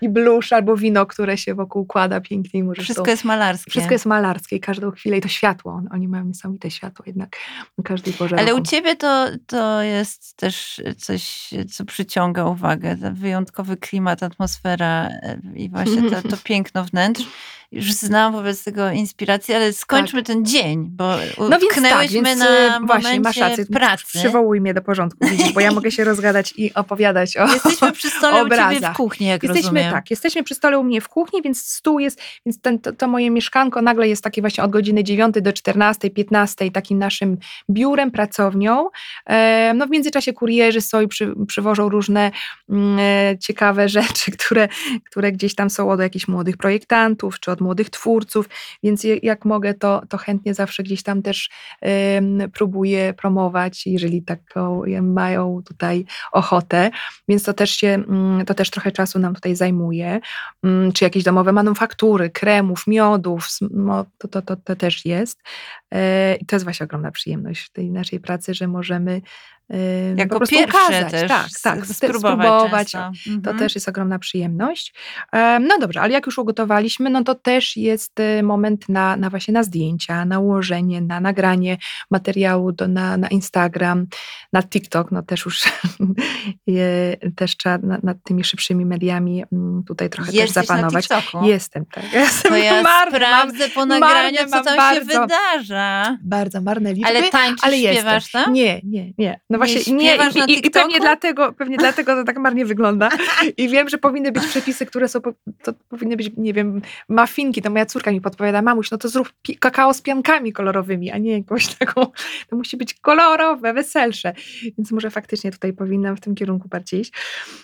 i 0.02 0.10
blusz 0.10 0.54
albo 0.54 0.78
wino, 0.78 1.06
które 1.06 1.38
się 1.38 1.56
wokół 1.56 1.86
kłada 1.86 2.22
pięknie 2.22 2.60
i 2.60 2.64
możesz 2.64 2.86
Wszystko 2.86 3.06
to, 3.06 3.12
jest 3.12 3.24
malarskie. 3.24 3.72
wszystko 3.72 3.94
jest 3.94 4.06
malarskie 4.06 4.56
i 4.56 4.60
każdą 4.60 4.92
chwilę 4.92 5.18
i 5.18 5.22
to 5.22 5.28
światło. 5.28 5.82
Oni 5.92 6.08
mają 6.08 6.26
niesamowite 6.26 6.72
światło 6.72 7.04
jednak 7.08 7.36
na 7.78 7.84
każdej 7.84 8.14
porze 8.14 8.36
Ale 8.40 8.54
u 8.54 8.58
roku. 8.58 8.70
ciebie 8.70 8.96
to, 8.96 9.28
to 9.48 9.82
jest 9.82 10.38
też 10.38 10.82
coś, 10.98 11.50
co 11.72 11.86
przyciąga 11.86 12.46
uwagę. 12.46 12.98
Ten 12.98 13.14
wyjątkowy 13.14 13.78
klimat, 13.78 14.24
atmosfera 14.24 15.08
e, 15.08 15.40
i 15.56 15.70
właśnie 15.70 16.10
to, 16.10 16.30
to 16.30 16.38
piękno 16.44 16.84
wnętrz. 16.84 17.24
Już 17.72 17.92
znam 17.94 18.34
wobec 18.34 18.64
tego 18.64 18.90
inspirację, 18.92 19.56
ale 19.56 19.74
skończmy 19.74 20.24
ten 20.24 20.46
dzień, 20.46 20.88
bo 20.90 21.08
No 21.38 21.50
więc 21.50 21.52
tak, 21.52 21.64
utknęłyśmy 21.64 22.22
więc 22.22 22.40
na 22.40 22.80
właśnie 22.88 23.20
masz 23.20 23.38
rację. 23.38 23.66
pracy. 23.66 24.04
Przywołuj 24.20 24.62
mnie 24.62 24.74
do 24.74 24.82
porządku, 24.82 25.28
widzisz, 25.28 25.54
bo 25.54 25.60
ja 25.60 25.72
mogę 25.72 25.92
się 25.92 26.04
rozgadać 26.04 26.54
i 26.58 26.74
opowiadać 26.74 27.38
o, 27.38 27.48
Jesteśmy 27.54 27.92
przy 27.92 28.10
stole 28.10 28.44
u 28.44 28.50
ciebie 28.50 28.58
w 28.64 28.68
obrazach. 28.68 28.96
kuchni, 28.98 29.28
jak 29.28 29.44
Jesteśmy 29.44 29.64
rozumiem. 29.70 29.92
tak, 29.92 30.12
jesteśmy 30.12 30.44
przy 30.44 30.56
stole 30.56 30.80
u 30.80 30.84
mnie 30.84 31.02
w 31.02 31.10
kuchni, 31.10 31.42
więc 31.42 31.66
stół 31.66 32.00
jest, 32.00 32.22
więc 32.46 32.62
ten, 32.62 32.80
to, 32.80 32.92
to 32.94 33.08
moje 33.08 33.30
mieszkanko 33.30 33.82
nagle 33.82 34.08
jest 34.08 34.24
takie 34.24 34.42
właśnie 34.42 34.64
od 34.64 34.72
godziny 34.72 35.04
9 35.04 35.36
do 35.42 35.54
14, 35.54 36.10
15 36.10 36.72
takim 36.72 37.00
naszym 37.00 37.38
biurem, 37.70 38.12
pracownią. 38.12 38.90
E, 39.26 39.74
no 39.76 39.88
w 39.88 39.90
międzyczasie 39.90 40.34
kurierzy 40.34 40.82
są 40.82 41.02
i 41.02 41.08
przy, 41.08 41.34
przywożą 41.48 41.90
różne 41.90 42.32
mm, 42.70 43.00
e, 43.00 43.38
ciekawe 43.40 43.90
rzeczy, 43.90 44.32
które, 44.32 44.68
które 45.06 45.32
gdzieś 45.32 45.56
tam 45.56 45.70
są 45.70 45.90
od 45.92 46.00
jakichś 46.00 46.28
młodych 46.28 46.58
projektantów, 46.58 47.40
czy 47.40 47.52
od 47.52 47.61
młodych 47.62 47.90
twórców, 47.90 48.50
więc 48.84 49.06
jak 49.24 49.46
mogę, 49.46 49.74
to, 49.74 50.02
to 50.10 50.18
chętnie 50.18 50.54
zawsze 50.54 50.84
gdzieś 50.84 51.04
tam 51.04 51.22
też 51.22 51.50
próbuję 52.54 53.14
promować, 53.14 53.88
jeżeli 53.88 54.22
taką 54.24 54.84
mają 55.02 55.62
tutaj 55.66 56.06
ochotę 56.32 56.92
więc 57.28 57.44
to 57.44 57.54
też 57.54 57.72
się, 57.72 57.88
mm, 57.88 58.46
to 58.46 58.54
też 58.54 58.70
trochę 58.70 58.92
czasu 58.92 59.20
nam 59.20 59.36
tutaj 59.36 59.56
zajmuje. 59.56 60.20
Mm, 60.64 60.92
Czy 60.92 61.04
jakieś 61.04 61.24
domowe 61.24 61.52
manufaktury, 61.52 62.30
kremów, 62.30 62.88
miodów, 62.88 63.46
sm- 63.46 64.06
to, 64.18 64.28
to, 64.28 64.42
to, 64.42 64.56
to 64.56 64.76
też 64.76 65.06
jest. 65.06 65.44
E, 65.92 66.36
I 66.36 66.46
to 66.46 66.56
jest 66.56 66.64
właśnie 66.64 66.84
ogromna 66.84 67.12
przyjemność 67.12 67.62
w 67.62 67.70
tej 67.70 67.92
naszej 67.92 68.20
pracy, 68.20 68.54
że 68.54 68.68
możemy 68.68 69.12
e, 69.12 69.22
Jako 70.18 70.40
po 70.40 70.48
pierwsze 70.48 70.80
ukazać. 70.80 71.12
też 71.12 71.28
tak, 71.30 71.48
tak, 71.64 71.86
spróbować. 71.86 72.92
To 72.92 73.12
Mhm. 73.32 73.58
też 73.58 73.76
jest 73.76 73.90
ogromna 73.90 74.20
przyjemność. 74.20 74.94
No 75.60 75.80
dobrze, 75.80 76.02
ale 76.02 76.14
jak 76.14 76.26
już 76.26 76.38
ugotowaliśmy, 76.38 77.10
no 77.10 77.24
to 77.24 77.36
też 77.36 77.78
jest 77.78 78.20
e, 78.20 78.44
moment 78.44 78.90
na, 78.90 79.18
na 79.18 79.30
właśnie 79.30 79.54
na 79.54 79.64
zdjęcia, 79.64 80.26
na 80.26 80.40
ułożenie, 80.40 81.02
na 81.02 81.20
nagranie 81.20 81.78
materiału 82.12 82.72
do, 82.72 82.88
na, 82.88 83.18
na 83.18 83.28
Instagram, 83.28 84.08
na 84.54 84.64
TikTok, 84.64 85.12
no 85.12 85.24
też 85.24 85.46
już 85.46 85.62
je, 86.68 87.16
też 87.36 87.58
trzeba 87.58 87.78
nad, 87.78 88.04
nad 88.04 88.18
tymi 88.24 88.44
szybszymi 88.44 88.86
mediami 88.86 89.44
mm, 89.54 89.84
tutaj 89.88 90.10
trochę 90.10 90.32
Jesteś 90.32 90.54
też 90.54 90.68
zapanować. 90.68 91.08
Jestem, 91.44 91.86
tak. 91.86 92.14
Jestem 92.14 92.52
To 92.52 92.58
ja 92.58 92.82
marny, 92.84 93.20
mam 93.20 93.50
sprawdzę 93.50 93.70
po 93.70 93.86
nagraniu, 93.86 94.38
co 94.38 94.56
mam 94.56 94.66
tam 94.66 94.78
bardzo. 94.78 95.12
się 95.14 95.22
wydarza. 95.22 96.18
bardzo 96.24 96.62
marne 96.62 96.94
liczby. 96.94 97.08
Ale 97.10 97.30
tańczysz, 97.30 97.64
ale 97.64 97.78
śpiewasz 97.78 98.32
tam? 98.32 98.54
Nie, 98.54 98.82
nie, 98.84 99.14
nie. 99.18 99.40
No 99.50 99.61
właśnie, 99.66 99.94
nie. 99.94 100.16
I, 100.16 100.52
i, 100.52 100.68
I 100.68 100.70
pewnie 100.72 101.00
dlatego, 101.00 101.54
pewnie 101.54 101.78
dlatego 101.86 102.16
to 102.16 102.24
tak 102.24 102.38
marnie 102.38 102.66
wygląda. 102.66 103.10
I 103.58 103.70
wiem, 103.70 103.90
że 103.90 103.98
powinny 103.98 104.32
być 104.32 104.48
przepisy, 104.48 104.86
które 104.86 105.08
są, 105.08 105.20
to 105.64 105.74
powinny 105.90 106.18
być, 106.18 106.32
nie 106.38 106.54
wiem, 106.54 106.82
mafinki. 107.10 107.62
To 107.62 107.70
moja 107.70 107.86
córka 107.86 108.12
mi 108.12 108.22
podpowiada, 108.22 108.62
mamuś, 108.62 108.92
no 108.92 108.98
to 108.98 109.10
zrób 109.10 109.34
kakao 109.60 109.94
z 109.94 110.02
piankami 110.02 110.54
kolorowymi, 110.54 111.12
a 111.12 111.18
nie 111.18 111.38
jakąś 111.38 111.76
taką, 111.76 112.06
to 112.50 112.56
musi 112.56 112.78
być 112.78 112.94
kolorowe, 112.94 113.74
weselsze. 113.74 114.34
Więc 114.78 114.92
może 114.92 115.10
faktycznie 115.10 115.52
tutaj 115.52 115.74
powinnam 115.74 116.18
w 116.18 116.22
tym 116.22 116.36
kierunku 116.36 116.68
bardziej 116.68 117.02
iść. 117.02 117.14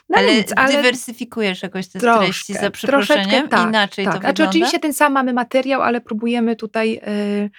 No 0.10 0.18
ale, 0.18 0.36
nic, 0.36 0.54
ale 0.56 0.74
dywersyfikujesz 0.74 1.64
jakoś 1.64 1.88
te 1.88 2.00
Troszkę, 2.00 2.26
treści 2.26 2.54
za 2.54 2.60
troszeczkę 2.60 2.78
przeproszeniem? 2.78 3.48
tak, 3.50 3.70
Inaczej 3.70 4.06
tak. 4.06 4.14
to 4.14 4.20
Znaczy, 4.20 4.34
wygląda? 4.34 4.50
oczywiście 4.50 4.80
ten 4.80 4.94
sam 4.94 5.14
mamy 5.14 5.34
materiał, 5.34 5.82
ale 5.82 6.02
próbujemy 6.02 6.56
tutaj. 6.56 6.94
y, 6.96 7.02
mm, 7.10 7.50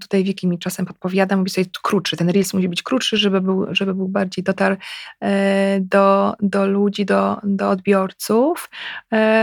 Tutaj 0.00 0.24
Wiki 0.24 0.46
mi 0.46 0.58
czasem 0.58 0.86
podpowiada, 0.86 1.36
mówi 1.36 1.50
sobie 1.50 1.66
krótszy, 1.82 2.16
ten 2.16 2.30
reels 2.30 2.54
musi 2.54 2.68
być 2.68 2.82
krótszy, 2.82 3.16
żeby 3.16 3.40
był, 3.40 3.66
żeby 3.70 3.94
był 3.94 4.08
bardziej 4.08 4.44
dotarł 4.44 4.76
e, 5.20 5.80
do, 5.80 6.34
do 6.40 6.66
ludzi, 6.66 7.04
do, 7.04 7.36
do 7.44 7.70
odbiorców. 7.70 8.70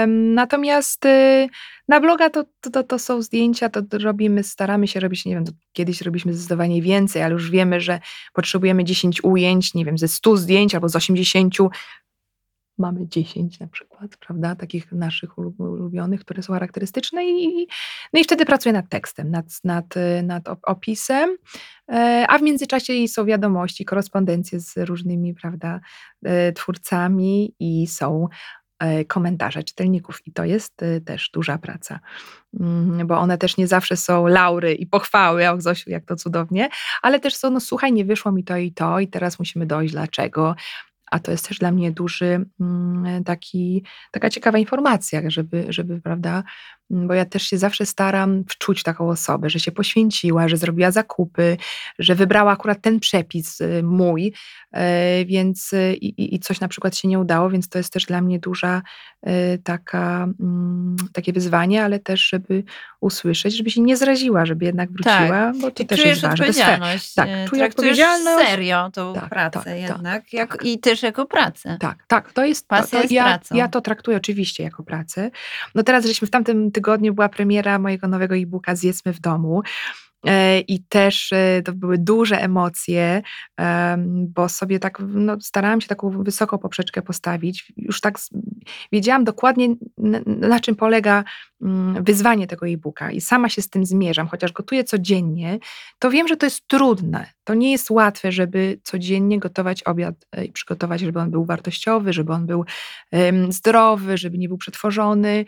Natomiast 0.08 1.06
y, 1.06 1.48
na 1.88 2.00
bloga 2.00 2.30
to, 2.30 2.44
to, 2.74 2.84
to 2.84 3.00
są 3.00 3.22
zdjęcia, 3.22 3.70
to 3.70 3.82
robimy, 4.04 4.44
staramy 4.44 4.88
się 4.88 5.00
robić, 5.00 5.26
nie 5.26 5.36
wiem, 5.36 5.44
kiedyś 5.74 6.02
robiliśmy 6.02 6.34
zdecydowanie 6.34 6.82
więcej, 6.82 7.24
ale 7.24 7.34
już 7.34 7.52
wiemy, 7.52 7.82
że 7.82 8.00
potrzebujemy 8.34 8.84
10 8.84 9.24
ujęć, 9.24 9.74
nie 9.74 9.86
wiem, 9.86 9.98
ze 9.98 10.08
100 10.08 10.38
zdjęć 10.38 10.76
albo 10.76 10.90
z 10.90 10.96
80 10.96 11.56
mamy 12.82 13.08
10 13.08 13.60
na 13.60 13.68
przykład, 13.68 14.18
prawda, 14.18 14.56
takich 14.56 14.92
naszych 14.92 15.38
ulu- 15.38 15.54
ulubionych, 15.60 16.22
które 16.22 16.44
są 16.44 16.54
charakterystyczne 16.54 17.26
i, 17.26 17.68
no 18.14 18.20
i 18.20 18.24
wtedy 18.24 18.46
pracuję 18.46 18.74
nad 18.74 18.90
tekstem, 18.90 19.32
nad, 19.32 19.46
nad, 19.64 19.86
nad 20.24 20.44
op- 20.44 20.64
opisem, 20.64 21.38
e, 21.92 22.26
a 22.30 22.38
w 22.38 22.42
międzyczasie 22.42 23.08
są 23.08 23.26
wiadomości, 23.26 23.86
korespondencje 23.86 24.60
z 24.60 24.78
różnymi, 24.78 25.34
prawda, 25.34 25.80
e, 26.26 26.52
twórcami 26.52 27.56
i 27.60 27.88
są 27.88 28.28
e, 28.80 29.06
komentarze 29.06 29.64
czytelników. 29.64 30.20
I 30.26 30.34
to 30.34 30.46
jest 30.46 30.82
też 31.06 31.30
duża 31.34 31.58
praca, 31.58 32.00
Mm, 32.60 33.08
bo 33.08 33.20
one 33.20 33.38
też 33.38 33.58
nie 33.58 33.68
zawsze 33.68 33.98
są 33.98 34.28
laury 34.28 34.74
i 34.74 34.88
pochwały, 34.88 35.50
o 35.50 35.62
Zosiu, 35.62 35.90
jak 35.90 36.06
to 36.06 36.16
cudownie, 36.16 36.70
ale 37.02 37.20
też 37.20 37.36
są, 37.36 37.50
no 37.50 37.60
słuchaj, 37.60 37.94
nie 37.94 38.06
wyszło 38.06 38.32
mi 38.32 38.44
to 38.44 38.58
i 38.58 38.72
to 38.72 39.00
i 39.00 39.08
teraz 39.08 39.40
musimy 39.40 39.66
dojść 39.66 39.94
dlaczego, 39.94 40.56
a 41.12 41.20
to 41.20 41.32
jest 41.32 41.48
też 41.48 41.58
dla 41.58 41.72
mnie 41.72 41.92
duży 41.92 42.46
mm, 42.60 43.24
taki, 43.24 43.86
taka 44.12 44.30
ciekawa 44.30 44.58
informacja, 44.58 45.22
żeby, 45.28 45.66
żeby, 45.70 46.02
prawda, 46.02 46.44
bo 46.92 47.14
ja 47.14 47.26
też 47.26 47.44
się 47.44 47.58
zawsze 47.58 47.86
staram 47.86 48.44
wczuć 48.50 48.84
taką 48.84 49.10
osobę, 49.10 49.50
że 49.50 49.60
się 49.60 49.72
poświęciła, 49.72 50.48
że 50.48 50.58
zrobiła 50.58 50.92
zakupy, 50.92 51.58
że 52.00 52.16
wybrała 52.16 52.52
akurat 52.52 52.82
ten 52.82 53.00
przepis 53.00 53.62
y, 53.62 53.84
mój, 53.84 54.34
e, 54.74 55.26
więc 55.26 55.74
y, 55.74 55.94
i, 55.94 56.08
i- 56.22 56.36
i 56.36 56.40
coś 56.40 56.60
na 56.60 56.68
przykład 56.68 56.98
się 56.98 57.08
nie 57.08 57.20
udało, 57.20 57.50
więc 57.50 57.70
to 57.70 57.78
jest 57.78 57.94
też 57.94 58.06
dla 58.06 58.22
mnie 58.22 58.40
duża 58.40 58.82
y, 59.28 59.32
taka, 59.64 60.28
mm, 60.40 60.96
takie 61.14 61.34
wyzwanie, 61.34 61.84
ale 61.84 62.00
też, 62.00 62.28
żeby 62.30 62.64
usłyszeć, 63.02 63.58
żeby 63.58 63.72
się 63.72 63.82
nie 63.82 63.98
zraziła, 63.98 64.46
żeby 64.46 64.66
jednak 64.66 64.92
wróciła, 64.92 65.52
bo 65.62 65.72
to 65.72 65.76
Czyli 65.78 65.88
też 65.90 66.06
jest 66.06 66.22
ważne. 66.22 66.38
To 66.38 66.44
jest 66.46 66.60
odpowiedzialność. 66.60 67.14
Tak, 67.14 67.28
czuję 67.50 67.66
odpowiedzialność. 67.66 68.48
serio 68.50 68.90
tą 68.94 69.14
Tak, 69.14 69.30
pracę 69.30 69.52
tak, 69.54 69.64
tak, 69.64 69.78
jednak. 69.80 70.34
jak, 70.34 70.52
tak. 70.52 70.66
I 70.66 70.80
też 70.80 71.04
jako 71.04 71.26
pracę. 71.26 71.78
Tak, 71.80 72.04
tak, 72.08 72.34
to 72.34 72.46
jest. 72.46 72.68
To, 72.68 72.76
Pasja 72.76 72.98
to 72.98 73.02
jest 73.02 73.12
ja, 73.12 73.24
pracą. 73.24 73.56
ja 73.56 73.68
to 73.68 73.82
traktuję 73.82 74.18
oczywiście 74.18 74.64
jako 74.64 74.84
pracę. 74.84 75.32
No 75.76 75.84
teraz, 75.84 76.06
żeśmy 76.06 76.28
w 76.28 76.32
tamtym 76.32 76.72
tygodniu 76.72 76.81
była 77.14 77.30
premiera 77.30 77.80
mojego 77.80 78.08
nowego 78.08 78.36
e-booka 78.36 78.76
Zjedzmy 78.76 79.14
w 79.14 79.20
domu. 79.20 79.64
E, 80.28 80.60
I 80.60 80.84
też 80.84 81.34
e, 81.34 81.62
to 81.66 81.74
były 81.74 81.98
duże 81.98 82.42
emocje, 82.42 83.22
em, 83.58 84.28
bo 84.34 84.50
sobie 84.50 84.80
tak 84.80 85.04
no, 85.08 85.38
starałam 85.42 85.82
się 85.82 85.88
taką 85.88 86.24
wysoką 86.24 86.58
poprzeczkę 86.58 87.02
postawić. 87.02 87.74
Już 87.78 88.02
tak 88.02 88.20
wiedziałam 88.92 89.24
dokładnie, 89.24 89.68
na, 90.26 90.60
czym 90.60 90.76
polega 90.76 91.24
mm, 91.62 92.04
wyzwanie 92.04 92.48
tego 92.48 92.68
e-booka 92.68 93.12
i 93.12 93.22
sama 93.22 93.50
się 93.50 93.62
z 93.62 93.70
tym 93.70 93.86
zmierzam, 93.86 94.28
chociaż 94.28 94.52
gotuję 94.52 94.84
codziennie, 94.84 95.60
to 96.00 96.10
wiem, 96.10 96.28
że 96.28 96.38
to 96.38 96.46
jest 96.46 96.68
trudne. 96.68 97.26
To 97.44 97.54
nie 97.54 97.72
jest 97.72 97.90
łatwe, 97.90 98.32
żeby 98.32 98.80
codziennie 98.84 99.40
gotować 99.40 99.84
obiad 99.84 100.16
e, 100.32 100.46
i 100.46 100.52
przygotować, 100.52 101.02
żeby 101.02 101.20
on 101.20 101.32
był 101.32 101.46
wartościowy, 101.46 102.14
żeby 102.14 102.34
on 102.34 102.46
był 102.46 102.66
zdrowy, 103.50 104.18
żeby 104.18 104.38
nie 104.38 104.48
był 104.48 104.58
przetworzony. 104.58 105.46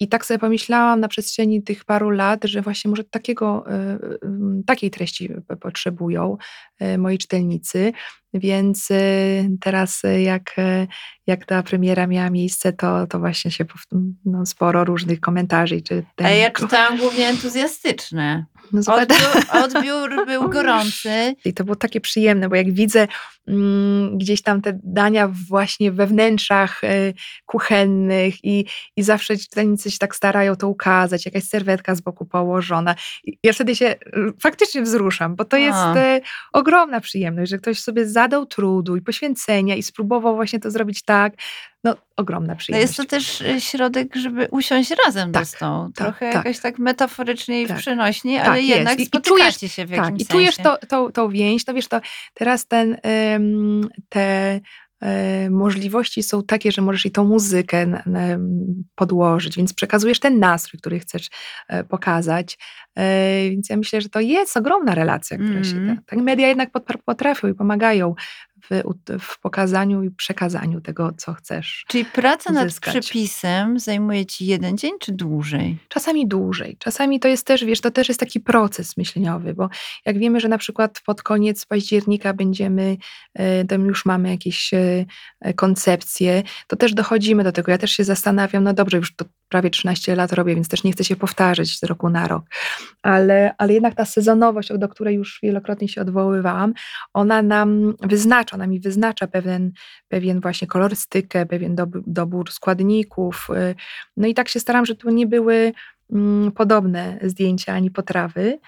I 0.00 0.08
tak 0.08 0.26
sobie 0.26 0.38
pomyślałam 0.38 1.00
na 1.00 1.08
przestrzeni 1.08 1.62
tych 1.62 1.84
paru 1.84 2.10
lat, 2.10 2.44
że 2.44 2.62
właśnie 2.62 2.88
może 2.88 3.04
takiego, 3.04 3.64
y, 3.66 4.04
y, 4.04 4.64
takiej 4.66 4.90
treści 4.90 5.30
potrzebują 5.60 6.36
y, 6.36 6.71
moi 6.98 7.18
czytelnicy. 7.18 7.92
Więc 8.34 8.90
y, 8.90 9.50
teraz 9.60 10.04
y, 10.04 10.20
jak, 10.20 10.56
jak 11.26 11.46
ta 11.46 11.62
premiera 11.62 12.06
miała 12.06 12.30
miejsce, 12.30 12.72
to, 12.72 13.06
to 13.06 13.18
właśnie 13.18 13.50
się 13.50 13.64
no, 14.24 14.46
sporo 14.46 14.84
różnych 14.84 15.20
komentarzy. 15.20 15.82
Czy 15.82 16.04
A 16.16 16.28
ja 16.28 16.50
czytałam 16.50 16.98
głównie 16.98 17.28
entuzjastyczne. 17.28 18.46
no, 18.72 18.94
Odbiór, 18.94 19.64
odbiór 19.64 20.26
był 20.26 20.48
gorący. 20.48 21.34
I 21.44 21.54
to 21.54 21.64
było 21.64 21.76
takie 21.76 22.00
przyjemne, 22.00 22.48
bo 22.48 22.56
jak 22.56 22.72
widzę 22.72 23.08
mm, 23.48 24.18
gdzieś 24.18 24.42
tam 24.42 24.62
te 24.62 24.80
dania 24.82 25.28
właśnie 25.48 25.92
we 25.92 26.06
wnętrzach 26.06 26.84
y, 26.84 27.14
kuchennych 27.46 28.44
i, 28.44 28.66
i 28.96 29.02
zawsze 29.02 29.36
czytelnicy 29.36 29.90
się 29.90 29.98
tak 29.98 30.16
starają 30.16 30.56
to 30.56 30.68
ukazać, 30.68 31.26
jakaś 31.26 31.44
serwetka 31.44 31.94
z 31.94 32.00
boku 32.00 32.26
położona. 32.26 32.94
I 33.24 33.38
ja 33.42 33.52
wtedy 33.52 33.76
się 33.76 33.94
faktycznie 34.42 34.82
wzruszam, 34.82 35.36
bo 35.36 35.44
to 35.44 35.56
jest 35.56 35.78
A. 35.78 35.96
y, 35.96 36.20
ogromna 36.72 37.00
przyjemność, 37.00 37.50
że 37.50 37.58
ktoś 37.58 37.80
sobie 37.80 38.06
zadał 38.06 38.46
trudu 38.46 38.96
i 38.96 39.00
poświęcenia 39.02 39.74
i 39.76 39.82
spróbował 39.82 40.34
właśnie 40.36 40.60
to 40.60 40.70
zrobić 40.70 41.02
tak. 41.02 41.32
No, 41.84 41.96
ogromna 42.16 42.52
No 42.52 42.58
przyjemność. 42.58 42.88
jest 42.90 42.96
to 43.10 43.16
też 43.16 43.40
y, 43.40 43.60
środek, 43.60 44.16
żeby 44.16 44.48
usiąść 44.50 44.92
razem 45.06 45.32
Tak, 45.32 45.42
do 45.42 45.46
stołu. 45.46 45.84
tak, 45.84 45.94
Trochę 46.06 46.32
tak. 46.32 46.44
jakoś 46.44 46.60
tak 46.60 46.78
metaforycznie 46.78 47.62
i 47.62 47.66
Tak. 47.66 47.76
przenośnie, 47.78 48.38
Tak, 48.38 48.48
ale 48.48 48.60
jest. 48.62 48.68
jednak 48.78 48.98
I- 48.98 49.02
i 49.02 49.06
spotykacie 49.06 49.68
się 49.68 49.86
w 49.86 49.90
Tak, 49.90 49.98
jakimś 49.98 50.22
i 50.22 50.26
czujesz 50.26 50.54
sensie. 50.54 50.70
to, 50.80 50.86
to, 50.86 51.10
tą 51.12 51.28
więź, 51.28 51.64
to 51.64 51.74
wiesz, 51.74 51.88
to 51.88 52.00
teraz 52.34 52.66
ten, 52.66 52.96
te 54.08 54.60
możliwości 55.50 56.22
są 56.22 56.42
takie, 56.42 56.72
że 56.72 56.82
możesz 56.82 57.06
i 57.06 57.10
tą 57.10 57.24
muzykę 57.24 58.02
podłożyć, 58.94 59.56
więc 59.56 59.74
przekazujesz 59.74 60.20
ten 60.20 60.38
nastrój, 60.38 60.80
który 60.80 60.98
chcesz 61.00 61.28
e, 61.68 61.84
pokazać. 61.84 62.58
E, 62.98 63.50
Więc 63.50 63.68
ja 63.70 63.76
myślę, 63.76 64.00
że 64.00 64.08
to 64.08 64.20
jest 64.20 64.56
ogromna 64.56 64.94
relacja, 64.94 65.36
która 65.38 65.64
się 65.64 65.76
Mhm. 65.76 65.96
da. 65.96 66.02
Tak 66.06 66.18
media 66.18 66.48
jednak 66.48 66.70
pot- 66.70 67.02
potrafią 67.04 67.48
i 67.48 67.54
pomagają 67.54 68.14
w, 68.70 68.82
w 69.20 69.40
pokazaniu 69.40 70.02
i 70.02 70.10
przekazaniu 70.10 70.80
tego, 70.80 71.12
co 71.16 71.34
chcesz. 71.34 71.84
Czyli 71.88 72.04
praca 72.04 72.52
nad 72.52 72.80
przepisem 72.80 73.78
zajmuje 73.78 74.26
ci 74.26 74.46
jeden 74.46 74.78
dzień 74.78 74.92
czy 75.00 75.12
dłużej? 75.12 75.78
Czasami 75.88 76.28
dłużej. 76.28 76.76
Czasami 76.78 77.20
to 77.20 77.28
jest 77.28 77.46
też, 77.46 77.64
wiesz, 77.64 77.80
to 77.80 77.90
też 77.90 78.08
jest 78.08 78.20
taki 78.20 78.40
proces 78.40 78.96
myśleniowy, 78.96 79.54
bo 79.54 79.68
jak 80.06 80.18
wiemy, 80.18 80.40
że 80.40 80.48
na 80.48 80.58
przykład 80.58 81.00
pod 81.06 81.22
koniec 81.22 81.66
października 81.66 82.34
będziemy, 82.34 82.96
e, 83.34 83.64
tam 83.64 83.86
już 83.86 84.06
mamy 84.06 84.30
jakieś 84.30 84.74
e, 84.74 85.04
e, 85.40 85.54
koncepcje, 85.54 86.42
to 86.66 86.76
też 86.76 86.94
dochodzimy 86.94 87.44
do 87.44 87.52
tego. 87.52 87.72
Ja 87.72 87.78
też 87.78 87.90
się 87.90 88.04
zastanawiam, 88.04 88.64
no 88.64 88.72
dobrze, 88.72 88.96
już 88.96 89.16
to 89.16 89.24
prawie 89.52 89.70
13 89.70 90.16
lat 90.16 90.32
robię, 90.32 90.54
więc 90.54 90.68
też 90.68 90.84
nie 90.84 90.92
chcę 90.92 91.04
się 91.04 91.16
powtarzać 91.16 91.78
z 91.78 91.82
roku 91.82 92.08
na 92.08 92.28
rok, 92.28 92.44
ale, 93.02 93.54
ale 93.58 93.72
jednak 93.72 93.94
ta 93.94 94.04
sezonowość, 94.04 94.72
do 94.78 94.88
której 94.88 95.16
już 95.16 95.38
wielokrotnie 95.42 95.88
się 95.88 96.00
odwoływałam, 96.00 96.72
ona 97.14 97.42
nam 97.42 97.94
wyznacza, 98.00 98.56
ona 98.56 98.66
mi 98.66 98.80
wyznacza 98.80 99.26
pewien, 99.26 99.72
pewien 100.08 100.40
właśnie 100.40 100.68
kolorystykę, 100.68 101.46
pewien 101.46 101.76
dob- 101.76 102.02
dobór 102.06 102.50
składników. 102.52 103.48
y, 103.70 103.74
No 104.16 104.26
i 104.26 104.34
tak 104.34 104.48
się 104.48 104.60
staram, 104.60 104.86
żeby 104.86 105.00
to 105.00 105.10
nie 105.10 105.26
były 105.26 105.72
mm, 106.12 106.52
podobne 106.52 107.18
zdjęcia 107.22 107.72
ani 107.74 107.90
potrawy. 107.90 108.58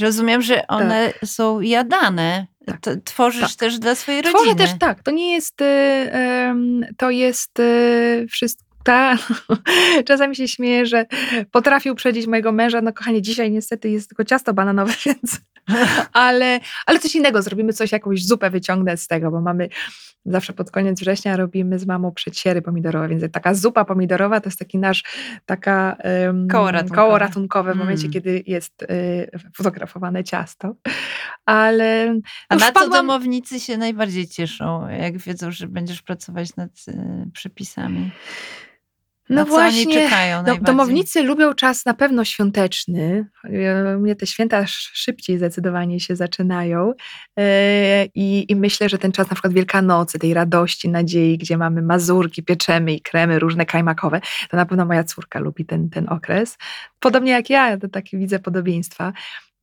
Rozumiem, 0.00 0.42
że 0.42 0.66
one 0.66 1.12
są 1.24 1.60
jadane. 1.60 2.46
Tak. 2.66 2.80
T- 2.80 3.00
Tworzysz 3.04 3.40
Tak. 3.40 3.58
też 3.58 3.78
dla 3.78 3.94
swojej 3.94 4.22
rodziny. 4.22 4.40
Tworzę 4.40 4.54
też 4.54 4.78
tak, 4.78 5.02
to 5.02 5.10
nie 5.10 5.32
jest, 5.32 5.60
y, 5.60 6.10
to 6.96 7.10
jest 7.10 7.60
y, 7.60 8.26
wszystko. 8.30 8.71
Ta, 8.84 9.16
czasami 10.08 10.36
się 10.36 10.48
śmieję, 10.48 10.86
że 10.86 11.06
potrafię 11.50 11.92
uprzedzić 11.92 12.26
mojego 12.26 12.52
męża. 12.52 12.80
No 12.80 12.92
kochanie, 12.92 13.22
dzisiaj 13.22 13.50
niestety 13.50 13.90
jest 13.90 14.08
tylko 14.08 14.24
ciasto 14.24 14.54
bananowe, 14.54 14.92
więc 15.06 15.40
ale, 16.12 16.60
ale 16.86 16.98
coś 16.98 17.14
innego. 17.14 17.42
Zrobimy 17.42 17.72
coś, 17.72 17.92
jakąś 17.92 18.26
zupę 18.26 18.50
wyciągnę 18.50 18.96
z 18.96 19.06
tego, 19.06 19.30
bo 19.30 19.40
mamy 19.40 19.68
zawsze 20.26 20.52
pod 20.52 20.70
koniec 20.70 21.00
września 21.00 21.36
robimy 21.36 21.78
z 21.78 21.86
mamą 21.86 22.12
przedsiery 22.12 22.62
pomidorowe, 22.62 23.08
więc 23.08 23.32
taka 23.32 23.54
zupa 23.54 23.84
pomidorowa 23.84 24.40
to 24.40 24.48
jest 24.48 24.58
taki 24.58 24.78
nasz 24.78 25.04
taka 25.46 25.96
em, 25.98 26.48
Koło 26.48 26.70
ratunkowe. 26.70 27.02
koło 27.02 27.18
ratunkowe 27.18 27.74
w 27.74 27.76
momencie, 27.76 28.02
Mm. 28.02 28.12
kiedy 28.12 28.42
jest 28.46 28.82
y, 28.82 29.30
fotografowane 29.56 30.24
ciasto. 30.24 30.74
Ale 31.46 32.14
A 32.48 32.54
no 32.54 32.60
na 32.60 32.66
co 32.66 32.72
wpadłam- 32.72 32.90
domownicy 32.92 33.60
się 33.60 33.76
najbardziej 33.78 34.28
cieszą, 34.28 34.88
jak 34.88 35.18
wiedzą, 35.18 35.50
że 35.50 35.68
będziesz 35.68 36.02
pracować 36.02 36.56
nad 36.56 36.70
y, 36.88 36.94
przepisami? 37.32 38.10
No 39.32 39.40
Na 39.40 39.44
co 39.44 39.50
właśnie, 39.50 39.82
oni 39.82 39.94
czekają 39.94 40.42
No, 40.46 40.56
domownicy 40.56 41.22
lubią 41.22 41.54
czas 41.54 41.84
na 41.86 41.94
pewno 41.94 42.24
świąteczny. 42.24 43.26
E, 43.44 43.98
mnie 43.98 44.16
te 44.16 44.26
święta 44.26 44.58
sz- 44.58 44.90
szybciej 44.94 45.36
zdecydowanie 45.38 46.00
się 46.00 46.16
zaczynają. 46.16 46.92
E, 47.38 48.04
I, 48.14 48.52
I 48.52 48.56
myślę, 48.56 48.88
że 48.88 48.98
ten 48.98 49.12
czas 49.12 49.30
na 49.30 49.34
przykład 49.34 49.52
Wielkanocy, 49.52 50.18
tej 50.18 50.34
radości, 50.34 50.88
nadziei, 50.88 51.38
gdzie 51.38 51.56
mamy 51.58 51.82
mazurki, 51.82 52.42
pieczemy 52.42 52.92
i 52.92 53.00
kremy 53.00 53.38
różne 53.38 53.66
kajmakowe, 53.66 54.20
to 54.50 54.56
na 54.56 54.66
pewno 54.66 54.84
moja 54.84 55.04
córka 55.04 55.40
lubi 55.40 55.64
ten, 55.64 55.90
ten 55.90 56.08
okres. 56.08 56.58
Podobnie 57.00 57.32
jak 57.32 57.50
ja, 57.50 57.76
to 57.78 57.88
takie 57.88 58.18
widzę 58.18 58.38
podobieństwa. 58.38 59.12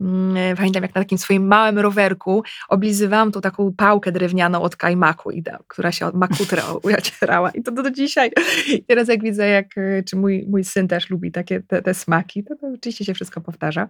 Mm, 0.02 0.58
Pamiętam, 0.58 0.84
jak 0.84 0.96
na 0.96 1.02
takim 1.02 1.18
swoim 1.18 1.48
małym 1.48 1.80
rowerku 1.80 2.44
oblizywałam 2.70 3.32
tą 3.32 3.42
taką 3.42 3.74
pałkę 3.74 4.12
drewnianą 4.12 4.62
od 4.62 4.76
kajmaku, 4.76 5.32
która 5.68 5.92
się 5.92 6.06
od 6.06 6.16
makutra 6.16 6.64
ucierała. 6.84 7.52
I 7.52 7.64
to 7.64 7.72
do 7.72 7.92
dzisiaj. 7.92 8.32
I 8.68 8.84
teraz 8.84 9.08
jak 9.08 9.24
widzę, 9.24 9.48
jak, 9.48 9.78
y, 9.78 10.04
czy 10.08 10.16
mój, 10.16 10.46
mój 10.50 10.64
syn 10.64 10.88
też 10.88 11.10
lubi 11.10 11.32
takie 11.32 11.62
te, 11.62 11.82
te 11.82 11.94
smaki, 11.94 12.44
to, 12.44 12.56
to 12.56 12.68
oczywiście 12.68 13.06
się 13.06 13.14
wszystko 13.14 13.42
powtarza. 13.42 13.88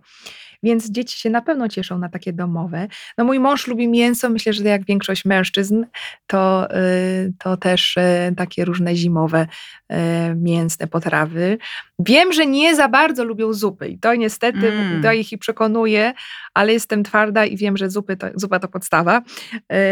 Więc 0.64 0.92
dzieci 0.92 1.20
się 1.20 1.30
na 1.30 1.42
pewno 1.42 1.70
cieszą 1.70 1.98
na 1.98 2.10
takie 2.10 2.34
domowe. 2.34 2.88
No 3.18 3.24
mój 3.24 3.40
mąż 3.40 3.68
lubi 3.68 3.88
mięso, 3.88 4.30
myślę, 4.30 4.54
że 4.54 4.64
jak 4.64 4.86
większość 4.86 5.26
mężczyzn, 5.26 5.86
to, 6.28 6.68
y, 6.76 7.34
to 7.40 7.58
też 7.58 7.98
y, 7.98 8.34
takie 8.38 8.66
różne 8.66 8.96
zimowe 8.96 9.48
y, 9.92 9.96
mięsne 10.36 10.88
potrawy. 10.88 11.58
Wiem, 12.00 12.34
że 12.34 12.46
nie 12.46 12.76
za 12.76 12.88
bardzo 12.88 13.24
lubią 13.24 13.54
zupy 13.54 13.88
i 13.88 14.00
to 14.00 14.16
niestety 14.16 14.60
Mm. 14.70 15.04
to 15.04 15.12
ich 15.12 15.32
i 15.32 15.38
przekonuje, 15.38 16.14
ale 16.54 16.74
jestem 16.74 17.04
twarda 17.04 17.46
i 17.46 17.58
wiem, 17.58 17.78
że 17.78 17.90
zupy 17.90 18.18
to, 18.18 18.28
zupa 18.36 18.60
to 18.60 18.68
podstawa. 18.68 19.22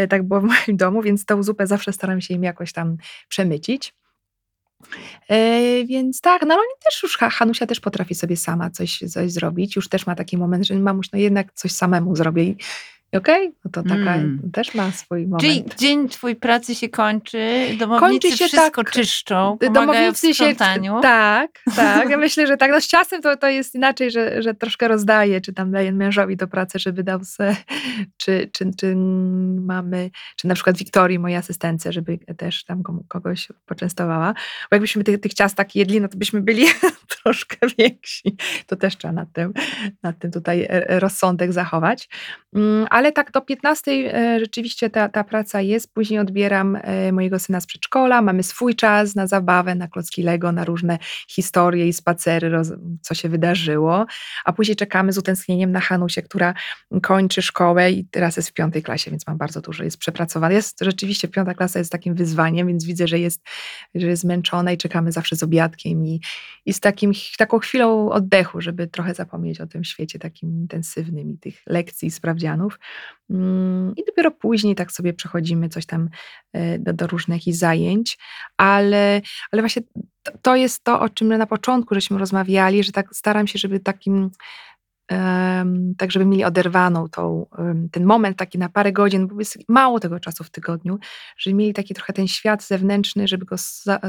Tak 0.08 0.22
było 0.22 0.40
w 0.40 0.44
moim 0.44 0.76
domu, 0.76 1.02
więc 1.02 1.24
tą 1.24 1.42
zupę 1.42 1.66
zawsze 1.66 1.92
staram 1.92 2.20
się 2.20 2.34
im 2.34 2.42
jakoś 2.42 2.72
tam 2.72 2.96
przemycić. 3.28 3.94
E, 5.30 5.84
Więc 5.84 6.20
tak, 6.20 6.42
no 6.46 6.54
ale 6.54 6.62
też 6.84 7.02
już, 7.02 7.16
Ha- 7.18 7.30
Hanusia 7.30 7.66
też 7.66 7.80
potrafi 7.80 8.14
sobie 8.14 8.36
sama 8.36 8.70
coś, 8.70 8.98
coś 8.98 9.32
zrobić. 9.32 9.76
Już 9.76 9.88
też 9.88 10.06
ma 10.06 10.14
taki 10.14 10.38
moment, 10.38 10.66
że 10.66 10.74
mamuś, 10.74 11.12
no 11.12 11.18
jednak 11.18 11.52
coś 11.52 11.72
samemu 11.72 12.16
zrobię 12.16 12.44
i 12.44 12.56
okej, 13.16 13.52
no 13.64 13.70
to 13.70 13.82
taka 13.82 14.14
Mm. 14.14 14.50
też 14.52 14.74
ma 14.74 14.92
swój 14.92 15.26
moment. 15.26 15.40
Czyli 15.40 15.64
dzień 15.76 16.08
twój 16.08 16.36
pracy 16.36 16.74
się 16.74 16.88
kończy, 16.88 17.66
domownicy 17.78 18.10
Kończy 18.10 18.38
się 18.38 18.48
wszystko 18.48 18.84
tak, 18.84 18.90
czyszczą, 18.90 19.58
pomagają 19.74 20.12
w 20.12 20.18
sprzątaniu. 20.18 21.00
Tak, 21.08 21.50
tak. 21.76 22.10
Ja 22.10 22.16
myślę, 22.26 22.46
że 22.46 22.56
tak. 22.56 22.70
No 22.70 22.80
z 22.80 22.88
czasem 22.88 23.22
to, 23.22 23.36
to 23.36 23.48
jest 23.48 23.74
inaczej, 23.74 24.10
że, 24.10 24.42
że 24.42 24.54
troszkę 24.54 24.88
rozdaję, 24.88 25.40
czy 25.40 25.52
tam 25.52 25.70
daję 25.70 25.92
mężowi 25.92 26.36
do 26.36 26.48
pracy, 26.48 26.78
żeby 26.78 27.02
dał 27.02 27.24
se, 27.24 27.56
czy, 28.22 28.50
czy, 28.52 28.70
czy 28.76 28.96
mamy, 29.60 30.10
czy 30.36 30.46
na 30.48 30.54
przykład 30.54 30.76
Wiktorii, 30.76 31.18
mojej 31.18 31.36
asystence, 31.36 31.92
żeby 31.92 32.18
też 32.36 32.64
tam 32.64 32.82
kogoś 33.08 33.48
poczęstowała. 33.66 34.34
Bo 34.70 34.74
jakbyśmy 34.74 35.04
tych, 35.04 35.20
tych 35.20 35.34
ciast 35.34 35.56
tak 35.56 35.74
jedli, 35.74 36.00
no 36.00 36.08
to 36.08 36.18
byśmy 36.18 36.40
byli 36.40 36.66
troszkę 37.22 37.56
więksi. 37.78 38.36
To 38.66 38.76
też 38.76 38.96
trzeba 38.96 39.12
nad 39.12 39.32
tym, 39.32 39.52
nad 40.02 40.18
tym 40.18 40.30
tutaj 40.30 40.66
e, 40.68 41.00
rozsądek 41.00 41.52
zachować. 41.52 42.08
Mm, 42.54 42.86
Ale 42.98 43.12
tak 43.12 43.30
do 43.30 43.40
15 43.40 43.90
e, 43.92 44.40
rzeczywiście 44.40 44.90
ta, 44.90 45.08
ta 45.08 45.24
praca 45.24 45.60
jest. 45.60 45.94
Później 45.94 46.20
odbieram 46.20 46.76
e, 46.76 47.12
mojego 47.12 47.38
syna 47.38 47.60
z 47.60 47.66
przedszkola. 47.66 48.22
Mamy 48.22 48.42
swój 48.42 48.74
czas 48.74 49.14
na 49.14 49.26
zabawę, 49.26 49.74
na 49.74 49.88
klocki 49.88 50.22
Lego, 50.22 50.52
na 50.52 50.64
różne 50.64 50.98
historie 51.28 51.88
i 51.88 51.92
spacery, 51.92 52.62
co 53.02 53.14
się 53.14 53.28
wydarzyło. 53.28 54.06
A 54.44 54.52
później 54.52 54.76
czekamy 54.76 55.12
z 55.12 55.18
utęsknieniem 55.18 55.72
na 55.72 55.80
Hanusię, 55.80 56.22
która 56.22 56.54
kończy 57.02 57.42
szkołę 57.42 57.90
i 57.90 58.04
teraz 58.04 58.36
jest 58.36 58.48
w 58.48 58.52
piątej 58.52 58.82
klasie, 58.82 59.10
więc 59.10 59.26
mam 59.26 59.38
bardzo 59.38 59.60
dużo, 59.60 59.84
jest 59.84 59.98
przepracowana. 59.98 60.54
Jest 60.54 60.78
rzeczywiście, 60.80 61.28
piąta 61.28 61.54
klasa 61.54 61.78
jest 61.78 61.92
takim 61.92 62.14
wyzwaniem, 62.14 62.66
więc 62.66 62.84
widzę, 62.84 63.08
że 63.08 63.18
jest, 63.18 63.42
że 63.94 64.06
jest 64.06 64.22
zmęczona 64.22 64.72
i 64.72 64.76
czekamy 64.76 65.12
zawsze 65.12 65.36
z 65.36 65.42
obiadkiem 65.42 66.06
i, 66.06 66.20
i 66.66 66.72
z 66.72 66.80
takim, 66.80 67.12
taką 67.38 67.58
chwilą 67.58 68.10
oddechu, 68.10 68.60
żeby 68.60 68.86
trochę 68.86 69.14
zapomnieć 69.14 69.60
o 69.60 69.66
tym 69.66 69.84
świecie 69.84 70.18
takim 70.18 70.50
intensywnym 70.50 71.30
i 71.30 71.38
tych 71.38 71.62
lekcji 71.66 72.10
sprawdzianów. 72.10 72.78
Mm, 73.30 73.92
I 73.96 74.04
dopiero 74.04 74.30
później 74.30 74.74
tak 74.74 74.92
sobie 74.92 75.12
przechodzimy 75.12 75.68
coś 75.68 75.86
tam 75.86 76.08
e, 76.52 76.78
do, 76.78 76.92
do 76.92 77.06
różnych 77.06 77.42
zajęć, 77.46 78.18
ale, 78.56 79.20
ale 79.52 79.62
właśnie 79.62 79.82
to, 80.42 80.56
jest 80.56 80.84
to, 80.84 81.00
o 81.00 81.08
czym 81.08 81.28
na 81.28 81.46
początku 81.46 81.94
żeśmy 81.94 82.18
rozmawiali, 82.18 82.84
że 82.84 82.92
tak 82.92 83.06
staram 83.12 83.46
się, 83.46 83.58
żeby 83.58 83.80
takim 83.80 84.30
tak 85.98 86.12
żeby 86.12 86.24
mieli 86.24 86.44
oderwaną 86.44 87.08
tą, 87.08 87.46
ten 87.90 88.04
moment 88.04 88.38
taki 88.38 88.58
na 88.58 88.68
parę 88.68 88.92
godzin, 88.92 89.26
bo 89.26 89.38
jest 89.38 89.58
mało 89.68 90.00
tego 90.00 90.20
czasu 90.20 90.44
w 90.44 90.50
tygodniu, 90.50 90.98
żeby 91.38 91.54
mieli 91.54 91.74
taki 91.74 91.94
trochę 91.94 92.12
ten 92.12 92.28
świat 92.28 92.64
zewnętrzny, 92.64 93.28
żeby 93.28 93.44
go 93.44 93.56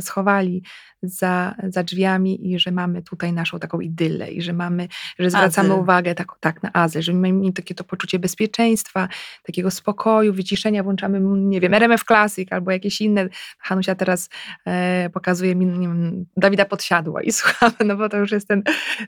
schowali 0.01 0.63
za, 1.03 1.55
za 1.69 1.83
drzwiami 1.83 2.51
i 2.51 2.59
że 2.59 2.71
mamy 2.71 3.01
tutaj 3.01 3.33
naszą 3.33 3.59
taką 3.59 3.79
idylę 3.79 4.31
i 4.31 4.41
że 4.41 4.53
mamy, 4.53 4.87
że 5.19 5.29
zwracamy 5.29 5.69
Azyl. 5.69 5.81
uwagę 5.81 6.15
tak, 6.15 6.27
tak 6.39 6.63
na 6.63 6.73
azyl, 6.73 7.01
że 7.01 7.13
mamy 7.13 7.31
mieli 7.31 7.53
takie 7.53 7.75
to 7.75 7.83
poczucie 7.83 8.19
bezpieczeństwa, 8.19 9.07
takiego 9.43 9.71
spokoju, 9.71 10.33
wyciszenia, 10.33 10.83
włączamy, 10.83 11.19
nie 11.21 11.61
wiem, 11.61 11.73
RMF 11.73 12.03
Classic 12.03 12.51
albo 12.51 12.71
jakieś 12.71 13.01
inne. 13.01 13.29
Hanusia 13.59 13.95
teraz 13.95 14.29
e, 14.65 15.09
pokazuje 15.09 15.55
mi 15.55 15.65
wiem, 15.65 16.25
Dawida 16.37 16.65
Podsiadła 16.65 17.21
i 17.21 17.31
słuchamy, 17.39 17.75
no 17.85 17.97
bo 17.97 18.09
to 18.09 18.17
już 18.17 18.31
jest 18.31 18.47
ten, 18.47 18.63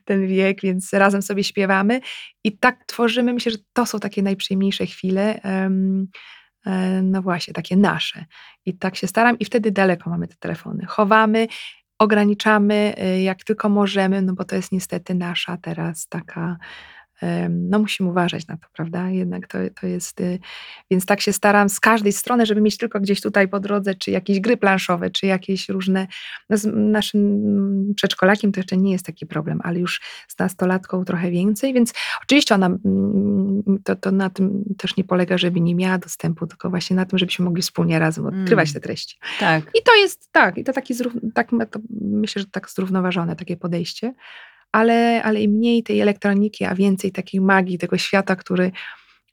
ten 0.06 0.28
wiek, 0.28 0.62
więc 0.62 0.94
razem 0.94 1.22
sobie 1.22 1.44
śpiewamy 1.44 1.81
i 2.44 2.58
tak 2.58 2.86
tworzymy, 2.86 3.34
myślę, 3.34 3.52
że 3.52 3.58
to 3.74 3.86
są 3.86 4.00
takie 4.00 4.24
najprzyjemniejsze 4.24 4.86
chwile, 4.86 5.40
e, 5.44 5.70
no 7.04 7.22
właśnie, 7.22 7.54
takie 7.54 7.78
nasze. 7.78 8.26
I 8.66 8.78
tak 8.78 8.96
się 8.96 9.08
staram 9.08 9.40
i 9.40 9.46
wtedy 9.46 9.72
daleko 9.72 10.10
mamy 10.10 10.28
te 10.28 10.36
telefony. 10.36 10.86
Chowamy, 10.86 11.48
ograniczamy 12.02 12.94
y, 13.04 13.22
jak 13.22 13.44
tylko 13.44 13.70
możemy, 13.70 14.22
no 14.22 14.34
bo 14.34 14.44
to 14.44 14.56
jest 14.56 14.72
niestety 14.72 15.16
nasza 15.16 15.58
teraz 15.58 16.08
taka, 16.08 16.58
no 17.50 17.80
musimy 17.80 18.10
uważać 18.10 18.48
na 18.48 18.58
to, 18.58 18.68
prawda? 18.74 19.10
Jednak 19.10 19.48
to, 19.48 19.58
to 19.82 19.88
jest, 19.88 20.22
y, 20.22 20.40
więc 20.92 21.06
tak 21.06 21.22
się 21.22 21.34
staram 21.34 21.70
z 21.70 21.80
każdej 21.80 22.14
strony, 22.14 22.46
żeby 22.46 22.62
mieć 22.62 22.78
tylko 22.78 23.00
gdzieś 23.00 23.22
tutaj 23.22 23.48
po 23.48 23.60
drodze, 23.60 23.96
czy 23.96 24.12
jakieś 24.12 24.40
gry 24.40 24.58
planszowe, 24.58 25.10
czy 25.10 25.26
jakieś 25.26 25.70
różne, 25.70 26.08
no 26.50 26.58
z 26.58 26.68
naszym 26.74 27.94
przedszkolakiem 27.96 28.52
to 28.52 28.60
jeszcze 28.60 28.78
nie 28.78 28.92
jest 28.92 29.06
taki 29.06 29.26
problem, 29.26 29.60
ale 29.64 29.80
już 29.80 30.02
z 30.28 30.40
nastolatką 30.40 31.06
trochę 31.06 31.32
więcej, 31.32 31.74
więc 31.74 31.94
oczywiście 32.24 32.56
ona, 32.56 32.66
mm, 32.66 33.64
to, 33.84 33.96
to 33.96 34.12
na 34.12 34.30
tym 34.30 34.64
też 34.78 34.98
nie 34.98 35.04
polega, 35.04 35.38
żeby 35.38 35.62
nie 35.62 35.76
miała 35.76 35.98
dostępu, 35.98 36.48
tylko 36.48 36.70
właśnie 36.70 36.96
na 36.96 37.06
tym, 37.06 37.20
żebyśmy 37.20 37.46
mogli 37.46 37.62
wspólnie 37.62 38.00
razem 38.00 38.26
odkrywać 38.26 38.70
Mm. 38.70 38.74
te 38.74 38.80
treści. 38.80 39.18
Tak. 39.40 39.64
I 39.64 39.84
to 39.84 39.96
jest 39.96 40.32
tak, 40.32 40.58
i 40.58 40.64
to 40.64 40.74
taki 40.74 40.94
tak, 41.34 41.52
myślę, 42.02 42.42
że 42.42 42.48
tak 42.52 42.70
zrównoważone 42.70 43.36
takie 43.36 43.58
podejście, 43.58 44.14
ale, 44.72 45.24
ale 45.24 45.42
im 45.42 45.52
mniej 45.52 45.84
tej 45.84 46.00
elektroniki, 46.00 46.66
a 46.66 46.76
więcej 46.76 47.12
takiej 47.12 47.42
magii 47.42 47.78
tego 47.78 47.98
świata, 47.98 48.36
który, 48.36 48.72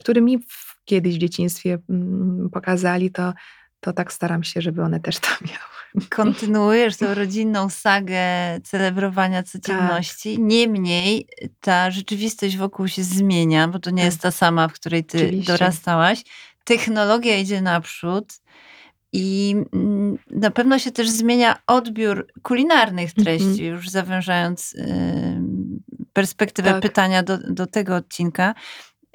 który 0.01 0.21
mi 0.21 0.39
w, 0.39 0.81
kiedyś 0.85 1.15
w 1.17 1.19
dzieciństwie 1.19 1.79
mm, 1.91 2.51
pokazali, 2.53 3.11
to, 3.11 3.33
to 3.81 3.93
tak 3.93 4.13
staram 4.13 4.45
się, 4.45 4.61
żeby 4.61 4.83
one 4.83 5.01
też 5.01 5.19
to 5.19 5.29
miały. 5.49 6.07
Kontynuujesz 6.11 6.97
tą 6.97 7.15
rodzinną 7.15 7.71
sagę 7.71 8.21
celebrowania 8.65 9.43
codzienności. 9.43 10.35
Tak. 10.35 10.45
Niemniej 10.45 11.29
ta 11.61 11.91
rzeczywistość 11.91 12.57
wokół 12.57 12.89
się 12.89 13.03
zmienia, 13.03 13.69
bo 13.69 13.79
to 13.79 13.91
nie 13.91 13.97
Tak. 13.97 14.05
jest 14.05 14.21
ta 14.21 14.31
sama, 14.31 14.69
w 14.69 14.73
której 14.73 15.05
ty 15.05 15.19
Oczywiście. 15.19 15.53
dorastałaś. 15.53 16.23
Technologia 16.65 17.37
idzie 17.37 17.61
naprzód. 17.63 18.33
I 19.13 19.57
mm, 19.73 20.19
na 20.31 20.51
pewno 20.51 20.79
się 20.79 20.91
też 20.93 21.11
zmienia 21.11 21.57
odbiór 21.67 22.27
kulinarnych 22.43 23.11
Mhm. 23.19 23.25
treści, 23.25 23.67
już 23.67 23.89
zawężając 23.91 24.77
perspektywę 26.13 26.71
Tak. 26.71 26.83
pytania 26.83 27.23
do, 27.23 27.39
do 27.39 27.67
tego 27.67 27.97
odcinka. 27.97 28.55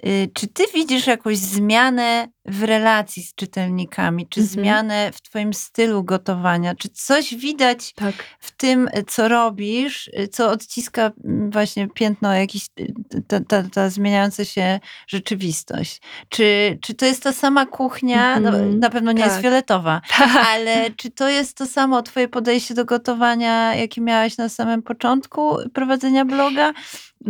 Y, 0.07 0.29
Czy 0.33 0.47
ty 0.47 0.63
widzisz 0.73 1.07
jakąś 1.07 1.37
zmianę 1.37 2.27
w 2.45 2.63
relacji 2.63 3.23
z 3.23 3.35
czytelnikami, 3.35 4.27
czy 4.27 4.39
Mhm. 4.41 4.53
zmianę 4.53 5.11
w 5.13 5.21
twoim 5.21 5.53
stylu 5.53 6.03
gotowania? 6.03 6.75
Czy 6.75 6.89
coś 6.89 7.35
widać 7.35 7.93
Tak. 7.93 8.13
w 8.39 8.51
tym, 8.51 8.89
co 9.07 9.27
robisz, 9.27 10.09
co 10.31 10.49
odciska 10.51 11.11
mm, 11.25 11.51
właśnie 11.51 11.87
piętno, 11.87 12.33
jakiś, 12.33 12.65
y, 12.79 12.93
ta, 13.27 13.39
ta, 13.39 13.63
ta 13.73 13.89
zmieniająca 13.89 14.45
się 14.45 14.79
rzeczywistość? 15.07 16.01
Czy, 16.29 16.77
czy 16.81 16.93
to 16.93 17.05
jest 17.05 17.23
ta 17.23 17.33
sama 17.33 17.65
kuchnia? 17.65 18.39
No, 18.39 18.49
Mhm. 18.49 18.79
na 18.79 18.89
pewno 18.89 19.11
nie 19.11 19.23
jest 19.23 19.35
Tak. 19.35 19.41
fioletowa, 19.43 20.01
ale 20.53 20.91
czy 20.91 21.11
to 21.11 21.29
jest 21.29 21.57
to 21.57 21.65
samo 21.65 22.01
twoje 22.01 22.27
podejście 22.27 22.73
do 22.73 22.85
gotowania, 22.85 23.75
jakie 23.75 24.01
miałaś 24.01 24.37
na 24.37 24.49
samym 24.49 24.81
początku 24.81 25.57
prowadzenia 25.73 26.25
bloga? 26.25 26.73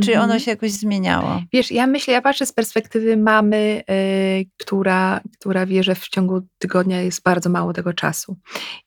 Czy 0.02 0.14
ono 0.14 0.24
Mhm. 0.24 0.40
się 0.40 0.52
jakoś 0.52 0.72
zmieniało? 0.72 1.42
Wiesz, 1.54 1.72
ja 1.72 1.88
myślę, 1.88 2.14
ja 2.14 2.22
patrzę 2.22 2.46
z 2.46 2.54
perspektywy 2.54 3.18
mamy, 3.18 3.84
y, 3.90 4.46
która, 4.58 5.22
która 5.40 5.66
wie, 5.66 5.84
że 5.84 5.96
w 5.96 6.08
ciągu 6.08 6.42
tygodnia 6.58 7.02
jest 7.02 7.24
bardzo 7.24 7.50
mało 7.50 7.74
tego 7.74 7.94
czasu. 7.94 8.38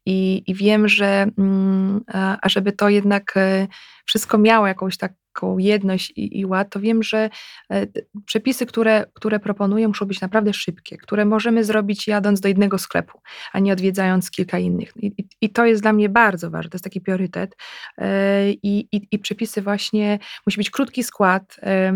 I, 0.07 0.42
i 0.46 0.54
wiem, 0.54 0.88
że 0.88 1.26
mm, 1.38 2.00
a, 2.12 2.38
a 2.42 2.48
żeby 2.48 2.72
to 2.72 2.88
jednak 2.88 3.36
y, 3.36 3.68
wszystko 4.07 4.38
miało 4.38 4.66
jakąś 4.66 4.96
taką 5.37 5.59
jedność 5.59 6.12
i, 6.16 6.41
i 6.41 6.47
ład, 6.47 6.70
to 6.70 6.80
wiem, 6.80 7.03
że 7.03 7.30
e, 7.70 7.87
przepisy, 8.24 8.66
które, 8.66 9.05
które 9.14 9.41
proponuję, 9.41 9.89
muszą 9.89 10.07
być 10.07 10.20
naprawdę 10.20 10.53
szybkie, 10.53 10.97
które 10.97 11.24
możemy 11.24 11.64
zrobić 11.64 12.09
jadąc 12.09 12.41
do 12.41 12.49
jednego 12.49 12.78
sklepu, 12.78 13.20
a 13.53 13.59
nie 13.59 13.72
odwiedzając 13.72 14.30
kilka 14.30 14.59
innych. 14.59 14.93
I, 14.97 15.26
i, 15.41 15.51
to 15.51 15.66
jest 15.66 15.82
dla 15.82 15.93
mnie 15.93 16.09
bardzo 16.09 16.51
ważne, 16.51 16.70
to 16.70 16.76
jest 16.76 16.84
taki 16.84 17.01
priorytet. 17.01 17.57
E, 17.99 18.51
I, 18.51 18.89
i, 18.93 19.09
i 19.11 19.18
przepisy 19.18 19.62
właśnie, 19.62 20.18
musi 20.47 20.57
być 20.57 20.70
krótki 20.70 21.05
skład, 21.05 21.57
e, 21.62 21.93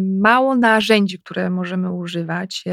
mało 0.00 0.56
narzędzi, 0.56 1.18
które 1.18 1.50
możemy 1.50 1.92
używać. 1.92 2.64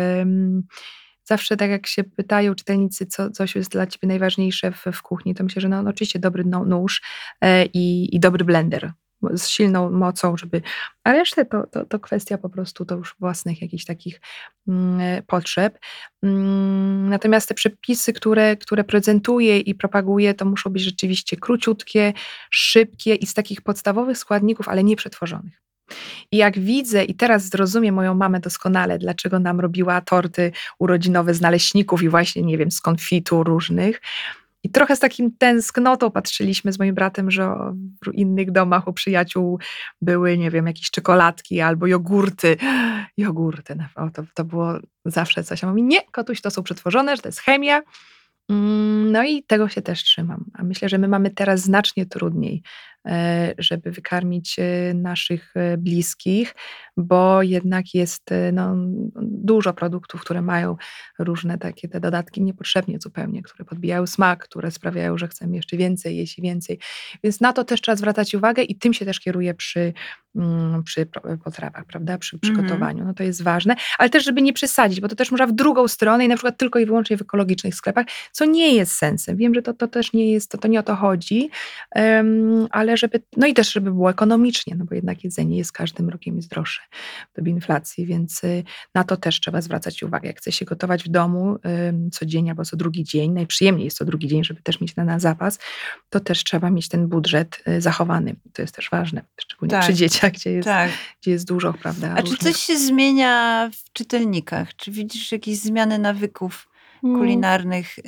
Zawsze 1.24 1.58
tak 1.58 1.70
jak 1.70 1.88
się 1.88 2.04
pytają 2.04 2.56
czytelnicy, 2.56 3.06
co 3.06 3.30
coś 3.30 3.56
jest 3.56 3.72
dla 3.72 3.88
ciebie 3.88 4.08
najważniejsze 4.08 4.72
w, 4.72 4.86
w 4.94 5.02
kuchni, 5.02 5.36
to 5.36 5.44
myślę, 5.44 5.62
że 5.62 5.70
no, 5.70 5.84
no 5.84 5.90
oczywiście 5.90 6.20
dobry 6.20 6.44
no, 6.46 6.66
nóż 6.66 7.02
e, 7.42 7.66
i, 7.66 8.16
i 8.16 8.20
dobry 8.20 8.46
blender 8.46 8.94
z 9.32 9.48
silną 9.48 9.92
mocą, 9.92 10.38
żeby. 10.38 10.62
A 11.04 11.12
resztę 11.12 11.46
to, 11.46 11.68
to, 11.68 11.86
to 11.86 12.00
kwestia 12.00 12.38
po 12.38 12.50
prostu 12.50 12.86
to 12.86 12.96
już 12.96 13.16
własnych 13.20 13.62
jakichś 13.62 13.86
takich 13.86 14.22
mm, 14.68 15.00
e, 15.00 15.22
potrzeb. 15.22 15.80
Mm, 16.24 17.10
Natomiast 17.10 17.50
te 17.50 17.54
przepisy, 17.54 18.14
które, 18.14 18.58
które 18.58 18.84
prezentuję 18.84 19.60
i 19.60 19.76
propaguję, 19.76 20.34
to 20.34 20.46
muszą 20.46 20.70
być 20.70 20.84
rzeczywiście 20.84 21.38
króciutkie, 21.38 22.14
szybkie 22.50 23.16
i 23.16 23.26
z 23.26 23.34
takich 23.34 23.62
podstawowych 23.62 24.18
składników, 24.18 24.70
ale 24.70 24.84
nie 24.84 24.96
przetworzonych. 24.96 25.63
I 26.32 26.38
jak 26.38 26.60
widzę, 26.60 27.04
i 27.04 27.16
teraz 27.16 27.50
zrozumiem 27.50 27.96
moją 27.96 28.14
mamę 28.14 28.40
doskonale, 28.40 28.98
dlaczego 28.98 29.40
nam 29.40 29.60
robiła 29.60 30.02
torty 30.02 30.52
urodzinowe 30.80 31.34
z 31.34 31.42
naleśników 31.42 32.04
i 32.04 32.10
właśnie, 32.10 32.42
nie 32.42 32.58
wiem, 32.58 32.72
z 32.72 32.82
konfitur 32.82 33.48
różnych. 33.48 34.02
I 34.64 34.70
trochę 34.70 34.96
z 34.96 35.00
takim 35.00 35.38
tęsknotą 35.38 36.12
patrzyliśmy 36.12 36.74
z 36.74 36.80
moim 36.80 36.96
bratem, 36.96 37.32
że 37.32 37.56
w 38.06 38.14
innych 38.14 38.52
domach 38.52 38.88
u 38.88 38.94
przyjaciół 38.94 39.60
były, 40.02 40.38
nie 40.38 40.52
wiem, 40.52 40.68
jakieś 40.68 40.92
czekoladki 40.92 41.62
albo 41.62 41.88
jogurty. 41.88 42.58
Jogurty, 43.18 43.78
o, 43.96 44.10
to, 44.10 44.24
to 44.34 44.44
było 44.46 44.74
zawsze 45.06 45.44
coś. 45.44 45.64
A 45.64 45.68
mówi, 45.68 45.84
nie, 45.84 46.02
kotuś, 46.12 46.42
to 46.42 46.52
są 46.52 46.64
przetworzone, 46.64 47.16
że 47.16 47.22
to 47.22 47.28
jest 47.28 47.40
chemia. 47.40 47.82
Mm, 48.50 49.12
No 49.12 49.24
i 49.24 49.44
tego 49.44 49.70
się 49.70 49.82
też 49.82 50.04
trzymam. 50.04 50.46
A 50.54 50.64
myślę, 50.64 50.90
że 50.90 50.98
my 50.98 51.08
mamy 51.08 51.30
teraz 51.30 51.62
znacznie 51.62 52.06
trudniej, 52.06 52.64
żeby 53.58 53.92
wykarmić 53.92 54.60
e, 54.60 54.94
naszych 54.94 55.54
e, 55.56 55.78
bliskich, 55.78 56.56
bo 56.98 57.42
jednak 57.44 57.94
jest 57.94 58.32
e, 58.32 58.52
no, 58.52 58.76
dużo 59.22 59.74
produktów, 59.74 60.22
które 60.22 60.42
mają 60.42 60.76
różne 61.20 61.58
takie 61.58 61.88
te 61.88 62.00
dodatki 62.00 62.42
niepotrzebnie 62.42 63.00
zupełnie, 63.00 63.44
które 63.44 63.66
podbijają 63.66 64.08
smak, 64.08 64.44
które 64.44 64.72
sprawiają, 64.72 65.18
że 65.18 65.28
chcemy 65.28 65.56
jeszcze 65.56 65.78
więcej, 65.78 66.18
jeść 66.18 66.40
i 66.40 66.42
więcej. 66.42 66.80
Więc 67.24 67.42
na 67.42 67.54
to 67.54 67.64
też 67.64 67.82
trzeba 67.82 67.96
zwracać 67.96 68.36
uwagę 68.36 68.64
i 68.64 68.76
tym 68.76 68.94
się 68.94 69.06
też 69.06 69.20
kieruję 69.20 69.54
przy, 69.54 69.94
mm, 70.36 70.84
przy 70.84 71.08
potrawach, 71.44 71.86
prawda, 71.86 72.18
przy 72.18 72.36
Mhm. 72.36 72.54
przygotowaniu. 72.54 73.06
No 73.06 73.14
to 73.14 73.24
jest 73.24 73.44
ważne, 73.44 73.76
ale 73.98 74.10
też, 74.10 74.26
żeby 74.26 74.42
nie 74.42 74.54
przesadzić, 74.54 75.02
bo 75.02 75.08
to 75.08 75.16
też 75.16 75.32
można 75.32 75.48
w 75.48 75.52
drugą 75.52 75.88
stronę 75.88 76.26
i 76.26 76.28
na 76.28 76.36
przykład 76.36 76.58
tylko 76.58 76.80
i 76.80 76.86
wyłącznie 76.86 77.18
w 77.18 77.22
ekologicznych 77.22 77.76
sklepach, 77.76 78.06
co 78.32 78.46
nie 78.46 78.76
jest 78.76 78.92
sensem. 78.92 79.38
Wiem, 79.38 79.54
że 79.54 79.62
to, 79.62 79.74
to 79.74 79.88
też 79.88 80.14
nie 80.14 80.32
jest, 80.32 80.52
to, 80.52 80.58
to 80.58 80.68
nie 80.68 80.80
o 80.80 80.84
to 80.84 80.96
chodzi, 80.96 81.50
em, 81.92 82.68
ale 82.72 82.98
żeby, 82.98 83.22
no 83.38 83.48
i 83.48 83.54
też, 83.54 83.74
żeby 83.74 83.92
było 83.92 84.10
ekonomicznie, 84.10 84.76
no 84.76 84.86
bo 84.86 84.96
jednak 84.96 85.24
jedzenie 85.24 85.58
jest 85.58 85.72
każdym 85.72 86.10
rokiem 86.10 86.36
jest 86.36 86.50
droższe 86.50 86.83
w 87.34 87.36
dobie 87.36 87.52
inflacji, 87.52 88.06
więc 88.06 88.44
y, 88.44 88.64
na 88.96 89.04
to 89.04 89.18
też 89.18 89.40
trzeba 89.40 89.62
zwracać 89.62 90.04
uwagę. 90.04 90.28
Jak 90.28 90.38
chce 90.38 90.52
się 90.52 90.66
gotować 90.66 91.04
w 91.04 91.08
domu 91.08 91.58
ym, 91.90 92.12
codziennie 92.12 92.52
albo 92.52 92.66
co 92.66 92.78
drugi 92.78 93.04
dzień, 93.04 93.32
najprzyjemniej 93.32 93.86
jest 93.86 93.98
co 93.98 94.06
drugi 94.06 94.28
dzień, 94.28 94.44
żeby 94.44 94.62
też 94.62 94.82
mieć 94.82 94.96
na, 94.96 95.04
na 95.04 95.20
zapas, 95.20 95.60
to 96.10 96.20
też 96.20 96.44
trzeba 96.44 96.70
mieć 96.70 96.88
ten 96.90 97.08
budżet 97.08 97.64
y, 97.68 97.82
zachowany. 97.82 98.36
To 98.54 98.62
jest 98.62 98.76
też 98.76 98.90
ważne, 98.92 99.22
szczególnie 99.42 99.72
Tak. 99.72 99.82
przy 99.84 99.94
dzieciach, 99.94 100.32
gdzie 100.32 100.52
jest, 100.52 100.66
Tak. 100.66 100.92
gdzie 101.22 101.32
jest 101.32 101.48
dużo, 101.48 101.74
prawda? 101.74 102.14
A 102.18 102.24
czy 102.24 102.38
coś 102.38 102.58
się 102.58 102.78
zmienia 102.78 103.70
w 103.74 103.94
czytelnikach? 103.94 104.76
Czy 104.76 104.92
widzisz 104.92 105.32
jakieś 105.32 105.58
zmiany 105.58 106.00
nawyków 106.00 106.70
Mm. 107.04 107.20
kulinarnych? 107.20 107.98
yy, 107.98 108.04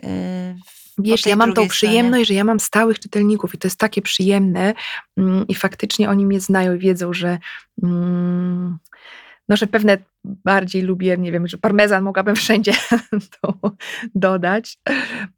w- 0.66 0.85
Wiesz, 0.98 1.26
ja 1.26 1.36
mam 1.36 1.50
tą 1.50 1.54
stronie? 1.54 1.70
przyjemność, 1.70 2.28
że 2.28 2.34
ja 2.34 2.44
mam 2.44 2.60
stałych 2.60 3.00
czytelników 3.00 3.54
i 3.54 3.58
to 3.58 3.68
jest 3.68 3.80
takie 3.80 4.02
przyjemne 4.02 4.74
mm, 5.18 5.48
i 5.48 5.56
faktycznie 5.56 6.10
oni 6.10 6.26
mnie 6.26 6.40
znają 6.40 6.76
i 6.76 6.80
wiedzą, 6.80 7.14
że 7.14 7.38
mm, 7.84 8.78
no, 9.50 9.58
że 9.58 9.68
pewne 9.68 9.98
bardziej 10.24 10.82
lubię, 10.82 11.18
nie 11.18 11.32
wiem, 11.32 11.48
że 11.48 11.58
parmezan 11.58 12.04
mogłabym 12.04 12.36
wszędzie 12.46 12.74
to 13.42 13.60
dodać, 14.16 14.78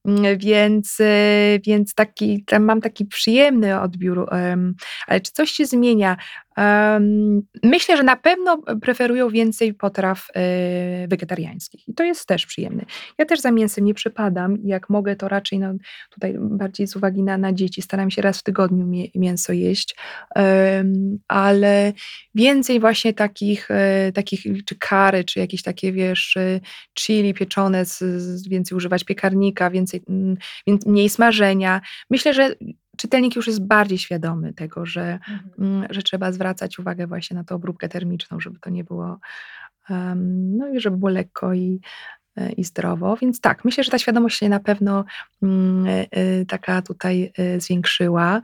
Mm, 0.07 0.37
więc, 0.37 0.99
y, 0.99 1.61
więc 1.65 1.93
taki, 1.93 2.43
tam 2.45 2.63
mam 2.63 2.81
taki 2.81 3.05
przyjemny 3.05 3.81
odbiór, 3.81 4.27
ale 5.07 5.21
czy 5.21 5.31
coś 5.31 5.51
się 5.51 5.65
zmienia? 5.65 6.17
Myślę, 7.63 7.97
że 7.97 8.03
na 8.03 8.15
pewno 8.15 8.61
preferują 8.81 9.29
więcej 9.29 9.73
potraw 9.73 10.27
e, 10.35 11.07
wegetariańskich 11.07 11.87
i 11.87 11.93
to 11.93 12.03
jest 12.03 12.25
też 12.25 12.45
przyjemne. 12.45 12.85
Ja 13.17 13.25
też 13.25 13.39
za 13.39 13.51
mięsem 13.51 13.85
nie 13.85 13.93
przypadam 13.93 14.57
jak 14.63 14.89
mogę, 14.89 15.15
to 15.15 15.27
raczej 15.27 15.59
no, 15.59 15.73
tutaj 16.09 16.35
bardziej 16.39 16.87
z 16.87 16.95
uwagi 16.95 17.23
na, 17.23 17.37
na 17.37 17.53
dzieci 17.53 17.81
staram 17.81 18.11
się 18.11 18.21
raz 18.21 18.39
w 18.39 18.43
tygodniu 18.43 18.87
mię, 18.87 19.07
mięso 19.15 19.53
jeść, 19.53 19.95
ale 21.27 21.93
więcej 22.35 22.79
właśnie 22.79 23.13
takich, 23.13 23.71
e, 23.71 24.11
takich 24.11 24.65
czy 24.65 24.75
kary, 24.75 25.23
czy 25.23 25.39
jakieś 25.39 25.63
takie, 25.63 25.91
wiesz, 25.91 26.37
e, 26.37 26.59
chili 26.99 27.33
pieczone, 27.33 27.83
więcej 28.49 28.75
używać 28.77 29.03
piekarnika, 29.03 29.69
więcej, 29.69 30.01
mm, 30.09 30.37
mniej 30.85 31.09
smażenia. 31.09 31.81
Myślę, 32.09 32.33
że 32.33 32.55
czytelnik 32.97 33.35
już 33.35 33.47
jest 33.47 33.65
bardziej 33.65 33.97
świadomy 33.97 34.53
tego, 34.53 34.85
że, 34.85 35.19
mm, 35.59 35.87
że 35.89 36.01
trzeba 36.01 36.31
zwracać 36.31 36.79
uwagę 36.79 37.07
właśnie 37.07 37.35
na 37.35 37.43
tą 37.43 37.55
obróbkę 37.55 37.89
termiczną, 37.89 38.39
żeby 38.39 38.59
to 38.59 38.69
nie 38.69 38.83
było, 38.83 39.19
em, 39.89 40.57
no 40.57 40.67
i 40.69 40.79
żeby 40.79 40.97
było 40.97 41.11
lekko 41.11 41.53
i, 41.53 41.81
e, 42.35 42.51
i 42.51 42.63
zdrowo. 42.63 43.17
Więc 43.21 43.41
tak, 43.41 43.65
myślę, 43.65 43.83
że 43.83 43.91
ta 43.91 43.99
świadomość 43.99 44.39
się 44.39 44.49
na 44.49 44.59
pewno 44.59 45.05
mm, 45.43 45.87
e, 45.87 46.07
e, 46.11 46.45
taka 46.45 46.81
tutaj 46.81 47.33
zwiększyła. 47.57 48.41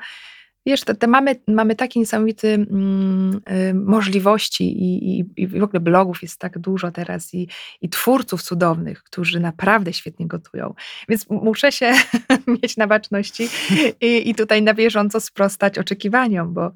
Wiesz, 0.66 0.82
te, 0.82 0.96
te 0.96 1.08
mamy, 1.08 1.36
mamy 1.48 1.76
takie 1.76 2.00
niesamowite 2.00 2.48
mm, 2.48 3.42
y, 3.52 3.74
możliwości 3.74 4.64
i, 4.64 5.20
i, 5.20 5.26
i 5.38 5.48
w 5.48 5.64
ogóle 5.64 5.80
blogów 5.80 6.22
jest 6.22 6.40
tak 6.40 6.60
dużo 6.60 6.92
teraz 6.92 7.34
i, 7.34 7.48
i 7.82 7.90
twórców 7.90 8.44
cudownych, 8.44 9.04
którzy 9.04 9.40
naprawdę 9.40 9.94
świetnie 9.94 10.28
gotują. 10.28 10.74
Więc 11.10 11.30
muszę 11.30 11.72
się 11.72 11.94
mieć 12.62 12.78
na 12.78 12.88
baczności 12.88 13.50
i, 14.02 14.30
i 14.30 14.36
tutaj 14.36 14.62
na 14.62 14.74
bieżąco 14.74 15.20
sprostać 15.20 15.78
oczekiwaniom, 15.78 16.54
bo 16.54 16.72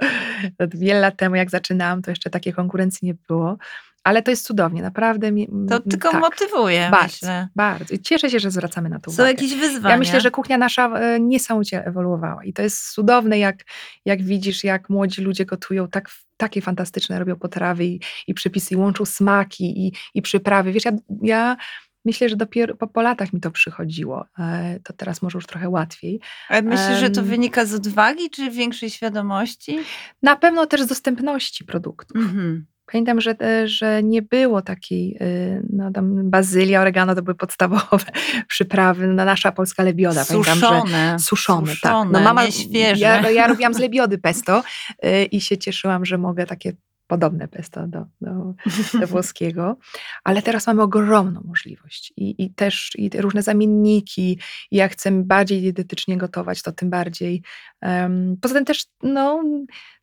wiele 0.60 1.00
lat 1.00 1.18
temu 1.18 1.36
jak 1.36 1.50
zaczynałam, 1.50 2.02
to 2.02 2.12
jeszcze 2.12 2.30
takiej 2.30 2.54
konkurencji 2.54 3.06
nie 3.06 3.16
było. 3.28 3.58
Ale 4.04 4.22
to 4.24 4.32
jest 4.32 4.45
cudownie, 4.45 4.82
naprawdę. 4.82 5.32
mi- 5.32 5.48
To 5.70 5.80
tylko 5.80 6.12
tak, 6.12 6.22
motywuje, 6.22 6.88
Bardzo, 6.91 7.08
myślę. 7.14 7.48
bardzo. 7.56 7.93
I 7.95 8.00
cieszę 8.00 8.30
się, 8.30 8.39
że 8.39 8.52
zwracamy 8.52 8.89
na 8.89 9.00
to 9.00 9.12
Są 9.12 9.16
uwagę. 9.16 9.30
jakieś 9.30 9.56
wyzwania. 9.56 9.93
Ja 9.93 10.00
myślę, 10.00 10.22
że 10.22 10.32
kuchnia 10.32 10.58
nasza 10.58 10.88
e, 11.00 11.20
niesamowicie 11.20 11.86
ewoluowała 11.86 12.43
i 12.43 12.54
to 12.54 12.62
jest 12.62 12.91
cudowne, 12.91 13.39
jak, 13.39 13.64
jak 14.06 14.22
widzisz, 14.24 14.64
jak 14.64 14.89
młodzi 14.89 15.22
ludzie 15.22 15.45
gotują 15.45 15.88
tak, 15.88 16.10
takie 16.38 16.62
fantastyczne, 16.62 17.20
robią 17.20 17.36
potrawy 17.36 17.86
i, 17.86 18.00
i 18.28 18.34
przepisy, 18.34 18.74
i 18.74 18.78
łączą 18.78 19.06
smaki 19.06 19.88
i, 19.88 19.93
i 20.14 20.22
przyprawy. 20.22 20.72
Wiesz, 20.72 20.86
ja, 20.86 20.91
ja 21.22 21.58
myślę, 22.06 22.30
że 22.30 22.36
dopiero 22.36 22.76
po, 22.76 22.88
po 22.88 23.02
latach 23.02 23.34
mi 23.34 23.41
to 23.41 23.52
przychodziło. 23.52 24.26
E, 24.39 24.80
To 24.84 24.93
teraz 24.93 25.22
może 25.22 25.38
już 25.38 25.45
trochę 25.45 25.70
łatwiej. 25.70 26.20
Ale 26.50 26.62
myślisz, 26.62 27.00
że 27.00 27.10
to 27.10 27.24
wynika 27.24 27.66
z 27.66 27.74
odwagi, 27.74 28.30
czy 28.30 28.52
większej 28.52 28.89
świadomości? 28.89 29.80
Na 30.24 30.36
pewno 30.36 30.66
też 30.66 30.82
z 30.82 30.88
dostępności 30.88 31.66
produktów. 31.66 32.18
Mhm. 32.18 32.66
Pamiętam, 32.92 33.22
że, 33.22 33.36
e, 33.42 33.68
że 33.68 34.04
nie 34.04 34.22
było 34.22 34.62
takiej, 34.62 35.18
y, 35.22 35.66
no 35.70 35.92
tam 35.92 36.30
bazylia, 36.30 36.82
oregano 36.82 37.16
to 37.16 37.22
były 37.22 37.36
podstawowe 37.36 38.12
przyprawy, 38.48 39.08
no, 39.08 39.26
nasza 39.26 39.52
polska 39.52 39.84
lebioda. 39.84 40.26
Pamiętam, 40.26 40.56
że 40.56 40.68
Suszone. 40.68 41.20
Suszone, 41.20 41.68
tak. 41.68 41.76
Suszone, 41.76 42.46
nie 42.46 42.52
świeże. 42.52 43.02
Ja, 43.02 43.30
ja 43.32 43.48
robiłam 43.48 43.74
z 43.74 43.80
lebiody 43.80 44.18
pesto 44.18 44.64
y, 45.06 45.26
i 45.26 45.42
się 45.42 45.58
cieszyłam, 45.58 46.06
że 46.06 46.18
mogę 46.18 46.46
takie 46.46 46.74
podobne 47.08 47.48
pesto 47.48 47.88
do, 47.88 48.06
do, 48.22 48.54
do 49.00 49.08
włoskiego, 49.14 49.78
ale 50.24 50.42
teraz 50.42 50.68
mamy 50.68 50.82
ogromną 50.82 51.42
możliwość 51.46 52.14
i, 52.18 52.44
i 52.44 52.54
też 52.54 52.92
i 52.96 53.10
te 53.10 53.22
różne 53.22 53.42
zamienniki 53.42 54.40
i 54.72 54.78
jak 54.78 54.92
chcemy 54.92 55.24
bardziej 55.24 55.62
dietetycznie 55.62 56.18
gotować, 56.18 56.62
to 56.62 56.72
tym 56.72 56.90
bardziej. 56.90 57.42
Em, 57.82 58.38
poza 58.42 58.54
tym 58.54 58.66
też, 58.66 58.86
no, 59.04 59.44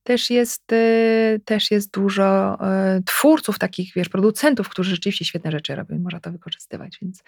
też 0.05 0.31
jest, 0.31 0.73
y, 0.73 1.41
też 1.45 1.71
jest 1.71 1.91
dużo 1.95 2.55
y, 2.99 3.03
twórców 3.03 3.59
takich, 3.59 3.93
wiesz, 3.97 4.09
producentów, 4.09 4.69
którzy 4.69 4.91
rzeczywiście 4.91 5.25
świetne 5.25 5.51
rzeczy 5.53 5.75
robią 5.77 5.97
i 5.97 5.99
można 5.99 6.21
to 6.21 6.33
wykorzystywać, 6.33 6.99
więc 7.03 7.23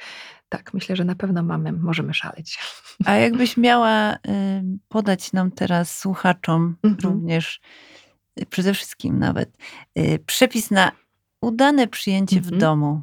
tak, 0.48 0.74
myślę, 0.74 0.96
że 0.96 1.04
na 1.04 1.14
pewno 1.14 1.42
mamy, 1.42 1.72
możemy 1.72 2.14
szaleć. 2.14 2.58
A 3.04 3.14
jakbyś 3.14 3.56
miała 3.56 4.14
y, 4.14 4.18
podać 4.88 5.32
nam 5.32 5.50
teraz 5.50 5.98
słuchaczom 5.98 6.76
Mhm. 6.82 7.12
również, 7.12 7.60
przede 8.50 8.74
wszystkim 8.74 9.18
nawet, 9.18 9.56
przepis 10.26 10.70
na 10.70 10.92
udane 11.40 11.86
przyjęcie 11.88 12.40
w 12.40 12.44
Mhm. 12.44 12.60
domu. 12.60 13.02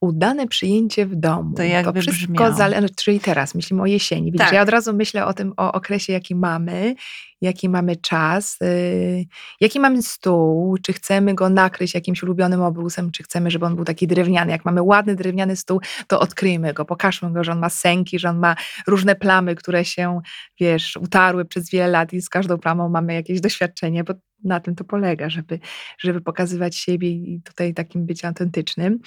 Udane 0.00 0.46
przyjęcie 0.46 1.06
w 1.06 1.14
domu. 1.16 1.54
To 1.56 1.62
jakby 1.62 2.00
wszystko 2.00 2.32
brzmiało. 2.32 2.54
zależy, 2.54 2.88
czyli 2.96 3.20
teraz 3.20 3.54
myślimy 3.54 3.82
o 3.82 3.86
jesieni. 3.86 4.32
Widzisz, 4.32 4.46
Tak. 4.46 4.54
ja 4.54 4.62
od 4.62 4.68
razu 4.68 4.94
myślę 4.94 5.26
o 5.26 5.34
tym, 5.34 5.52
o 5.56 5.72
okresie, 5.72 6.12
jaki 6.12 6.34
mamy, 6.34 6.94
jaki 7.40 7.68
mamy 7.68 7.96
czas, 7.96 8.56
yy, 8.60 9.24
jaki 9.60 9.80
mamy 9.80 10.02
stół, 10.02 10.76
czy 10.82 10.92
chcemy 10.92 11.34
go 11.34 11.48
nakryć 11.48 11.94
jakimś 11.94 12.22
ulubionym 12.22 12.62
obrusem, 12.62 13.10
czy 13.10 13.22
chcemy, 13.22 13.50
żeby 13.50 13.66
on 13.66 13.76
był 13.76 13.84
taki 13.84 14.06
drewniany. 14.06 14.50
Jak 14.50 14.64
mamy 14.64 14.82
ładny 14.82 15.16
drewniany 15.16 15.56
stół, 15.56 15.80
to 16.06 16.20
odkryjmy 16.20 16.74
go, 16.74 16.84
pokażmy 16.84 17.32
go, 17.32 17.44
że 17.44 17.52
on 17.52 17.58
ma 17.58 17.68
sęki, 17.68 18.18
że 18.18 18.28
on 18.28 18.38
ma 18.38 18.56
różne 18.86 19.14
plamy, 19.16 19.54
które 19.54 19.84
się, 19.84 20.20
wiesz, 20.60 20.96
utarły 20.96 21.44
przez 21.44 21.70
wiele 21.70 21.88
lat 21.88 22.12
i 22.12 22.22
z 22.22 22.28
każdą 22.28 22.58
plamą 22.58 22.88
mamy 22.88 23.14
jakieś 23.14 23.40
doświadczenie, 23.40 24.04
bo 24.04 24.14
na 24.44 24.60
tym 24.60 24.74
to 24.74 24.84
polega, 24.84 25.30
żeby, 25.30 25.58
żeby 25.98 26.20
pokazywać 26.20 26.76
siebie 26.76 27.10
i 27.10 27.40
tutaj 27.44 27.74
takim 27.74 28.06
być 28.06 28.24
autentycznym. 28.24 28.98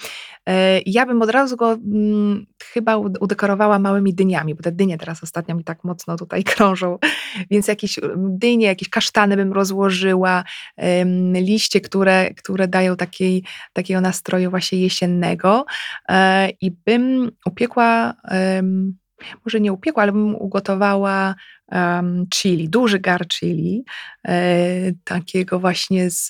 E, 0.48 0.80
Ja 0.86 1.06
bym 1.06 1.22
od 1.22 1.30
razu 1.30 1.56
go 1.56 1.72
mm, 1.72 2.46
chyba 2.64 2.96
ud- 2.96 3.18
udekorowała 3.20 3.78
małymi 3.78 4.14
dyniami, 4.14 4.54
bo 4.54 4.62
te 4.62 4.72
dynie 4.72 4.98
teraz 4.98 5.22
ostatnio 5.22 5.54
mi 5.54 5.64
tak 5.64 5.84
mocno 5.84 6.16
tutaj 6.16 6.44
krążą, 6.44 6.98
więc 7.50 7.68
jakieś 7.68 7.98
dynie, 8.38 8.66
jakieś 8.66 8.88
kasztany 8.88 9.36
bym 9.36 9.52
rozłożyła, 9.52 10.44
liście, 11.34 11.80
które, 11.80 12.34
które 12.34 12.68
dają 12.68 12.96
takiej, 12.96 13.44
takiego 13.72 14.00
nastroju 14.00 14.50
właśnie 14.50 14.80
jesiennego. 14.80 15.64
E, 16.08 16.50
i 16.60 16.70
bym 16.70 17.30
upiekła, 17.46 18.14
może 19.44 19.60
nie 19.60 19.72
upiekła, 19.72 20.02
ale 20.02 20.12
bym 20.12 20.34
ugotowała 20.34 21.34
chili, 22.34 22.68
duży 22.68 22.98
gar 22.98 23.28
chili, 23.28 23.84
e, 24.28 24.92
takiego 25.04 25.60
właśnie 25.60 26.10
z, 26.10 26.28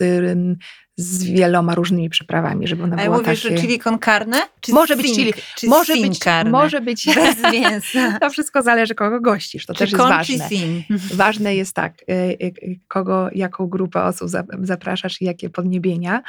z 1.01 1.25
wieloma 1.25 1.75
różnymi 1.75 2.11
przyprawami, 2.11 2.69
żeby 2.69 2.83
ona 2.83 2.97
była 2.97 3.19
mówisz, 3.19 3.43
takie... 3.43 3.57
że 3.57 3.63
chili 3.63 3.79
con 3.79 3.99
carne? 3.99 4.43
Czy 4.61 4.73
Może 4.73 4.97
być 4.97 5.07
chili, 5.15 5.33
Czy 5.57 5.67
może 5.67 5.97
być, 5.97 6.19
carne? 6.19 6.51
może 6.51 6.81
być, 6.81 7.07
Bez 7.15 7.53
mięsa. 7.53 8.19
to 8.21 8.31
wszystko 8.31 8.63
zależy, 8.63 8.95
kogo 8.95 9.21
gościsz, 9.21 9.67
to 9.67 9.75
czy 9.75 9.79
też 9.79 9.93
jest 9.93 10.05
ważne. 10.05 10.49
sin? 10.49 10.83
Ważne 11.15 11.55
jest 11.57 11.75
tak, 11.75 11.95
y, 12.03 12.13
y, 12.43 12.79
kogo, 12.89 13.29
jaką 13.35 13.67
grupę 13.67 14.03
osób 14.05 14.29
za- 14.29 14.45
zapraszasz 14.63 15.23
i 15.23 15.25
jakie 15.25 15.51
podniebienia, 15.51 16.23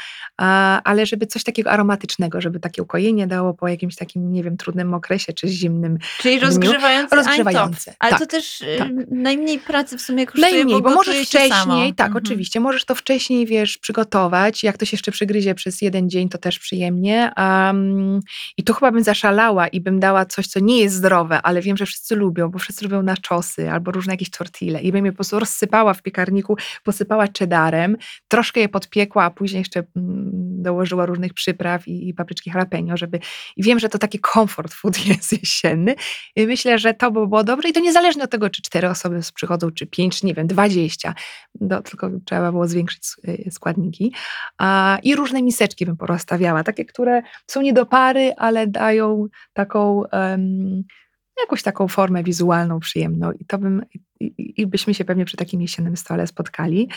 ale 0.84 1.06
żeby 1.06 1.28
coś 1.28 1.44
takiego 1.44 1.72
aromatycznego, 1.72 2.42
żeby 2.42 2.60
takie 2.60 2.82
ukojenie 2.84 3.28
dało 3.28 3.54
po 3.54 3.68
jakimś 3.68 3.96
takim, 3.96 4.32
nie 4.34 4.44
wiem, 4.44 4.58
trudnym 4.58 4.94
okresie 4.94 5.34
czy 5.34 5.48
zimnym. 5.48 5.98
Czyli 6.18 6.38
dniu. 6.38 6.46
Rozgrzewający, 6.46 7.16
Eintopf. 7.30 7.86
Ale 8.00 8.12
tak, 8.12 8.20
to 8.20 8.26
też 8.26 8.62
y, 8.62 8.76
tak. 8.78 8.88
najmniej 9.12 9.60
pracy 9.60 9.98
w 9.98 10.02
sumie 10.02 10.26
kosztuje, 10.26 10.54
Najmniej, 10.54 10.82
bo, 10.82 10.90
gotuje 10.90 10.96
możesz 10.96 11.28
wcześniej, 11.28 11.94
tak, 11.94 12.08
Mhm. 12.08 12.24
oczywiście, 12.26 12.60
możesz 12.60 12.86
to 12.86 12.96
wcześniej, 12.96 13.46
wiesz, 13.46 13.78
przygotować. 13.78 14.61
Jak 14.64 14.78
to 14.78 14.86
się 14.86 14.95
jeszcze 14.95 15.12
przygryzie 15.12 15.55
przez 15.55 15.82
jeden 15.82 16.09
dzień, 16.09 16.30
to 16.30 16.38
też 16.38 16.59
przyjemnie. 16.59 17.32
Um, 17.38 18.20
I 18.57 18.64
tu 18.64 18.74
chyba 18.74 18.91
bym 18.91 19.03
zaszalała 19.03 19.68
i 19.68 19.82
bym 19.82 19.99
dała 19.99 20.26
coś, 20.26 20.47
co 20.47 20.59
nie 20.59 20.80
jest 20.82 20.95
zdrowe, 20.95 21.41
ale 21.41 21.62
wiem, 21.62 21.78
że 21.78 21.86
wszyscy 21.86 22.16
lubią, 22.16 22.49
bo 22.49 22.59
wszyscy 22.59 22.86
lubią 22.86 23.03
nachosy 23.03 23.72
albo 23.72 23.91
różne 23.91 24.14
jakieś 24.14 24.30
tortille. 24.30 24.82
I 24.82 24.91
bym 24.91 25.05
je 25.05 25.12
po 25.12 25.16
prostu 25.16 25.39
rozsypała 25.39 25.93
w 25.93 26.01
piekarniku, 26.01 26.57
posypała 26.84 27.26
cheddarem, 27.39 27.97
troszkę 28.28 28.59
je 28.59 28.70
podpiekła, 28.70 29.24
a 29.24 29.30
później 29.30 29.59
jeszcze 29.59 29.84
mm, 29.95 30.51
dołożyła 30.62 31.05
różnych 31.05 31.34
przypraw 31.34 31.88
i, 31.88 32.09
i 32.09 32.14
papryczki 32.14 32.49
jalapeno, 32.49 32.97
żeby... 32.97 33.20
I 33.57 33.64
wiem, 33.64 33.80
że 33.80 33.89
to 33.89 33.97
taki 33.97 34.20
comfort 34.34 34.74
food 34.74 35.05
jest 35.07 35.32
jesienny. 35.32 35.95
I 36.36 36.47
myślę, 36.47 36.80
że 36.80 36.93
to 36.93 37.12
by 37.12 37.28
było 37.28 37.43
dobre 37.43 37.70
i 37.70 37.74
to 37.74 37.80
niezależnie 37.80 38.24
od 38.24 38.30
tego, 38.30 38.49
czy 38.49 38.62
cztery 38.62 38.89
osoby 38.89 39.20
przychodzą, 39.36 39.72
czy 39.72 39.88
pięć, 39.88 40.24
nie 40.24 40.34
wiem, 40.34 40.47
dwadzieścia. 40.47 41.14
No, 41.62 41.82
tylko 41.82 42.09
trzeba 42.26 42.51
było 42.51 42.68
zwiększyć 42.68 43.03
y, 43.28 43.51
składniki. 43.51 44.14
A, 44.57 44.97
I 45.03 45.16
różne 45.16 45.41
miseczki 45.41 45.86
bym 45.86 45.97
porozstawiała, 45.97 46.64
takie, 46.64 46.86
które 46.86 47.22
są 47.47 47.62
nie 47.62 47.74
do 47.74 47.86
pary, 47.86 48.34
ale 48.38 48.68
dają 48.68 49.28
taką 49.53 50.05
em, 50.05 50.84
jakąś 51.44 51.64
taką 51.64 51.88
formę 51.88 52.24
wizualną, 52.24 52.80
przyjemną. 52.80 53.32
I 53.32 53.46
to 53.46 53.58
bym, 53.58 53.86
i, 53.94 54.02
i- 54.62 54.68
byśmy 54.68 54.94
się 54.94 55.06
pewnie 55.06 55.26
przy 55.26 55.38
takim 55.38 55.62
jesiennym 55.62 55.98
stole 55.98 56.28
spotkali. 56.28 56.89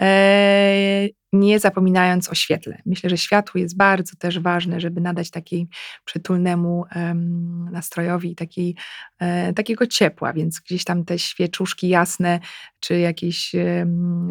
E, 0.00 1.08
nie 1.32 1.60
zapominając 1.60 2.28
o 2.28 2.34
świetle. 2.34 2.82
Myślę, 2.86 3.10
że 3.10 3.18
światło 3.18 3.60
jest 3.60 3.76
bardzo 3.76 4.16
też 4.16 4.38
ważne, 4.38 4.80
żeby 4.80 5.00
nadać 5.00 5.30
takiej 5.30 5.68
przytulnemu 6.04 6.84
em, 6.90 7.68
nastrojowi 7.72 8.34
takiej, 8.34 8.76
e, 9.18 9.52
takiego 9.52 9.86
ciepła, 9.86 10.32
więc 10.32 10.60
gdzieś 10.60 10.84
tam 10.84 11.04
te 11.04 11.18
świeczuszki 11.18 11.88
jasne, 11.88 12.40
czy 12.80 12.98
jakieś 12.98 13.52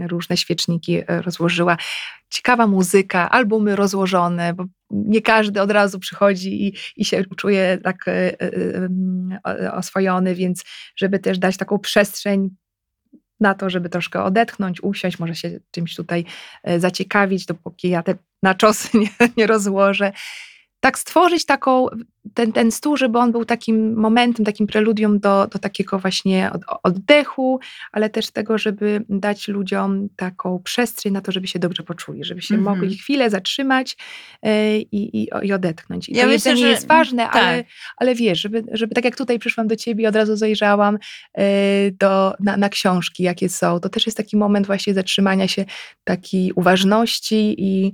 różne 0.07 0.37
świeczniki 0.37 0.97
e, 0.97 1.21
rozłożyła. 1.21 1.77
Ciekawa 2.29 2.67
muzyka, 2.67 3.29
albumy 3.29 3.75
rozłożone, 3.75 4.53
bo 4.53 4.65
nie 4.91 5.21
każdy 5.21 5.61
od 5.61 5.71
razu 5.71 5.99
przychodzi 5.99 6.67
i, 6.67 6.73
i 6.95 7.05
się 7.05 7.23
czuje 7.37 7.77
tak 7.83 8.07
e, 8.07 8.41
e, 8.41 8.89
o- 9.43 9.73
oswojony, 9.73 10.35
więc 10.35 10.63
żeby 10.95 11.19
też 11.19 11.39
dać 11.39 11.57
taką 11.57 11.79
przestrzeń 11.79 12.49
na 13.39 13.53
to, 13.53 13.69
żeby 13.69 13.89
troszkę 13.89 14.23
odetchnąć, 14.23 14.83
usiąść, 14.83 15.19
może 15.19 15.35
się 15.35 15.59
czymś 15.71 15.95
tutaj 15.95 16.25
e, 16.63 16.79
zaciekawić, 16.79 17.45
dopóki 17.45 17.89
ja 17.89 18.03
te 18.03 18.15
naczosy 18.43 18.97
nie, 18.97 19.09
nie 19.37 19.47
rozłożę. 19.47 20.11
Tak 20.81 20.99
stworzyć 20.99 21.45
taką, 21.45 21.85
ten, 22.33 22.51
ten 22.51 22.71
stół, 22.71 22.97
żeby 22.97 23.17
on 23.19 23.31
był 23.31 23.45
takim 23.45 23.93
momentem, 23.99 24.45
takim 24.45 24.67
preludium 24.67 25.19
do, 25.19 25.47
do 25.47 25.59
takiego 25.59 25.99
właśnie 25.99 26.51
od, 26.53 26.61
oddechu, 26.83 27.59
ale 27.91 28.09
też 28.09 28.31
tego, 28.31 28.57
żeby 28.57 29.05
dać 29.09 29.47
ludziom 29.47 30.07
taką 30.15 30.59
przestrzeń 30.63 31.13
na 31.13 31.21
to, 31.21 31.31
żeby 31.31 31.47
się 31.47 31.59
dobrze 31.59 31.83
poczuli, 31.83 32.23
żeby 32.23 32.41
się 32.41 32.55
Mhm. 32.55 32.77
mogli 32.77 32.97
chwilę 32.97 33.29
zatrzymać 33.29 33.97
e, 34.43 34.77
i, 34.77 35.17
i, 35.23 35.29
i 35.43 35.53
odetchnąć. 35.53 36.09
I 36.09 36.13
Ja 36.13 36.23
to 36.23 36.29
myślę, 36.29 36.51
jedzenie 36.51 36.61
że- 36.67 36.71
jest 36.71 36.87
ważne, 36.87 37.29
ale, 37.29 37.63
tak. 37.63 37.71
ale 37.97 38.15
wiesz, 38.15 38.41
żeby, 38.41 38.63
żeby 38.71 38.95
tak 38.95 39.05
jak 39.05 39.15
tutaj 39.15 39.39
przyszłam 39.39 39.67
do 39.67 39.75
ciebie, 39.75 40.09
od 40.09 40.15
razu 40.15 40.35
zajrzałam 40.35 40.97
e, 41.37 41.43
do, 41.91 42.33
na, 42.39 42.57
na 42.57 42.69
książki, 42.69 43.23
jakie 43.23 43.49
są. 43.49 43.79
To 43.79 43.89
też 43.89 44.05
jest 44.05 44.17
taki 44.17 44.37
moment 44.37 44.67
właśnie 44.67 44.93
zatrzymania 44.93 45.47
się, 45.47 45.65
takiej 46.03 46.51
uważności 46.53 47.55
i, 47.57 47.93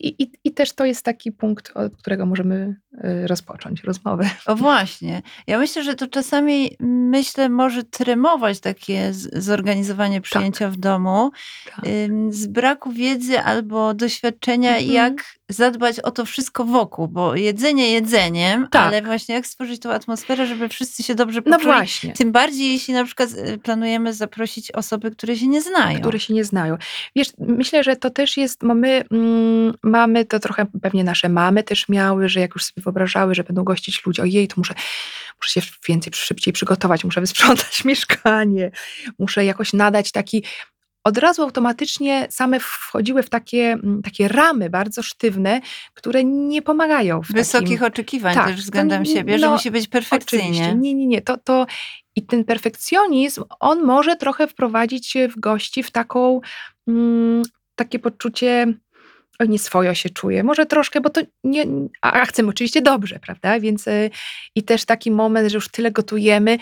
i, 0.00 0.22
i, 0.22 0.30
i 0.44 0.52
też 0.52 0.72
to 0.72 0.84
jest 0.84 1.04
taki 1.04 1.32
punkt, 1.32 1.72
od 1.74 1.96
którego 1.96 2.26
możemy 2.26 2.76
e, 2.98 3.26
rozpocząć 3.26 3.84
rozmowę. 3.84 4.30
O 4.46 4.56
właśnie. 4.56 5.22
Ja 5.46 5.58
myślę, 5.58 5.84
że 5.84 5.94
to 5.94 6.06
czasami, 6.06 6.76
myślę, 6.80 7.48
może 7.48 7.84
tremować 7.84 8.60
takie 8.60 9.10
zorganizowanie 9.32 10.20
przyjęcia 10.20 10.68
w 10.70 10.76
domu 10.76 11.30
Tak. 11.76 11.84
z 12.30 12.46
braku 12.46 12.92
wiedzy 12.92 13.40
albo 13.40 13.94
doświadczenia, 13.94 14.70
Mhm. 14.70 14.92
jak 14.92 15.24
zadbać 15.48 16.00
o 16.00 16.10
to 16.10 16.24
wszystko 16.24 16.64
wokół, 16.64 17.08
bo 17.08 17.34
jedzenie 17.36 17.92
jedzeniem, 17.92 18.68
Tak. 18.70 18.86
ale 18.86 19.02
właśnie 19.02 19.34
jak 19.34 19.46
stworzyć 19.46 19.80
tą 19.80 19.90
atmosferę, 19.90 20.46
żeby 20.46 20.68
wszyscy 20.68 21.02
się 21.02 21.14
dobrze 21.14 21.40
No 21.46 21.56
poczuli. 21.56 21.64
właśnie. 21.74 22.12
Tym 22.12 22.32
bardziej, 22.32 22.72
jeśli 22.72 22.94
na 22.94 23.04
przykład 23.04 23.30
y, 23.30 23.58
planujemy 23.58 24.14
zaprosić 24.14 24.72
osoby, 24.72 25.10
które 25.10 25.36
się 25.36 25.46
nie 25.48 25.60
znają. 25.62 26.00
które 26.00 26.20
się 26.20 26.34
nie 26.34 26.44
znają. 26.44 26.76
Wiesz, 27.16 27.28
myślę, 27.38 27.84
że 27.84 27.96
to 27.96 28.10
też 28.10 28.36
jest, 28.36 28.66
bo 28.66 28.74
my 28.74 29.04
mm, 29.10 29.69
mamy, 29.82 30.24
to 30.24 30.40
trochę 30.40 30.66
pewnie 30.82 31.04
nasze 31.04 31.28
mamy 31.28 31.62
też 31.62 31.88
miały, 31.88 32.28
że 32.28 32.40
jak 32.40 32.54
już 32.54 32.64
sobie 32.64 32.82
wyobrażały, 32.82 33.34
że 33.34 33.44
będą 33.44 33.64
gościć 33.64 34.06
ludzi, 34.06 34.22
ojej, 34.22 34.48
to 34.48 34.54
muszę, 34.56 34.74
muszę 35.42 35.60
się 35.60 35.70
więcej, 35.88 36.12
szybciej 36.14 36.52
przygotować, 36.52 37.04
muszę 37.04 37.20
wysprzątać 37.20 37.84
mieszkanie, 37.90 38.70
muszę 39.18 39.44
jakoś 39.44 39.72
nadać 39.72 40.12
taki 40.12 40.44
od 41.04 41.18
razu 41.18 41.42
automatycznie 41.42 42.26
same 42.30 42.60
wchodziły 42.60 43.22
w 43.22 43.30
takie, 43.30 43.72
mm, 43.72 44.02
takie 44.02 44.28
ramy 44.28 44.70
bardzo 44.70 45.02
sztywne, 45.02 45.60
które 45.94 46.24
nie 46.24 46.62
pomagają 46.62 47.22
w 47.22 47.32
Wysokich 47.32 47.80
takim, 47.80 47.86
oczekiwań 47.86 48.34
Tak, 48.34 48.46
też 48.46 48.56
względem 48.56 49.04
siebie, 49.04 49.38
że 49.38 49.46
no, 49.46 49.52
musi 49.52 49.70
być 49.70 49.88
perfekcyjnie. 49.88 50.44
Oczywiście. 50.44 50.74
Nie, 50.74 50.94
nie, 50.94 51.06
nie. 51.06 51.22
To, 51.22 51.36
to, 51.38 51.66
I 52.16 52.26
ten 52.26 52.44
perfekcjonizm, 52.44 53.44
on 53.60 53.82
może 53.82 54.16
trochę 54.16 54.46
wprowadzić 54.46 55.14
w 55.30 55.40
gości 55.40 55.82
w 55.82 55.90
taką, 55.90 56.40
mm, 56.88 57.42
takie 57.74 57.98
poczucie, 57.98 58.74
nieswojo 59.44 59.94
się 59.94 60.10
czuje. 60.10 60.44
Może 60.44 60.66
troszkę, 60.66 61.00
bo 61.00 61.10
to 61.10 61.20
nie, 61.44 61.66
a 62.00 62.24
chcemy 62.24 62.48
oczywiście 62.48 62.82
dobrze, 62.82 63.18
prawda? 63.18 63.60
Więc 63.60 63.86
y, 63.86 64.10
i 64.54 64.62
też 64.62 64.84
taki 64.84 65.10
moment, 65.10 65.50
że 65.50 65.56
już 65.56 65.68
tyle 65.68 65.90
gotujemy, 65.90 66.58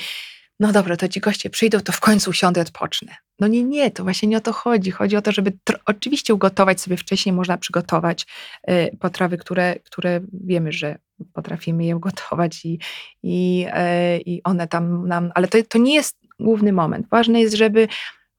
no 0.61 0.73
dobra, 0.73 0.97
to 0.97 1.09
ci 1.09 1.21
goście 1.21 1.51
przyjdą, 1.51 1.81
to 1.81 1.93
w 1.93 2.01
końcu 2.01 2.31
usiądę, 2.31 2.61
odpocznę. 2.61 3.17
No 3.41 3.47
nie, 3.47 3.65
nie, 3.65 3.91
to 3.91 4.03
właśnie 4.03 4.29
nie 4.29 4.37
o 4.37 4.41
to 4.41 4.53
chodzi. 4.53 4.91
Chodzi 4.91 5.17
o 5.17 5.23
to, 5.23 5.33
żeby 5.33 5.53
oczywiście 5.87 6.35
ugotować 6.35 6.81
sobie 6.81 6.97
wcześniej, 6.97 7.33
można 7.33 7.59
przygotować 7.59 8.27
y, 8.71 8.97
potrawy, 9.01 9.39
które, 9.39 9.77
które 9.85 10.21
wiemy, 10.33 10.73
że 10.73 10.99
potrafimy 11.33 11.85
je 11.85 11.97
ugotować 11.97 12.65
i, 12.65 12.79
i, 13.23 13.67
e, 13.69 14.19
i 14.19 14.43
one 14.43 14.69
tam 14.69 15.09
nam, 15.09 15.33
ale 15.35 15.49
to, 15.49 15.59
to 15.69 15.79
nie 15.79 15.95
jest 15.95 16.19
główny 16.41 16.73
moment. 16.73 17.07
Ważne 17.11 17.41
jest, 17.41 17.55
żeby 17.55 17.89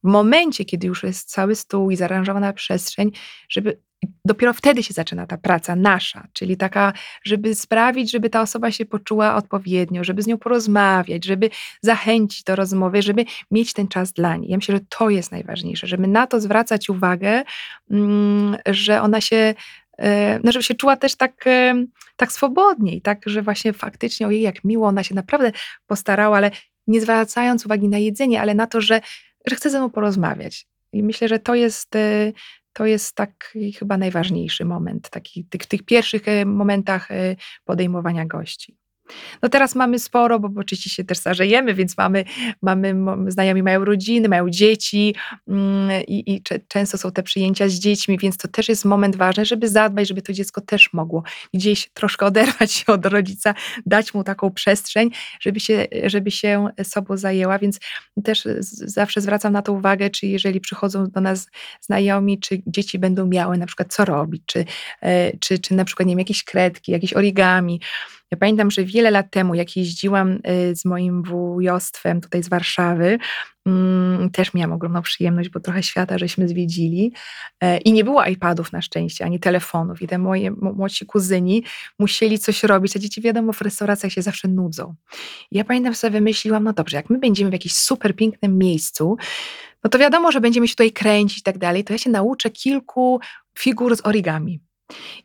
w 0.04 0.08
momencie, 0.08 0.66
kiedy 0.66 0.88
już 0.88 1.04
jest 1.04 1.30
cały 1.30 1.56
stół 1.56 1.92
i 1.92 1.96
zaaranżowana 1.96 2.54
przestrzeń, 2.54 3.12
żeby 3.50 3.80
dopiero 4.26 4.54
wtedy 4.54 4.84
się 4.84 4.94
zaczyna 4.94 5.28
ta 5.28 5.38
praca 5.38 5.76
nasza, 5.76 6.28
czyli 6.34 6.58
taka, 6.58 6.94
żeby 7.24 7.56
sprawić, 7.56 8.12
żeby 8.12 8.30
ta 8.30 8.42
osoba 8.42 8.72
się 8.72 8.86
poczuła 8.86 9.36
odpowiednio, 9.36 10.04
żeby 10.04 10.22
z 10.22 10.28
nią 10.28 10.38
porozmawiać, 10.38 11.26
żeby 11.26 11.50
zachęcić 11.82 12.44
do 12.44 12.56
rozmowy, 12.56 13.02
żeby 13.02 13.26
mieć 13.52 13.74
ten 13.74 13.88
czas 13.88 14.14
dla 14.14 14.36
niej. 14.36 14.52
Ja 14.52 14.58
myślę, 14.58 14.76
że 14.76 14.82
to 14.90 15.10
jest 15.10 15.32
najważniejsze, 15.32 15.88
żeby 15.88 16.08
na 16.08 16.28
to 16.28 16.40
zwracać 16.40 16.90
uwagę, 16.90 17.44
mm, 17.92 18.58
że 18.66 19.02
ona 19.02 19.22
się, 19.22 19.54
e, 19.98 20.40
no 20.44 20.52
żeby 20.52 20.64
się 20.64 20.76
czuła 20.76 20.98
też 20.98 21.16
tak, 21.16 21.48
e, 21.48 21.86
tak 22.16 22.32
swobodniej, 22.32 23.02
tak, 23.02 23.22
że 23.26 23.42
właśnie 23.42 23.74
faktycznie, 23.74 24.28
ojej, 24.28 24.42
jak 24.42 24.64
miło, 24.64 24.88
ona 24.88 25.04
się 25.04 25.16
naprawdę 25.16 25.52
postarała, 25.88 26.38
ale 26.38 26.52
nie 26.88 27.02
zwracając 27.02 27.66
uwagi 27.66 27.90
na 27.90 27.98
jedzenie, 27.98 28.42
ale 28.42 28.56
na 28.56 28.68
to, 28.68 28.82
że, 28.82 29.02
że 29.48 29.56
chce 29.56 29.70
ze 29.70 29.80
mną 29.80 29.90
porozmawiać. 29.90 30.68
I 30.94 31.04
myślę, 31.04 31.28
że 31.28 31.40
to 31.40 31.56
jest, 31.56 31.96
e, 31.96 32.32
to 32.74 32.86
jest 32.86 33.16
taki 33.16 33.74
chyba 33.74 33.98
najważniejszy 33.98 34.66
moment, 34.66 35.10
taki, 35.10 35.46
tych, 35.46 35.66
tych 35.66 35.84
pierwszych 35.84 36.28
e, 36.28 36.46
momentach 36.46 37.12
e, 37.12 37.36
podejmowania 37.66 38.26
gości. 38.26 38.79
No 39.42 39.50
teraz 39.50 39.76
mamy 39.76 40.00
sporo, 40.00 40.40
bo, 40.40 40.62
oczywiście 40.62 40.90
się 40.90 41.04
też 41.04 41.18
starzejemy, 41.18 41.74
więc 41.74 41.98
mamy, 41.98 42.24
mamy 42.62 42.96
znajomi 43.28 43.64
mają 43.64 43.86
rodziny, 43.86 44.30
mają 44.30 44.50
dzieci 44.50 45.16
mm, 45.48 46.04
i, 46.08 46.34
i 46.34 46.44
często 46.68 46.98
są 46.98 47.12
te 47.12 47.24
przyjęcia 47.24 47.70
z 47.70 47.74
dziećmi, 47.74 48.18
więc 48.18 48.38
to 48.38 48.48
też 48.48 48.70
jest 48.70 48.86
moment 48.86 49.16
ważny, 49.16 49.46
żeby 49.46 49.70
zadbać, 49.70 50.08
żeby 50.08 50.22
to 50.22 50.34
dziecko 50.34 50.62
też 50.62 50.94
mogło 50.94 51.24
gdzieś 51.54 51.90
troszkę 51.94 52.26
oderwać 52.26 52.72
się 52.72 52.94
od 52.94 53.06
rodzica, 53.06 53.54
dać 53.86 54.14
mu 54.14 54.24
taką 54.24 54.52
przestrzeń, 54.52 55.10
żeby 55.40 55.60
się, 55.60 55.88
żeby 56.04 56.32
się 56.32 56.68
sobą 56.84 57.18
zajęła, 57.18 57.60
więc 57.60 57.80
też 58.24 58.48
zawsze 58.70 59.22
zwracam 59.22 59.54
na 59.54 59.62
to 59.62 59.74
uwagę, 59.74 60.10
czy 60.10 60.28
jeżeli 60.28 60.60
przychodzą 60.60 61.10
do 61.10 61.22
nas 61.22 61.48
znajomi, 61.82 62.40
czy 62.40 62.62
dzieci 62.68 63.00
będą 63.00 63.28
miały 63.28 63.58
na 63.58 63.66
przykład 63.66 63.94
co 63.94 64.06
robić, 64.06 64.44
czy, 64.46 64.66
e, 65.02 65.38
czy, 65.38 65.60
czy 65.60 65.74
na 65.74 65.86
przykład 65.86 66.08
nie 66.08 66.12
wiem, 66.12 66.20
jakieś 66.20 66.44
kredki, 66.44 66.92
jakieś 66.92 67.14
origami. 67.14 67.82
Ja 68.32 68.38
pamiętam, 68.38 68.72
że 68.72 68.84
wiele 68.84 69.12
lat 69.12 69.32
temu, 69.32 69.56
jak 69.56 69.78
jeździłam 69.78 70.32
y, 70.32 70.76
z 70.76 70.86
moim 70.86 71.24
wujostwem 71.24 72.22
tutaj 72.22 72.44
z 72.44 72.50
Warszawy, 72.50 73.18
mm, 73.66 74.30
też 74.30 74.54
miałam 74.54 74.72
ogromną 74.72 75.02
przyjemność, 75.02 75.50
bo 75.50 75.60
trochę 75.60 75.84
świata 75.84 76.18
żeśmy 76.18 76.48
zwiedzili 76.48 77.14
e, 77.62 77.78
i 77.78 77.94
nie 77.94 78.04
było 78.04 78.26
iPadów 78.26 78.72
na 78.72 78.82
szczęście, 78.82 79.26
ani 79.26 79.40
telefonów 79.40 80.02
i 80.02 80.08
te 80.08 80.18
moje 80.18 80.52
młodsi 80.52 81.06
kuzyni 81.06 81.64
musieli 82.00 82.40
coś 82.40 82.64
robić, 82.64 82.96
a 82.96 83.00
dzieci 83.00 83.22
wiadomo 83.22 83.54
w 83.54 83.62
restauracjach 83.62 84.12
się 84.12 84.22
zawsze 84.22 84.48
nudzą. 84.48 84.96
Ja 85.52 85.64
pamiętam 85.64 85.96
sobie 85.96 86.12
wymyśliłam, 86.12 86.64
no 86.64 86.74
dobrze, 86.74 86.98
jak 86.98 87.10
my 87.10 87.20
będziemy 87.20 87.50
w 87.50 87.54
jakimś 87.54 87.76
super 87.76 88.16
pięknym 88.16 88.58
miejscu, 88.58 89.18
no 89.84 89.90
to 89.90 90.00
wiadomo, 90.00 90.32
że 90.32 90.42
będziemy 90.42 90.68
się 90.68 90.74
tutaj 90.74 90.92
kręcić 90.92 91.40
i 91.40 91.44
tak 91.44 91.58
dalej, 91.58 91.84
to 91.84 91.94
ja 91.94 91.98
się 91.98 92.10
nauczę 92.10 92.50
kilku 92.50 93.20
figur 93.58 93.96
z 93.96 94.06
origami. 94.06 94.69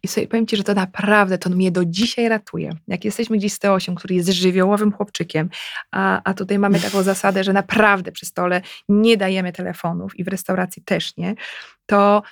I 0.02 0.08
sobie 0.08 0.28
powiem 0.28 0.46
Ci, 0.46 0.56
że 0.56 0.64
to 0.64 0.74
naprawdę, 0.74 1.38
to 1.38 1.50
mnie 1.50 1.70
do 1.72 1.84
dzisiaj 1.84 2.28
ratuje. 2.28 2.70
Jak 2.88 3.04
jesteśmy 3.04 3.36
gdzieś 3.36 3.52
z 3.52 3.58
Teosiem, 3.58 3.94
który 3.94 4.14
jest 4.14 4.28
żywiołowym 4.28 4.92
chłopczykiem, 4.92 5.50
a, 5.90 6.20
a 6.24 6.34
tutaj 6.34 6.58
mamy 6.58 6.80
taką 6.80 7.02
zasadę, 7.02 7.44
że 7.44 7.52
naprawdę 7.52 8.12
przy 8.12 8.26
stole 8.26 8.62
nie 8.88 9.16
dajemy 9.16 9.52
telefonów 9.52 10.18
i 10.18 10.24
w 10.24 10.28
restauracji 10.28 10.82
też 10.82 11.16
nie, 11.16 11.34
to 11.86 12.22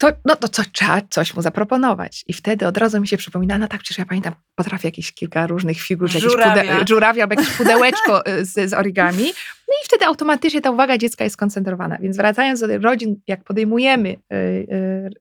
to, 0.00 0.08
no 0.24 0.36
to 0.36 0.48
co, 0.48 0.62
trzeba 0.72 1.00
coś 1.10 1.34
mu 1.34 1.42
zaproponować. 1.42 2.24
I 2.26 2.32
wtedy 2.32 2.66
od 2.66 2.76
razu 2.76 3.00
mi 3.00 3.08
się 3.08 3.16
przypomina, 3.16 3.58
no 3.58 3.68
tak, 3.68 3.80
przecież 3.80 3.98
ja 3.98 4.04
pamiętam, 4.06 4.34
potrafię 4.54 4.88
jakieś 4.88 5.12
kilka 5.12 5.46
różnych 5.46 5.80
figur, 5.80 6.08
Żurawia. 6.10 6.62
pude, 6.72 6.86
żurawia 6.88 7.22
albo 7.22 7.34
jakieś 7.34 7.56
pudełeczko 7.58 8.26
y, 8.26 8.44
z, 8.44 8.70
z 8.70 8.74
origami. 8.74 9.24
No 9.68 9.74
i 9.82 9.84
wtedy 9.84 10.04
automatycznie 10.06 10.60
ta 10.60 10.70
uwaga 10.70 10.98
dziecka 10.98 11.24
jest 11.24 11.34
skoncentrowana. 11.34 11.98
Więc 12.00 12.16
wracając 12.16 12.60
do 12.60 12.78
rodzin, 12.78 13.20
jak 13.26 13.44
podejmujemy 13.44 14.08
y, 14.08 14.16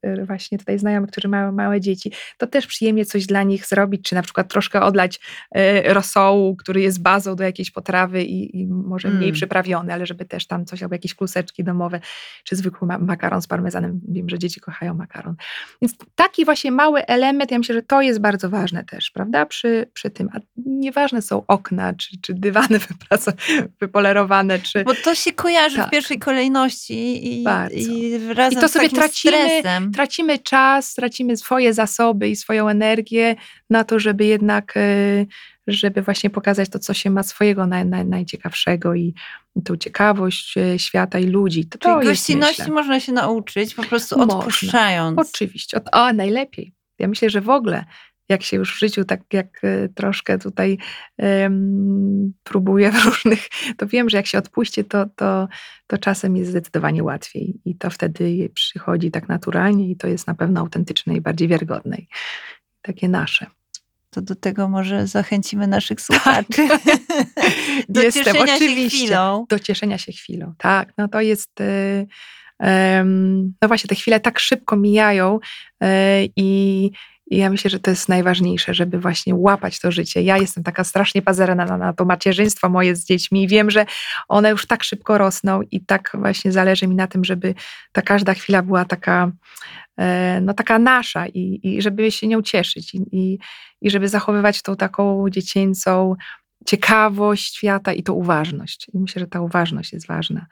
y, 0.06 0.26
właśnie 0.26 0.58
tutaj 0.58 0.80
znajomych, 0.80 1.12
którzy 1.12 1.28
mają 1.28 1.52
małe 1.52 1.82
dzieci, 1.82 2.12
to 2.38 2.48
też 2.48 2.68
przyjemnie 2.68 3.06
coś 3.06 3.26
dla 3.26 3.44
nich 3.44 3.66
zrobić, 3.66 4.10
czy 4.10 4.16
na 4.16 4.22
przykład 4.22 4.48
troszkę 4.48 4.82
odlać 4.82 5.20
rosołu, 5.86 6.56
który 6.56 6.82
jest 6.82 7.02
bazą 7.02 7.36
do 7.36 7.44
jakiejś 7.44 7.72
potrawy 7.72 8.24
i, 8.24 8.62
i 8.62 8.68
może 8.68 9.08
mniej 9.10 9.24
Mm. 9.24 9.34
przyprawiony, 9.34 9.94
ale 9.94 10.06
żeby 10.06 10.26
też 10.26 10.48
tam 10.48 10.66
coś, 10.66 10.84
albo 10.84 10.96
jakieś 10.96 11.16
kluseczki 11.16 11.64
domowe, 11.64 12.00
czy 12.44 12.56
zwykły 12.56 12.88
ma- 12.88 12.98
makaron 13.00 13.42
z 13.42 13.48
parmezanem. 13.48 14.02
Wiem, 14.08 14.30
że 14.30 14.40
dzieci 14.40 14.62
kochają 14.70 14.94
makaron. 14.94 15.36
Więc 15.82 15.94
taki 16.16 16.46
właśnie 16.46 16.72
mały 16.72 17.06
element, 17.06 17.52
ja 17.52 17.58
myślę, 17.58 17.76
że 17.76 17.82
to 17.82 18.02
jest 18.02 18.20
bardzo 18.22 18.50
ważne 18.50 18.84
też, 18.84 19.12
prawda, 19.12 19.46
przy, 19.46 19.90
przy 19.94 20.10
tym. 20.10 20.30
A 20.34 20.40
nieważne 20.66 21.22
są 21.22 21.44
okna, 21.48 21.94
czy, 21.94 22.22
czy 22.22 22.34
dywany 22.34 22.80
wypolerowane, 23.82 24.60
czy... 24.60 24.84
Bo 24.84 24.94
to 25.04 25.16
się 25.16 25.34
kojarzy 25.34 25.76
Tak. 25.76 25.88
w 25.88 25.90
pierwszej 25.90 26.20
kolejności 26.20 27.28
i, 27.28 27.44
i 27.74 28.34
razem 28.34 28.60
I 28.60 28.62
to 28.62 28.70
sobie 28.70 28.90
tracimy- 28.90 29.60
stresem. 29.60 29.92
tracimy 29.92 30.40
czas, 30.40 30.94
tracimy 30.94 31.38
swoje 31.38 31.74
zasoby 31.74 32.30
i 32.30 32.36
swoją 32.36 32.70
energię 32.70 33.36
na 33.70 33.84
to, 33.84 34.00
żeby 34.00 34.26
jednak, 34.26 34.74
e, 34.78 34.82
żeby 35.72 36.02
właśnie 36.02 36.30
pokazać 36.30 36.70
to, 36.70 36.80
co 36.80 36.94
się 36.94 37.10
ma 37.10 37.24
swojego 37.24 37.68
naj, 37.68 37.86
naj, 37.86 38.06
najciekawszego 38.06 38.96
i 38.96 39.14
tą 39.66 39.78
ciekawość 39.78 40.58
e, 40.58 40.80
świata 40.80 41.20
i 41.20 41.26
ludzi. 41.26 41.66
To, 41.66 41.78
to 41.78 41.90
Czyli 41.90 42.08
jest, 42.08 42.22
gościnności 42.22 42.62
myślę. 42.62 42.74
można 42.74 43.00
się 43.00 43.12
nauczyć 43.12 43.76
po 43.76 43.84
prostu 43.84 44.18
Można. 44.18 44.38
odpuszczając. 44.38 45.20
Oczywiście. 45.20 45.80
O, 45.92 46.14
najlepiej. 46.14 46.74
Ja 47.00 47.08
myślę, 47.08 47.30
że 47.30 47.42
w 47.42 47.50
ogóle 47.50 47.86
jak 48.30 48.44
się 48.44 48.58
już 48.58 48.76
w 48.76 48.80
życiu 48.80 49.06
tak 49.06 49.22
jak 49.34 49.60
e, 49.64 49.90
troszkę 49.90 50.38
tutaj 50.38 50.78
em, 51.18 52.34
próbuję 52.44 52.92
w 52.92 53.06
różnych, 53.06 53.48
to 53.78 53.88
wiem, 53.88 54.10
że 54.10 54.18
jak 54.18 54.28
się 54.28 54.38
odpuści, 54.38 54.86
to, 54.86 55.06
to, 55.16 55.48
to 55.88 55.98
czasem 55.98 56.38
jest 56.38 56.50
zdecydowanie 56.50 57.04
łatwiej 57.04 57.62
i 57.66 57.76
to 57.76 57.90
wtedy 57.90 58.50
przychodzi 58.54 59.12
tak 59.12 59.30
naturalnie 59.30 59.90
i 59.90 59.96
to 59.96 60.08
jest 60.08 60.28
na 60.28 60.36
pewno 60.36 60.60
autentyczne 60.60 61.16
i 61.16 61.22
bardziej 61.22 61.48
wiarygodne. 61.48 61.98
Takie 62.82 63.10
nasze. 63.10 63.46
To 64.10 64.22
do 64.22 64.36
tego 64.36 64.70
może 64.70 65.08
zachęcimy 65.08 65.68
naszych 65.68 66.02
słuchaczy. 66.02 66.68
do 67.90 68.02
Jestem, 68.02 68.24
cieszenia 68.24 68.48
się 68.48 68.56
oczywiście. 68.56 68.98
chwilą. 68.98 69.46
Do 69.50 69.60
cieszenia 69.60 69.98
się 69.98 70.12
chwilą. 70.12 70.54
Tak, 70.58 70.94
no 70.98 71.08
to 71.08 71.22
jest. 71.22 71.62
y, 71.62 72.08
no 73.62 73.68
właśnie, 73.68 73.88
te 73.88 73.96
chwile 73.96 74.20
tak 74.20 74.40
szybko 74.40 74.76
mijają 74.76 75.40
y, 75.84 75.88
i, 76.36 76.92
i 77.30 77.38
ja 77.38 77.50
myślę, 77.50 77.70
że 77.70 77.80
to 77.80 77.90
jest 77.90 78.10
najważniejsze, 78.10 78.74
żeby 78.74 79.00
właśnie 79.00 79.36
łapać 79.36 79.80
to 79.80 79.92
życie. 79.92 80.22
Ja 80.22 80.38
jestem 80.38 80.64
taka 80.64 80.84
strasznie 80.84 81.22
pazerna 81.22 81.66
na, 81.66 81.78
na 81.78 81.94
to 81.94 82.06
macierzyństwo 82.06 82.70
moje 82.70 82.96
z 82.96 83.06
dziećmi 83.06 83.44
i 83.44 83.48
wiem, 83.48 83.72
że 83.72 83.86
one 84.28 84.50
już 84.50 84.66
tak 84.66 84.84
szybko 84.84 85.18
rosną 85.18 85.62
i 85.72 85.86
tak 85.86 86.12
właśnie 86.14 86.52
zależy 86.52 86.88
mi 86.88 86.96
na 86.96 87.08
tym, 87.08 87.26
żeby 87.26 87.54
ta 87.92 88.02
każda 88.02 88.34
chwila 88.34 88.62
była 88.62 88.86
taka, 88.86 89.32
e, 89.98 90.42
no 90.42 90.54
taka 90.54 90.80
nasza 90.80 91.28
i, 91.28 91.60
i 91.64 91.82
żeby 91.82 92.12
się 92.12 92.28
nią 92.28 92.42
cieszyć 92.42 92.96
i, 92.96 93.02
i, 93.12 93.40
i 93.82 93.90
żeby 93.90 94.10
zachowywać 94.10 94.62
tą 94.62 94.76
taką 94.76 95.26
dziecięcą 95.30 96.16
ciekawość 96.66 97.56
świata 97.56 97.94
i 97.94 98.04
tą 98.04 98.14
uważność. 98.14 98.88
I 98.94 99.00
myślę, 99.00 99.20
że 99.20 99.28
ta 99.28 99.42
uważność 99.42 99.94
jest 99.94 100.08
ważna. 100.08 100.46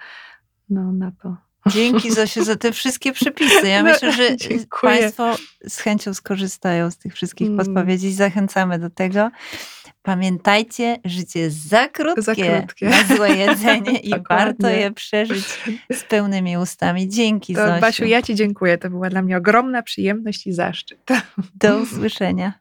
No 0.70 0.92
na 0.92 1.12
to. 1.24 1.38
Dzięki 1.68 2.12
Zosiu 2.12 2.44
za 2.44 2.56
te 2.56 2.72
wszystkie 2.72 3.14
przepisy. 3.14 3.68
Ja 3.68 3.84
No, 3.84 3.90
myślę, 3.92 4.12
że 4.12 4.38
dziękuję. 4.38 4.68
Państwo 5.00 5.36
z 5.68 5.78
chęcią 5.80 6.14
skorzystają 6.14 6.92
z 6.92 6.98
tych 6.98 7.14
wszystkich 7.14 7.48
Mm. 7.48 7.66
podpowiedzi. 7.66 8.14
Zachęcamy 8.14 8.80
do 8.80 8.90
tego. 8.90 9.30
Pamiętajcie, 10.02 10.98
życie 11.06 11.40
jest 11.40 11.68
za 11.68 11.88
krótkie, 11.88 12.22
Za 12.22 12.36
krótkie. 12.36 12.90
na 12.90 13.04
złe 13.16 13.30
jedzenie 13.36 14.00
i 14.10 14.14
warto 14.30 14.70
je 14.70 14.92
przeżyć 14.92 15.46
z 15.92 16.04
pełnymi 16.04 16.58
ustami. 16.58 17.10
Dzięki 17.10 17.56
to 17.56 17.68
Zosiu. 17.68 17.82
Basiu, 17.82 18.06
ja 18.06 18.22
Ci 18.22 18.36
dziękuję. 18.36 18.78
To 18.78 18.90
była 18.90 19.10
dla 19.10 19.22
mnie 19.22 19.38
ogromna 19.38 19.84
przyjemność 19.84 20.48
i 20.48 20.54
zaszczyt. 20.54 21.00
Do 21.56 21.78
usłyszenia. 21.78 22.54